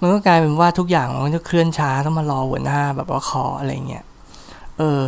[0.00, 4.04] มันก็กลายเป็นว่าทุกอย่างมันจะเคลื่อนช้าต้องมารอหัวหน้าแบบว่าคออะไรเงี้ย
[4.78, 5.04] เออ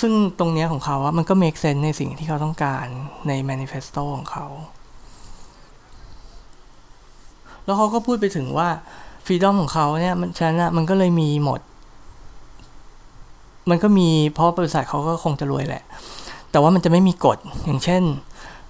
[0.00, 2.86] ซึ่งตรงเนี้ยของเขาว่ามันก็ make sense ในสิ่งที่เขาต้องการ
[3.28, 4.46] ใน manifesto ของเขา
[7.64, 8.68] แล้วเขาก็พูดไปถึงว่า
[9.26, 11.60] ฟรีดอมของเขาเนี่ยมันฉะนั้นมันก็เลยมีหมด
[13.70, 15.82] มันก็มีเพราะบริษัทเขาก็คงจะรวยแหละ
[16.50, 18.02] แต่ว่ามันจะไม่มีกฎ อย่างเช่น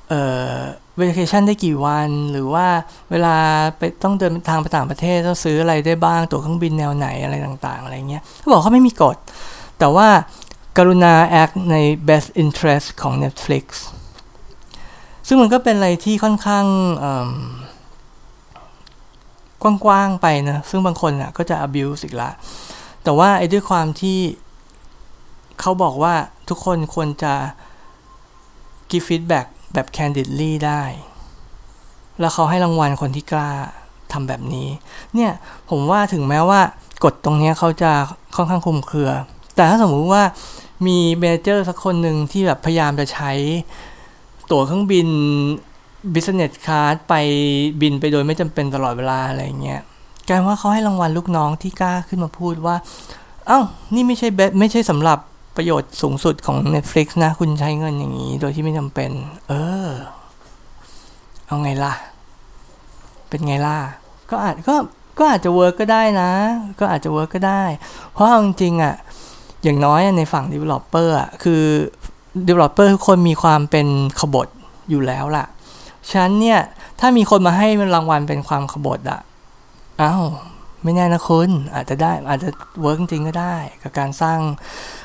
[0.09, 0.23] เอ่
[0.53, 0.57] อ
[1.01, 2.66] vacation ได้กี่วัน หรือว่า
[3.11, 3.37] เวลา
[3.78, 9.16] ไปต้องเดินทางไปต่างประเทศต้องซื้ออะไรได้บ้าง ตั๋วเครื่องบินแนวไหนอะไรต่าง ๆ อะไรเงี้ยเขาบอกเขาไม่มีกฎ
[9.78, 10.09] แต่ว่า
[10.77, 11.77] การุณา act ใน
[12.09, 13.65] best interest ของ Netflix
[15.27, 16.65] ซึ่งมันก็เป็นอะไรที่ค่อนข้าง
[19.63, 22.31] กว้างๆไปนะ ซึ่งบางคนอะก็จะ abuse อีกละ
[23.03, 24.19] แต่ว่าไอ้ด้วยความที่
[25.61, 26.15] เขาบอกว่า
[26.49, 27.35] ทุกคนควรจะ
[28.91, 30.83] give feedback แบบ candidly ได้
[32.21, 33.51] แล้วเขาให้รางวัลคนที่กล้า
[34.13, 34.69] ทำแบบนี้
[35.15, 35.33] เนี่ย
[35.71, 36.61] ผมว่าถึงแม้ว่า
[37.05, 37.93] กฎตรงนี้เขาจะ
[38.37, 39.11] ค่อนข้างคุมเครือ
[39.55, 40.22] แต่ถ้าสมมุติว่า
[40.86, 43.32] มีเมเจอร์สักคนหนึ่งที่แบบพยายามจะใช้
[44.51, 45.09] ตั๋วเครื่องบิน
[46.14, 47.14] business class ไป
[47.81, 49.81] บินไปโดยไม่จำเป็นตลอดเวลาอะไรเงี้ย
[50.28, 52.77] กลายว่าเขาให้รางวัลลูกน้องที่กล้าขึ้นมาพูดว่า
[53.47, 53.60] เอา้า
[53.94, 55.18] นี่ไม่ใช่ be ไม่ใช่สำหรับ
[55.56, 59.10] ประโยชน์สูงสุดของ Netflix นะ คุณใช้เงินอย่างนี้โดยที่ไม่จำเป็น
[59.48, 59.52] เอ
[59.86, 59.89] อ
[61.47, 61.94] เอาไงล่ะ
[63.28, 63.78] เป็นไงล่ะ
[64.31, 64.74] ก็อาจก็
[65.18, 66.31] ก็อาจจะ work ก็ได้นะ
[66.81, 67.62] ก็อาจจะ work ก็ได้
[68.12, 68.94] เพราะจริงๆอะ
[69.62, 71.62] อย่างน้อยในฝั่ง developer อะคือ
[72.49, 73.87] developer ทุกคนมีความเป็น
[74.20, 74.49] ขบฏ
[74.91, 75.47] อยู่แล้วล่ะ
[76.12, 76.61] ฉะนั้นเนี่ย
[77.01, 79.20] ถ้ามีคนมาให้รางวัลเป็นความขบฏอะ
[80.03, 80.24] อ้าว
[80.82, 82.49] ไม่แน่นะคุณอาจจะได้อาจจะ
[82.81, 84.39] เวิร์กจริงก็ได้ กับการสร้าง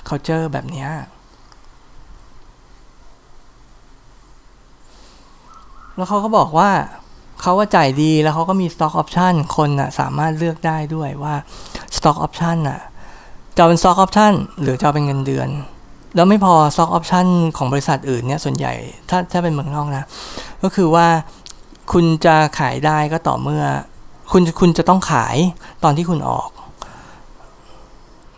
[0.10, 0.88] culture แบบนี้
[5.95, 6.72] แล้วเขาก็บอกว่า
[7.41, 11.36] เขาว่าจ่ายดีแล้วเขาก็มี stock option คนน่ะสามารถเลือกได้ด้วยว่า
[11.98, 12.80] stock option น่ะ
[13.57, 15.49] จะเป็น stock option หรือจะเป็นเงินเดือน
[16.15, 17.27] แล้วไม่พอ stock option
[17.57, 18.73] ของบริษัทอื่นเนี่ยส่วนใหญ่
[19.10, 20.03] ถ้าถ้าเป็นเมืองนอกนะ
[20.64, 21.07] ก็คือว่า
[21.91, 23.64] คุณจะขายได้ก็ต่อเมื่อ
[24.32, 25.36] คุณคุณจะต้องขาย
[25.84, 26.49] ตอนที่คุณออก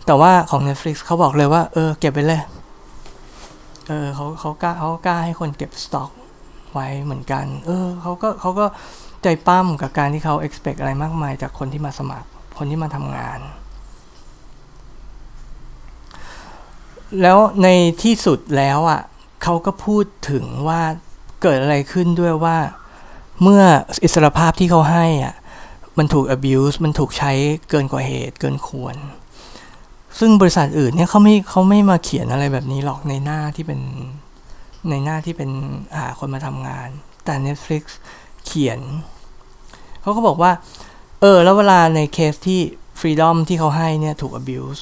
[0.06, 2.42] แต่ว่าของ Netflix เขาบอกเลยว่า เออ เก็บไปเลย
[3.88, 6.12] เออเขาเขากล้าเขากล้าให้คนเก็บสต็อก
[6.74, 8.66] ไว้เหมือนกัน เออเขาก็เขาก็
[9.24, 12.28] ใจปั้มกับการที่เขา expect อะไรมากมายจากคนที่มาสมัคร
[12.58, 13.40] คนที่มาทำงาน
[17.22, 17.68] แล้วใน
[18.04, 19.02] ที่สุดแล้วอะ
[19.44, 20.82] เขาก็พูดถึงว่า
[21.42, 22.58] เกิดอะไรขึ้นด้วยว่า
[23.42, 23.64] เมื่อ
[24.04, 25.36] อิสรภาพที่เขาให้อะ
[25.98, 27.32] มันถูก abuse มันถูกใช้
[27.70, 28.96] เกินกว่าเหตุเกินควร
[30.20, 33.80] ซึ่งบริษัทอื่นเนี่ยเขาไม่เขาไม่มาเขียนอะไรแบบนี้หรอกในหน้าที่เป็น
[34.90, 35.52] ในหน้าที่เป็น
[35.98, 36.90] หาคนมาทำงาน
[37.26, 37.84] แต่ Netflix
[38.46, 38.80] เขียน
[40.02, 40.52] เขาก็บอกว่า
[41.22, 42.62] เออ แล้วเวลาในเคสที่
[43.00, 44.82] Freedom ที่เขาให้เนี่ยถูก abuse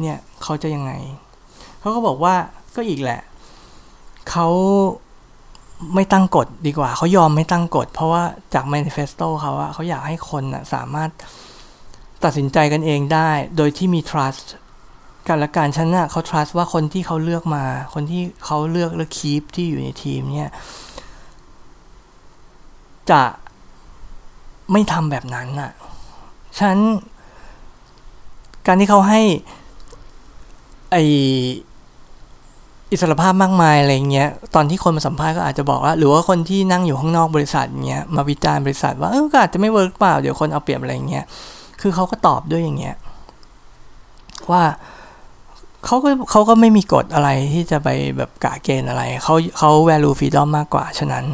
[0.00, 0.92] เนี่ยเขาจะยังไง
[1.86, 2.36] เขาก็บอกว่า
[2.76, 3.20] ก็อีกแหละ
[4.30, 4.48] เขา
[5.94, 8.22] ไม่ตั้งกฎดีกว่า เขายอมไม่ตั้งกฎ เพราะว่า
[8.54, 11.10] จาก manifesto เขาอะเขาอยากให้คนอะสามารถ
[12.24, 14.46] ตัดสินใจกันเองได้ โดยที่มี trust
[15.28, 17.64] กันละกันฉันน่ะเขา trust ว่าคนที่เขาเลือกมา
[17.94, 20.52] คนที่เขาเลือกและคีปที่อยู่ในทีมเนี่ย
[23.10, 23.22] จะ
[24.72, 25.70] ไม่ทำแบบนั้นน่ะ
[26.60, 26.76] ฉัน
[28.66, 29.22] การที่เขาให้
[30.92, 30.96] ไอ
[32.90, 41.24] อิสรภาพมากมายอะไรเงี้ย ตอนที่คนมาสัมภาษณ์ก็อาจจะบอกว่า หรือว่าคนที่นั่งอยู่ข้างนอกบริษัทเงี้ย มาวิจารณ์บริษัทว่า เอออาจจะไม่เวิร์กเปล่า เดี๋ยวคนเอาเปรียบอะไรเงี้ย
[41.80, 42.96] คือเขาก็ตอบด้วยอย่างเงี้ย
[44.50, 44.62] ว่า
[45.84, 51.24] เขาก็เขาก็ไม่มีกฎอะไรที่จะไปแบบกะเกณฑ์อะไร เขาเขา value freedom มากกว่า ฉะนั้น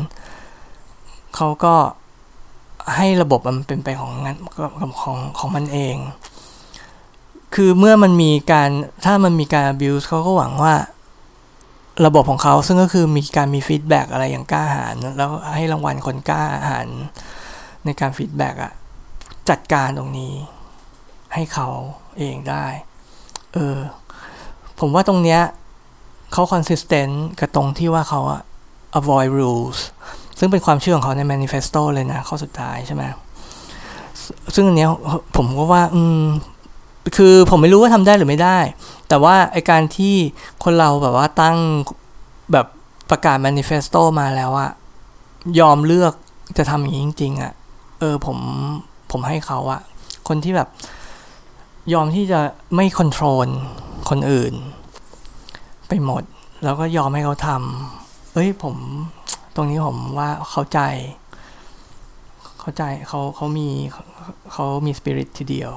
[1.36, 1.74] เขาก็
[2.96, 4.36] ให้ระบบมันเป็นไปของงาน
[5.02, 5.96] ของของมันเอง
[7.54, 8.70] คือเมื่อมันมีการ
[9.04, 10.74] ถ้ามันมีการ abuse เขาก็หวังว่า
[12.06, 16.88] ระบบของเขาซึ่งก็คือมีการมี feedback อะไรอย่างกล้าหาญแล้วให้รางวัลคนกล้าหาญ
[17.84, 18.72] ในการ feedback อะ
[19.50, 20.34] จัดการตรงนี้
[21.34, 21.68] ให้เขา
[22.18, 22.66] เองได้
[23.54, 23.78] เออ
[24.80, 25.40] ผมว่าตรงเนี้ย
[26.32, 28.42] เขา consistent กับตรงที่ว่าเขาอะ
[29.00, 29.78] avoid rules
[30.38, 33.04] ซึ่งเป็นความเชื่อของเขาใน manifesto เลยนะ ข้อสุดท้ายใช่ไหม
[34.54, 34.90] ซึ่งอันเนี้ย
[35.36, 36.22] ผมก็ว่า อืม
[37.16, 38.58] คือผมไม่รู้ว่าทำได้หรือไม่ได้
[39.12, 40.14] แต่ว่าไอการที่
[40.64, 41.56] คนเราแบบว่าตั้ง
[42.52, 42.66] แบบ
[43.10, 44.70] ประกาศ manifesto มาแล้วอะ
[45.60, 46.14] ยอมเลือก
[46.58, 47.52] จะทำอย่างนี้จริง ๆอะ
[47.98, 48.38] เออผม
[49.10, 49.80] ผมให้เขาอะ
[50.28, 50.68] คนที่แบบ
[51.92, 52.40] ยอมที่จะ
[52.76, 53.48] ไม่ control
[54.08, 54.54] คนอื่น
[55.88, 56.22] ไปหมด
[56.64, 58.76] แล้วก็ยอมให้เขาทำเอ้ยผม
[59.54, 60.80] ตรงนี้ผมว่าเข้าใจ
[62.60, 63.68] เข้าใจเขาเขามี
[64.52, 65.72] เขามีสปิริตทีเดียว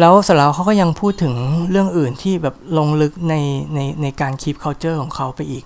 [0.00, 1.34] แล้วสแล้วเขาก็ยังพูดถึง
[1.70, 3.34] เรื่องอื่นที่แบบลงลึกใน
[3.74, 5.64] ในในการ keep culture ของเขาไปอีก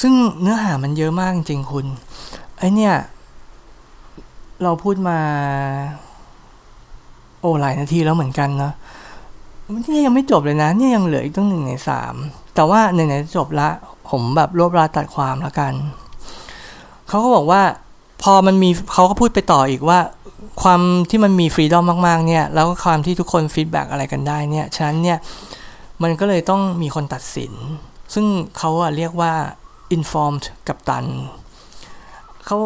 [0.00, 1.86] ซึ่งเนื้อหามันเยอะมากจริงคุณ
[2.58, 2.94] ไอ้เนี่ย
[4.62, 5.18] เราพูดมา
[7.40, 8.72] โอ้หลายนาทีแล้วเหมือนกันเนาะ
[9.92, 12.14] นี่ยังไม่จบเลยนะ เนี่ยยังเหลืออีกตั้งหนึ่งในสาม
[12.54, 13.68] แต่ว่าไหนๆจบละ
[14.10, 15.72] ผมแบบรวบรัดตัดความแล้วกัน
[17.08, 17.62] เขาก็บอกว่า
[18.22, 19.98] พอมันมีเขาก็พูดไปต่ออีกว่า
[20.62, 20.80] ความ
[21.10, 25.18] ที่มันมี freedom มากๆเนี่ยแล้วก็ความที่ทุกคน feedback อะไรกันได้เนี่ยฉะนั้นเนี่ย
[26.02, 27.52] มันก็เลยต้องมีคนตัดสิน
[28.14, 28.26] ซึ่ง
[28.58, 29.32] เขาอะเรียกว่า
[29.96, 31.06] informed กับตัน
[32.46, 32.56] เขา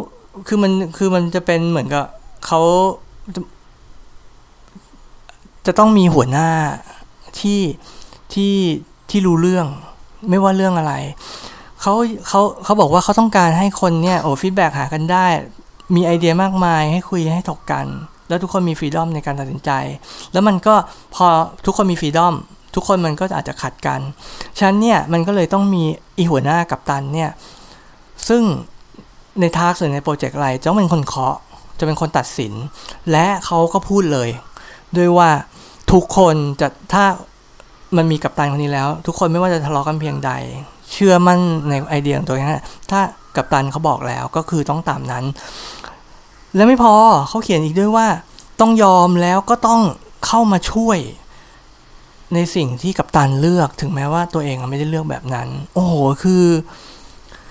[0.46, 2.04] คือมันคือมันจะเป็นเหมือนกับ
[2.46, 2.60] เขา
[5.66, 6.48] จะต้องมีหัวหน้า
[7.40, 7.60] ที่
[8.34, 8.54] ที่
[9.10, 9.66] ที่รู้เรื่อง
[10.30, 10.94] ไม่ว่าเรื่องอะไร
[11.80, 11.94] เขา
[12.28, 15.26] เขาเขาบอกว่าเขาต้องการให้คนเนี่ยโอ้ feedback หากันได้
[15.94, 17.86] มีไอเดียมากมายให้คุยให้ถกกัน
[18.28, 19.70] แล้วทุกคนมี freedom ในการตัดสินใจ
[20.32, 20.74] แล้วมันก็
[21.14, 21.26] พอ
[21.66, 22.34] ทุกคนมีฟรีดอม
[22.74, 24.00] ทุกคนมันก็อาจจะขัดกัน
[24.58, 25.82] ฉะนั้นเนี่ยมันก็เลยต้องมี
[26.18, 27.30] อีหัวหน้ากับตันเนี่ย
[28.28, 28.42] ซึ่ง
[29.40, 31.36] ในทาร์กหรือในโปรเจกต์อะไรจะต้องเป็นคนเคาะ
[31.78, 32.52] จะเป็นคนตัดสิน
[33.10, 34.28] และเขาก็พูดเลย
[34.96, 35.30] ด้วยว่า
[35.92, 37.04] ทุกคนจะถ้า
[37.96, 40.30] มันมีกัปตันคนนี้แล้ว ทุกคนไม่ว่าจะทะเลาะกันเพียงใด
[40.92, 42.48] เชื่อมั่นในไอเดียของตัวเอง
[42.90, 43.00] ถ้า
[43.36, 45.24] กัปตันเขาบอกแล้วก็คือต้องตามนั้น
[46.54, 46.94] และไม่พอ
[47.28, 48.06] เขาเขียนอีกด้วยว่า
[48.60, 49.82] ต้องยอมแล้วก็ต้อง
[50.26, 50.98] เข้ามาช่วย
[52.34, 56.44] ในสิ่งที่กัปตันเลือกถึงแม้ว่าตัวเองไม่ได้เลือกแบบนั้น โอ้โหคือ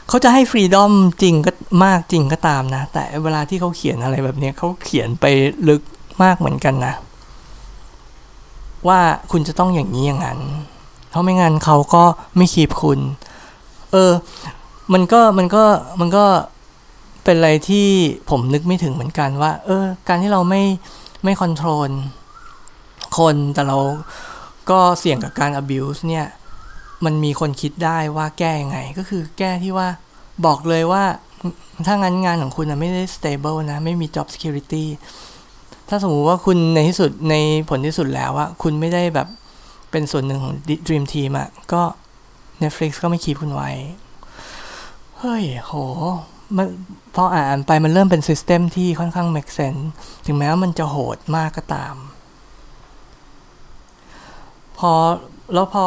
[0.07, 1.51] เขาจะให้ฟรีดอมจริงก็
[1.85, 5.25] มากจริงก็ตามนะ แต่เวลาที่เขาเขียนอะไรแบบนี้เขาเขียนไป
[5.69, 5.81] ลึก
[6.23, 6.93] มากเหมือนกันนะ
[8.87, 8.99] ว่า
[9.31, 10.39] คุณจะต้องอย่างนี้อย่างนั้น
[11.09, 12.03] เพราะไม่งั้นเขาก็
[12.37, 12.99] ไม่คีบคุณ
[13.91, 14.11] เออ
[14.93, 15.63] มันก็มันก็
[15.99, 16.25] มันก็
[17.23, 17.87] เป็นอะไรที่
[18.29, 20.63] ผมนึกไม่ถึงเหมือนกันว่า เออ การที่เราไม่
[21.23, 21.91] ไม่คอนโทรล
[23.17, 23.77] คนแต่เรา
[24.69, 26.25] ก็เสี่ยงกับการ abuse เนี่ย
[27.05, 29.87] มันมีคนคิดได้ว่าแก้ยังไง ก็คือแก้ที่ว่า
[30.45, 31.03] บอกเลยว่า
[31.85, 34.85] ถ้างานงานของคุณไม่ได้ stable นะ ไม่มี job security
[35.89, 37.35] ถ้าสมมติว่าคุณในที่สุดใน
[37.69, 39.27] ผลที่สุดแล้วอะคุณไม่ได้แบบ
[39.91, 40.53] เป็นส่วนหนึ่งของ
[40.87, 41.81] Dream Team อะก็
[42.61, 43.69] Netflix ก็ไม่คีบคุณไว้
[45.19, 45.73] เฮ้ย โห
[46.57, 46.67] มัน
[47.15, 49.83] พออ่านไปมันเริ่มเป็นซิสเต็มที่ค่อนข้าง make sense
[50.25, 51.95] ถึงแม้ว่ามันจะโหดมากก็ตาม
[54.77, 54.91] พอ
[55.53, 55.85] แล้วพอ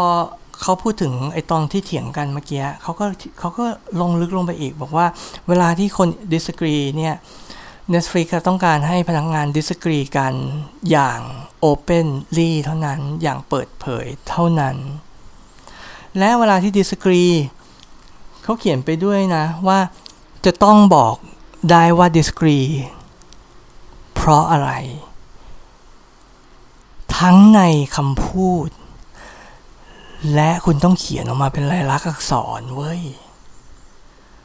[0.63, 3.07] เขาพูดถึงไอ้ตอนที่เถียงกันเมื่อกี้เขาก็
[3.39, 3.65] เขาก็
[4.01, 5.07] ลงลึกลงไปอีก บอกว่า
[5.49, 7.15] เวลาที่คน disagree เนี่ย
[7.95, 10.35] Netflix ต้องการให้พนักงงานดิสกรีกัน
[10.91, 11.21] อย่าง
[11.65, 14.77] Openly เท่านั้นอย่างเปิดเผยเท่านั้น
[16.19, 17.25] และเวลาที่ดิสกรี
[18.43, 19.79] เขาเขียนไปด้วยนะว่า
[20.45, 21.15] จะต้องบอก
[21.71, 22.59] ได้ว่าดิสกรี
[24.15, 24.71] เพราะอะไร
[27.19, 27.61] ทั้งใน
[27.97, 28.69] คำพูด
[30.35, 33.01] และคุณต้องเขียนออกมาเป็นลายลักษณ์อักษรเว้ย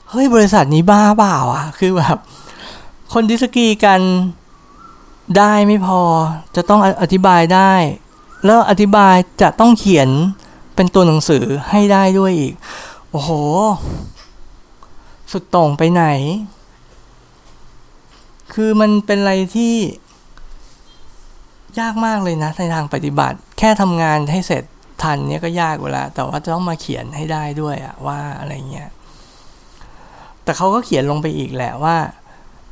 [0.10, 2.18] เฮ้ย บริษัทนี้บ้าเปล่าอะ คือแบบ
[3.14, 4.02] คนดิสกีกัน
[5.38, 6.02] ได้ไม่พอ
[6.56, 7.74] จะต้องอธิบายได้
[8.46, 10.10] แล้วอธิบายจะต้องเขียน
[10.76, 12.54] เป็นตัวหนังสือให้ได้ด้วยอีก
[13.12, 13.30] โอ้โห
[15.32, 16.06] สุดตรงไปไหน
[18.54, 19.76] คือมันเป็นอะไรที่
[21.80, 24.64] ยากมากเลยนะในทางปฏิบัติ แค่ทำงานให้เสร็จ
[25.02, 28.90] ทันเนี่ยก็ยากเวลา แต่ว่าจะต้องมาเขียนให้ได้ด้วยอะว่าอะไรเงี้ย
[30.44, 31.98] แต่เขาก็เขียนลงไปอีกแหละว่า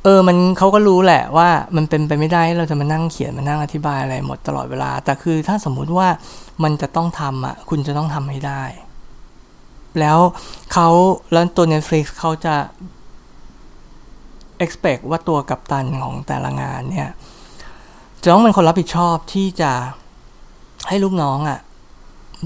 [0.04, 6.08] เออมันเขาก็รู้แหละว่ามันเป็นไปไม่ได้เราจะมานั่งเขียนมานั่งอธิบายอะไรหมดตลอดเวลา แต่คือถ้าสมมุติว่า
[6.62, 8.62] มันจะต้องทำอะคุณจะต้องทำให้ได้
[9.98, 10.18] แล้ว
[10.72, 10.88] เขา
[11.32, 12.56] แล้วตัว Netflix เขาจะ
[14.64, 17.10] expect ว่าตัวกัปตันของแต่ละงานเนี่ย
[18.22, 19.72] จะต้องเป็นคนรับผิดชอบที่จะ
[20.88, 21.60] ให้ลูกน้องอะ่ะ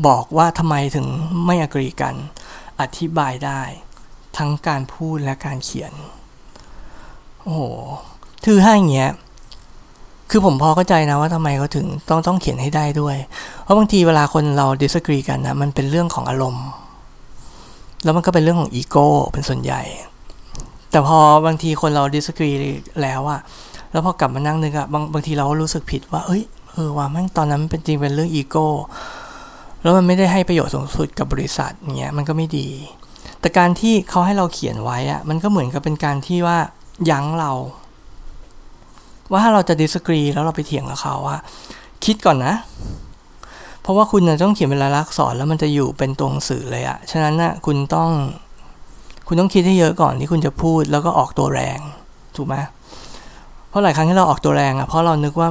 [0.07, 1.07] บอกว่าทำไมถึง
[1.47, 2.15] ไม่ agree กัน
[2.81, 3.62] อธิบายได้
[4.37, 5.93] ทั้งการพูดและการเขียน
[7.41, 7.62] โอ้โห
[8.45, 9.12] ถือให้อย่างเงี้ย
[10.31, 13.16] คือผมพอเข้าใจนะว่าทำไมเขาถึงต้องต้องเขียนให้ได้ด้วย
[13.62, 16.66] เพราะบางทีเวลาคนเรา disagree กันนะมันเป็นเรื่องของอารมณ์
[18.05, 19.82] แล้วมันก็เป็นเรื่องของอีโก้เป็นส่วนใหญ่
[20.90, 22.51] แต่พอบางทีคนเรา disagree
[23.02, 23.40] แล้วอะ
[23.93, 28.66] แล้วพอกลับมานั่งนึกอะบางบางทีเราก็รู้สึกผิดว่า เอ้ยเออว่าแม่งตอนนั้นเป็นจริงเป็นเรื่องอีโก้
[29.82, 32.68] แล้วมันไม่ได้ให้ประโยชน์สูงสุดกับบริษัทเงี้ยมันก็ไม่ดี
[33.40, 36.59] แต่การที่เขาให้เราเขียนไว้อะมันก็เหมือนกับเป็นการที่ว่า
[37.10, 37.52] ยั้งเรา
[39.31, 41.39] ว่าถ้าเราจะ disagree แล้วเราไปเถียงกับเขาว่า
[42.05, 42.55] คิดก่อนนะ
[43.85, 48.11] เพราะว่าคุณต้องเขียนเป็นลายลักษณ์อักษรแล้วมันจะอยู่เป็นตัวหนังสือเลยอะฉะนั้นนะคุณต้อง
[49.27, 51.78] คุณต้องคิดให้เยอะก่อนที่คุณจะพูดแล้วก็ออกตัวแรง
[52.36, 52.56] ถูกไหม
[53.69, 55.48] เพราะหลายครั้งที่เราออกตัวแรงอะเพราะเรานึกว่า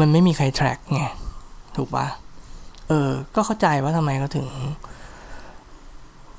[0.00, 1.02] มันไม่มีใครแทร็กไง
[1.76, 2.06] ถูกปะ
[2.88, 4.46] เออ ก็เข้าใจว่าทำไมเขาถึง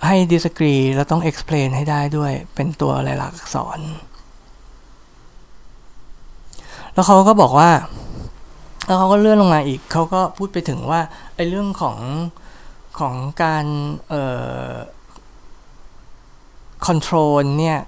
[0.05, 3.79] ให้ดิสกรีแล้วต้อง explain ให้ได้ด้วยเป็นตัวลายลักษณ์อักษร
[6.93, 7.69] แล้วเขาก็บอกว่า
[8.85, 11.01] แล้วเขาก็เลื่อนลงมาอีก เขาก็พูดไปถึงว่า
[11.35, 11.97] ไอ้เรื่องของ
[12.99, 13.65] ของการ
[14.09, 14.23] เอ่
[14.69, 14.71] อ
[16.87, 17.79] control เนี่ย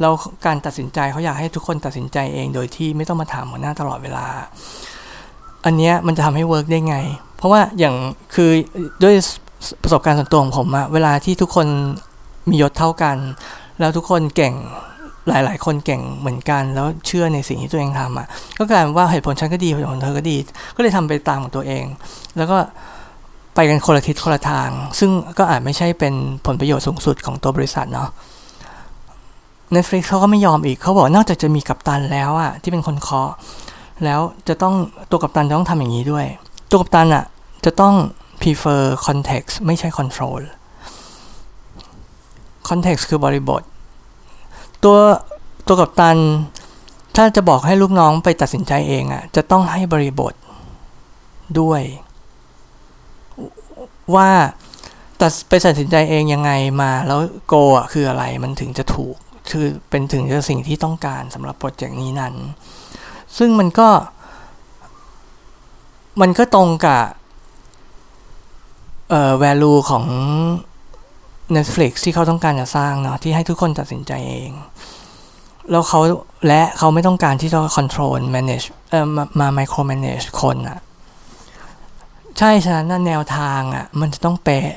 [0.00, 0.12] แล้ว
[0.46, 4.26] การตัดสินใจเขาอยากให้ทุกคนตัดสินใจเองโดยที่ไม่ต้องมาถามหัวหน้าตลอดเวลา
[5.64, 6.96] อันเนี้ยมันจะทำให้เวิร์กได้ไง
[7.36, 7.94] เพราะว่าอย่าง
[8.34, 8.50] คือ
[9.02, 9.14] ด้วย
[9.82, 11.66] ประสบการณ์ส่วนตัวของผมอะเวลาที่ทุกคน
[12.50, 13.16] มียศเท่ากัน
[13.78, 14.54] แล้วทุกคนเก่ง
[15.30, 18.26] หลาย ๆ คนเก่งเหมือนกันแล้วเชื่อในสิ่งที่ตัวเองทำอะ
[18.58, 20.36] ก็กลายเป็นว่าเหตุผลฉันก็ดีเหตุผลเธอก็ดี
[20.76, 21.84] ก็เลยทำไปตามของตัวเอง
[22.36, 22.58] แล้วก็
[23.54, 26.14] ไปกันคนละทิศคนละทาง ซึ่งก็อาจไม่ใช่เป็น
[26.46, 28.08] ผลประโยชน์สูงสุดของตัวบริษัทเนาะ
[29.74, 33.30] Netflix เขาก็ไม่ยอมอีกเขาบอกนอกจากจะมีกัปตันแล้วอะที่เป็นคนเคาะ
[34.04, 34.74] แล้วจะต้อง
[35.10, 36.26] ตัวกัปตันจะต้องทำอย่างนี้ด้วย
[36.70, 37.24] ตัวกัปตันอะ
[37.64, 37.94] จะต้อง
[38.40, 40.40] prefer context ไม่ใช่ control
[42.68, 43.62] context คือบริบท
[44.84, 44.96] ตัว
[45.66, 46.18] ตัวกัปตัน
[47.16, 50.34] ถ้าจะบอกให้ลูกน้องไปตัดสินใจเองอะ จะต้องให้บริบท
[51.60, 51.82] ด้วย
[54.14, 54.30] ว่า
[55.20, 56.50] ตัดไปตัดสินใจเองยังไง
[56.80, 59.16] มาแล้วโกอะคืออะไรมันถึงจะถูก
[59.50, 62.34] คือเป็นถึงจะสิ่งที่ต้องการสำหรับโปรเจกต์นี้นั้น
[63.38, 63.88] ซึ่งมันก็
[66.20, 67.02] มันก็ตรงกับ
[69.10, 70.04] เอ่อ value ของ
[71.56, 74.52] Netflix ที่เขาต้องการจะสร้างเนาะที่ให้ทุกคนตัดสินใจเอง
[75.70, 76.00] แล้วเขา
[76.46, 80.78] และเขาไม่ต้องการที่จะ control manage เอ่อมามา micro manage คนอะ
[82.38, 84.68] ใช่ฉะนั้นแนวทางอะมันจะต้องเป๊ะ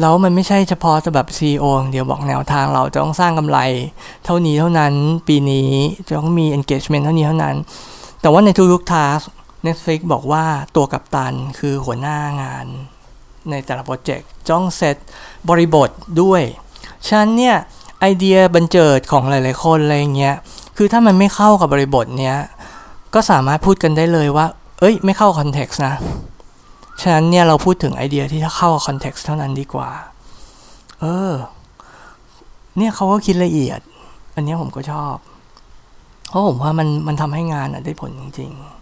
[0.00, 3.58] แล้วมันไม่ใช่เฉพาะแต่แบบ CEO เดียวบอกแนวทางเราจะต้องสร้างกำไร
[4.24, 4.92] เท่านี้เท่านั้น
[5.28, 5.70] ปีนี้
[6.06, 7.56] จะต้องมี engagement เท่านี้เท่านั้น
[8.20, 9.24] แต่ว่าในทุกๆ task
[9.66, 10.44] Netflix บอกว่า
[10.76, 12.66] ตัวกัปตันคือหัวหน้างาน
[13.50, 14.96] ในแต่ละโปรเจกต์จ้องเซต
[15.48, 15.90] บริบท
[16.22, 16.42] ด้วย
[17.06, 17.56] ฉะนั้นเนี่ย
[18.00, 20.36] ไอเดียบันเจิดของหลาย ๆ คนอะไรเงี้ย
[20.76, 22.36] คือถ้ามันไม่เข้ากับบริบทเนี้ย
[23.14, 24.46] ก็สามารถพูดกันได้เลยว่า
[24.80, 25.94] เอ้ย ไม่เข้า context นะ
[27.00, 29.90] ฉะนั้นเนี่ยเราพูดถึงไอเดียที่ถ้าเข้า context เท่านั้นดีกว่า
[31.00, 31.32] เออ
[32.76, 33.80] เนี่ยเขาก็คิดละเอียด
[34.34, 35.16] อันนี้ผมก็ชอบ
[36.28, 38.78] เพราะผมว่ามันมันทำให้งานได้ผลจริง ๆ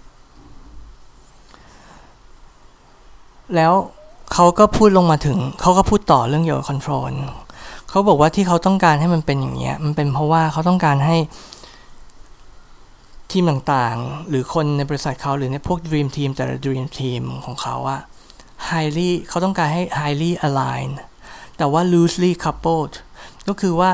[3.55, 3.73] แล้ว
[4.33, 7.13] เขาก็พูดลงมาถึง เขาก็พูดต่อเรื่องเกี่ยวกับ control
[7.89, 11.17] เขาบอกว่าที่เขาต้องการให้มันเป็นอย่างเงี้ย มันเป็นเพราะว่าเขาต้องการให้
[13.31, 18.01] ทีมต่างๆ หรือคนในบริษัทเขาหรือในพวก Dream Team แต่ละ Dream Team ของเขาอะ
[18.69, 20.97] highly เขาต้องการให้ highly aligned
[21.57, 22.95] แต่ว่า loosely coupled
[23.49, 23.91] ก็คือว่า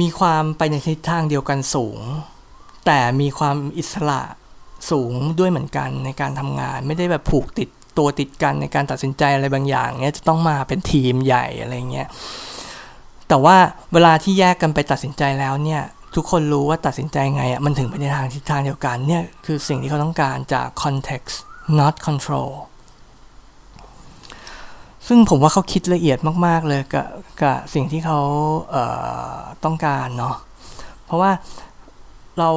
[0.00, 1.98] มีความไปในทิศทางเดียวกันสูง
[2.86, 4.20] แต่มีความอิสระ
[4.90, 12.08] สูงด้วยเหมือนกันในการทำงาน ไม่ได้แบบผูกติด ตัวติดกันในการตัดสินใจอะไรบางอย่างเนี้ยจะต้องมาเป็นทีมใหญ่อะไรเงี้ย
[13.28, 13.56] แต่ว่า
[13.92, 15.82] เวลาที่แยกกันไปตัดสินใจแล้วเนี่ย
[16.14, 21.34] ทุกคนรู้ว่าตัดสินใจไงอะมันถึงไปในทางทิศทางเดียวกันเนี่ยคือสิ่งที่เขาต้องการจาก context
[21.78, 22.50] not control
[25.08, 27.06] ซึ่งผมว่าเขาคิดละเอียดมาก ๆ เลยกับ
[27.42, 28.20] กับสิ่งที่เขา
[28.70, 30.34] เต้องการเนาะ
[31.06, 31.30] เพราะว่า
[32.38, 32.50] เรา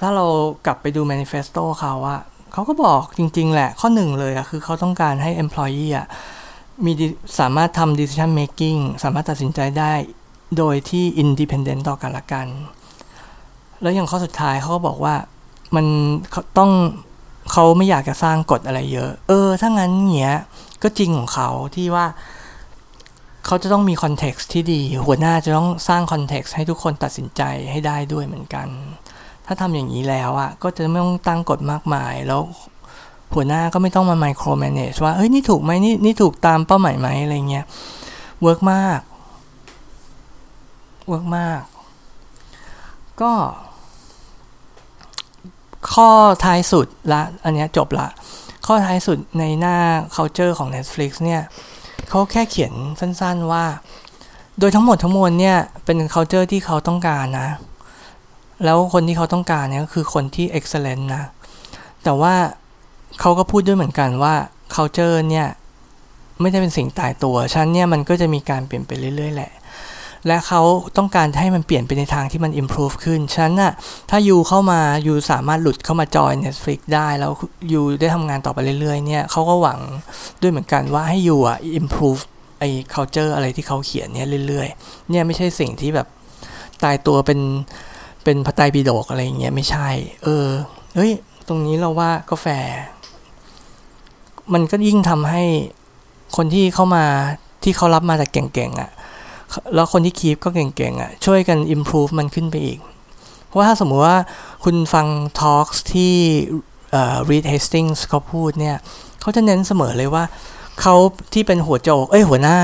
[0.00, 0.26] ถ้าเรา
[0.66, 2.20] กลับไปดู manifesto เขาอะ
[2.52, 6.06] เขาก็บอกจริง ๆ แหละ ข้อหนึ่งเลยอะคือเขาต้องการให้ employee อะ
[6.84, 6.92] มี
[7.40, 9.92] สามารถทำ decision making สามารถตัดสินใจได้
[10.58, 12.46] โดยที่ independent ต่อกันละกัน
[13.82, 15.14] แล้วอย่างข้อสุดท้ายเขาก็บอกว่า
[15.76, 15.86] มัน
[16.58, 16.70] ต้อง
[17.52, 20.38] เขาไม่อยากจะสร้างกฎอะไรเยอะ เออ ถ้างั้นเงี้ย
[20.82, 22.06] ก็จริงของเขาที่ว่า
[23.46, 28.68] เขาจะต้องมีคอนเท็กซ์ที่ดี หัวหน้าจะต้องสร้างคอนเท็กซ์ให้ทุกคนตัดสินใจให้ได้ด้วยเหมือนกัน
[29.52, 32.40] ถ้าทำอย่างนี้แล้วอะ่ะก็จะไม่ต้องตั้งกฎมากมาย แล้ว
[33.34, 37.64] หัวหน้าก็ไม่ต้องมา micromanage ว่าเฮ้ยนี่ถูกไหมนี่นี่ถูกตามเป้าหมายไหมอะไรเงี้ย
[38.42, 39.00] work มาก
[41.08, 41.60] work มาก
[43.20, 43.32] ก็
[45.92, 46.10] ข้อ
[46.44, 48.08] ท้ายสุดละ อันนี้จบละ
[48.66, 49.76] ข้อท้ายสุดในหน้า
[50.14, 51.42] culture ของ Netflix เนี่ย
[52.08, 53.64] เขาแค่เขียนสั้นๆว่า
[54.58, 57.48] โดยทั้งหมดทั้งมวลเนี่ย เป็น culture ที่เขาต้องการนะ
[58.64, 61.22] แล้วคนที่เขาต้องการเนี่ยก็คือคนที่ excellent นะ
[62.04, 62.34] แต่ว่า
[63.20, 64.34] เขาก็พูดด้วยเหมือนกันว่า
[64.74, 65.48] culture เนี่ย
[66.40, 69.52] ไม่ได้เป็นสิ่งตายตัวฉันเนี่ยมันก็จะมีการเปลี่ยนไปเรื่อยๆแหละ
[70.26, 70.62] และเขา
[70.96, 73.72] ต้องการให้มันเปลี่ยนไปในทางที่มัน improve ขึ้นฉันน่ะ
[74.10, 77.32] ถ้ายูเข้ามายูสามารถหลุดเข้ามาจอย Netflix ได้ แล้ว
[77.72, 79.80] ยูได้ทำงานต่อไปเรื่อยๆ เนี่ยเขาก็หวัง
[80.40, 82.20] ด้วยเหมือนกันว่าให้ยูอะ improve
[82.58, 86.06] ไอ้ culture อะไรที่เขาเขียนเนี่ยเรื่อยๆ เนี่ยไม่ใช่สิ่งที่แบบ
[86.84, 87.40] ตายตัวเป็น
[88.24, 89.88] เป็นพระไตรปิฎกอะไรอย่างเงี้ยไม่ใช่
[90.24, 90.46] เออ
[90.94, 91.12] เฮ้ย
[91.48, 92.46] ตรงนี้เราว่าก็แฟ
[94.52, 95.44] มันก็ยิ่งทำให้
[96.36, 97.04] คนที่เข้ามา
[97.62, 98.90] ที่เขารับมาจากเก่งๆอะ่ะ
[99.74, 102.78] แล้วคนที่คีปก็เก่งๆอะ่ะ ช่วยกัน improve มันขึ้นไปอีก
[103.46, 104.18] เพราะว่าถ้าสมมติว่า
[104.64, 105.06] คุณฟัง
[105.40, 106.14] talks ที่
[107.28, 108.76] Reed Hastings เขาพูดเนี่ย
[109.20, 110.24] เขาจะเน้นเสมอเลยว่า
[110.80, 110.94] เขา
[111.32, 112.58] ที่เป็นหัวโจก เอ้ย หัวหน้า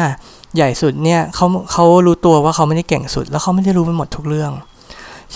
[0.57, 4.53] ใหญ่สุดเนี่ยเขาเขารู้ตัวว่าเขาไม่ได้เก่งสุด แล้วเขาไม่ได้รู้ไปหมดทุกเรื่อง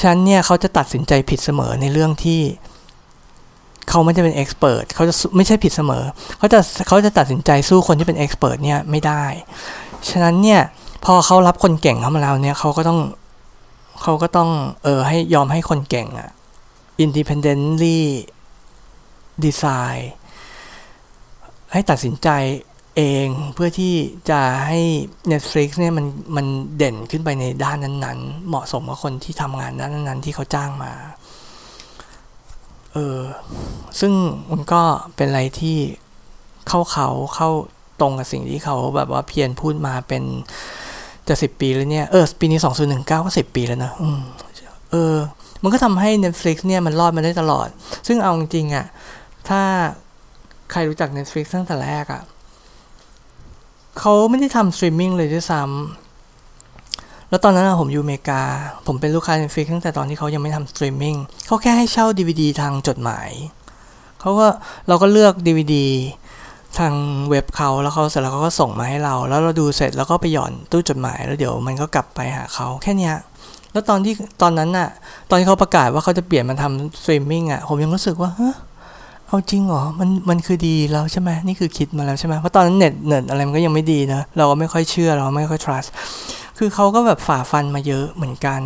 [0.01, 2.41] ฉันเนี่ยเขาจะตัดสินใจผิดเสมอในเรื่องที่
[3.89, 6.05] เขาไม่ได้เป็นเอ็กซ์เพรสเขาจะไม่ใช่ผิดเสมอ
[6.39, 9.25] เขาจะเขาจะตัดสินใจสู้คนที่เป็นเอ็กซ์เพรสเนี่ยไม่ได้
[10.09, 10.61] ฉะนั้นเนี่ย
[11.05, 13.01] พอเขารับคนเก่งเข้ามาแล้วเนี่ยเขาก็ต้อง
[14.03, 14.51] เขาก็ต้อง
[14.85, 16.31] เออให้ยอมให้คนเก่งอะ
[17.05, 18.01] independently
[19.45, 20.03] design
[21.73, 22.29] ให้ตัดสินใจ
[23.01, 23.95] เองเพื่อที่
[24.31, 24.81] จะให้
[25.33, 26.07] Netflix เนี่ยมัน
[26.37, 26.47] มัน
[26.77, 30.93] เด่นขึ้นไปในด้านนั้นๆ เหมาะสมกับคนที่ทำงานด้านนั้นๆ ที่เขาจ้างมา
[32.95, 33.19] เออ
[34.01, 34.13] ซึ่ง
[34.51, 34.83] มันก็
[35.17, 35.79] เป็นอะไรที่
[36.69, 37.51] เข้าเขาเข้า
[38.01, 40.23] ตรงกับสิ่งที่เขาแบบว่าเพียรพูดมาเป็น
[41.29, 44.21] จะสิบปีแล้วเนี่ย เออ ปีนี้สองศูนย์หนึ่งเก้าก็สิบปีแล้วนะอืม
[44.91, 45.17] เออ
[45.63, 47.69] มันก็ทำให้ Netflix เนี่ยมันรอดมาได้ตลอด
[48.07, 48.87] ซึ่งเอาจริงๆอะ่ะ
[49.49, 49.61] ถ้า
[50.71, 52.23] ใครรู้จัก Netflix ตั้งแต่แรกอะ่ะ
[54.01, 58.43] เขาไม่ได้ทำสตรีมมิ่งเลยด้วยซ้ำแล้วตอนนั้นผมอยู่อเมริกา
[58.87, 61.17] ผมเป็นลูกค้า Netflix ตั้งแต่ตอนที่เขายังไม่ทำสตรีมมิ่ง
[61.47, 63.31] เขาแค่ให้เช่า DVD ทางจดหมาย
[64.21, 64.47] เขาก็
[64.89, 65.75] เราก็เลือก DVD
[66.79, 66.95] ทาง
[67.31, 73.13] เว็บเขาแล้วเขาเสร็จแล้วเขาก็ส่งมาให้เรา แล้วเราดูเสร็จแล้วก็ไปหย่อนตู้จดหมายแล้วเดี๋ยวมันก็กลับไปหาเขาแค่นี้
[73.73, 74.89] แล้วตอนที่ตอนนั้นน่ะ
[75.29, 78.51] ตอนที่เขาประกาศว่าเขาจะเปลี่ยนมาทำสตรีมมิ่งอะผมยังรู้สึกว่าเฮ้
[79.31, 85.89] เอาจริงเหรอ มัน มันคือดีแล้วใช่ไหมนี่คือคิดมาแล้วใช่ไหมเพราะตอนนั้นเน็ต เน็ตอะไรมันก็ยังไม่ดีนะ เราก็ไม่ค่อยเชื่อ เราไม่ค่อย trust
[86.59, 88.61] คือเขาก็แบบฝ่าฟันมาเยอะเหมือนกัน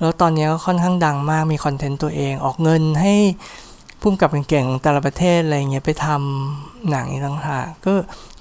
[0.00, 3.14] แล้วตอนนี้ก็ค่อนข้างดังมาก มีคอนเทนต์ตัวเอง ออกเงินให้
[4.00, 7.92] ผู้กำกับเก่งๆแต่ละประเทศอะไรเงี้ยไปทำหนังอีกต่างหากก็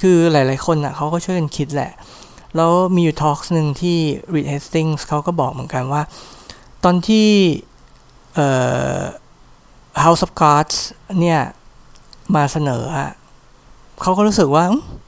[0.01, 1.91] คือหลายๆคนอะเขาก็ช่วยกันคิดแหละ
[2.55, 3.97] แล้วมีอยู่ทอล์กหนึ่งที่
[4.34, 6.01] Reed Hastings เขาก็บอกเหมือนกันว่า
[6.84, 7.27] ตอนที่
[8.35, 8.47] เอ่
[8.95, 8.99] อ
[10.03, 10.76] House of Cards
[11.19, 11.39] เนี่ย
[12.35, 13.09] มาเสนออะ
[14.01, 14.63] เขาก็รู้สึกว่า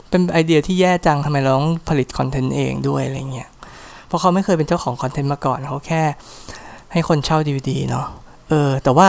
[0.09, 3.49] เป็นไอเดียที่แย่จังทำไมเราต้องผลิตคอนเทนต์เองด้วยอะไรเงี้ย
[4.07, 6.03] เพราะเขาไม่เคยเป็นเจ้าของคอนเทนต์มาก่อนเขาแค่
[6.91, 8.07] ให้คนเช่าดีวดีเนาะ
[8.49, 9.07] เออ แต่ว่า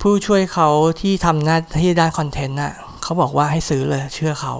[0.00, 0.68] ผู้ช่วยเขา
[1.00, 2.72] ที่ทำหน้าที่ด้านคอนเทนต์น่ะ
[3.02, 4.54] เขาบอกว่าให้ซื้อเลยเชื่อเขา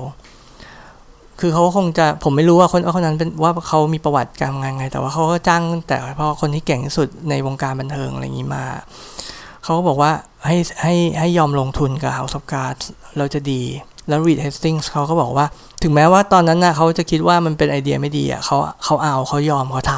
[1.41, 8.65] คือเขาคงจะผมไม่รู้ว่าคนคนนั้นเป็นว่าเขามีประวัติการงานไง แต่ว่าเขาก็จ้างแต่เพราะคนที่เก่งที่สุดในวงการบันเทิงอะไรอย่างนี้มา
[9.65, 10.13] เขาก็บอกว่า
[10.47, 12.85] ให้ให้ให้ยอมลงทุนกับ House of Cards
[13.19, 13.63] เราจะดี
[14.09, 15.47] แล้ว Reed Hastings เขาก็บอกว่า
[15.83, 19.95] ถึงแม้ว่าตอนนั้นนะเขาจะคิดว่ามันเป็นไอเดียไม่ดีอะเขาเขาเอาเขายอมเขาท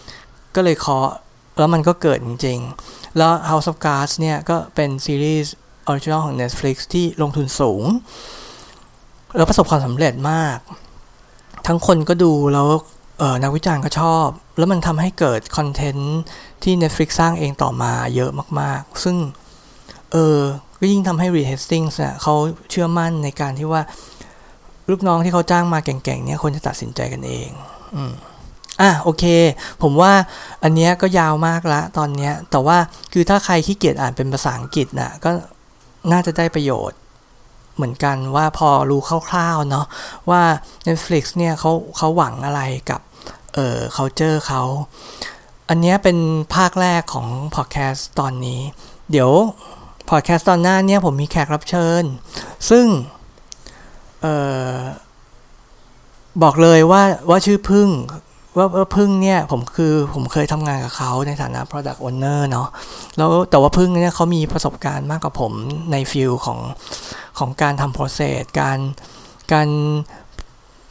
[0.00, 1.10] ำก็เลยเคาะ
[1.58, 2.58] แล้วมันก็เกิดจริง
[2.88, 5.54] ๆ แล้ว House of Cards เนี่ย ก็เป็นซีรีส์
[5.86, 7.82] original ของ Netflix ที่ลงทุนสูง
[9.36, 10.58] แล้วประสบความสำเร็จมาก
[11.66, 12.68] ทั้งคนก็ดูแล้ว
[13.42, 14.26] นักวิจารณ์ก็ชอบ
[14.58, 16.18] แล้วมันทำให้เกิดคอนเทนต์
[16.64, 18.30] ที่ Netflix สร้างเองต่อมาเยอะ
[18.60, 19.16] มากๆ ซึ่ง
[20.12, 20.40] เออ
[20.80, 22.34] ก็ยิ่งทำให้ Reed Hastings เนี่ยเขา
[22.70, 23.82] เชื่อมั่นในการที่ว่า
[24.90, 27.50] ลูกน้องที่เขาจ้างมาเก่งๆ เนี่ยควรจะตัดสินใจกันเอง
[27.94, 28.12] อืม
[28.80, 29.24] อะโอเค
[29.82, 30.12] ผมว่า
[30.62, 32.78] อันเนี้ยก็ยาวมากละตอนเนี้ย แต่ว่า
[33.12, 35.30] คือถ้าใครขี้เกียจอ่านเป็นภาษาอังกฤษนะ่ะก็
[36.12, 36.98] น่าจะได้ประโยชน์
[37.76, 39.86] เหมือนกันว่าพอรู้คร่าวๆเนาะ
[40.30, 40.42] ว่า
[40.86, 42.60] Netflix เนี่ยเขาเขาหวังอะไร
[42.90, 43.00] กับ
[43.54, 44.62] เอ่อ culture เขา
[45.68, 46.18] อันนี้เป็น
[46.54, 47.26] ภาคแรกของ
[47.56, 48.60] พอดแคสต์ตอนนี้
[49.10, 49.30] เดี๋ยว
[50.10, 52.02] พอดแคสต์ตอนหน้าเนี่ยผมมีแขกรับเชิญ
[52.70, 52.86] ซึ่ง
[54.24, 54.26] อ
[54.74, 54.78] อ
[56.42, 57.88] บอกเลยว่าว่าชื่อพึ่ง
[58.56, 58.66] ว่า
[58.96, 62.68] พึ่งเนี่ยผมคือผมเคยทำงานกับเขาในฐานะ product owner เนาะ
[63.16, 65.52] แล้วแต่ว่าพึ่งเนี่ยเขามีประสบการณ์มากกว่าผม
[65.92, 66.58] ใน field ของ
[67.38, 68.78] ของการทำ process การ
[69.52, 69.68] การ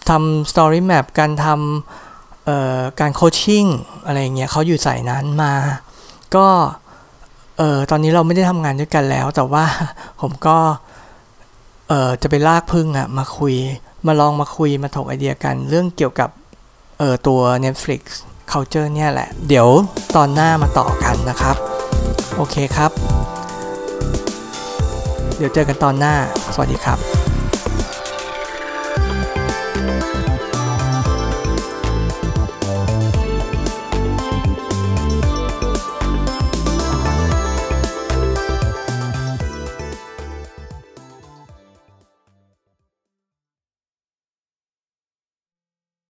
[0.09, 2.06] ทำ story map การทำ
[2.99, 3.65] การ coaching
[4.05, 5.53] อะไรเงี้ยเขาอยู่สายนั้นมา
[6.35, 6.47] ก็
[7.57, 9.65] เออตอนนี้เราไม่ได้ทำงานด้วยกันแล้ว แต่ว่า
[10.21, 10.57] ผมก็
[11.87, 13.55] เออจะไปลากพึ่งอะมาคุย
[14.07, 16.29] มาลองมาคุยมาถกไอเดียกันเรื่องเกี่ยวกับ
[16.99, 18.01] เออตัว Netflix
[18.51, 19.67] culture เนี่ยแหละ เดี๋ยว
[20.15, 21.55] ตอนหน้ามาต่อกันนะครับ
[22.35, 22.91] โอเคครับ
[25.37, 26.13] เดี๋ยวเจอกันตอนหน้า
[26.53, 27.16] สวัสดีครับ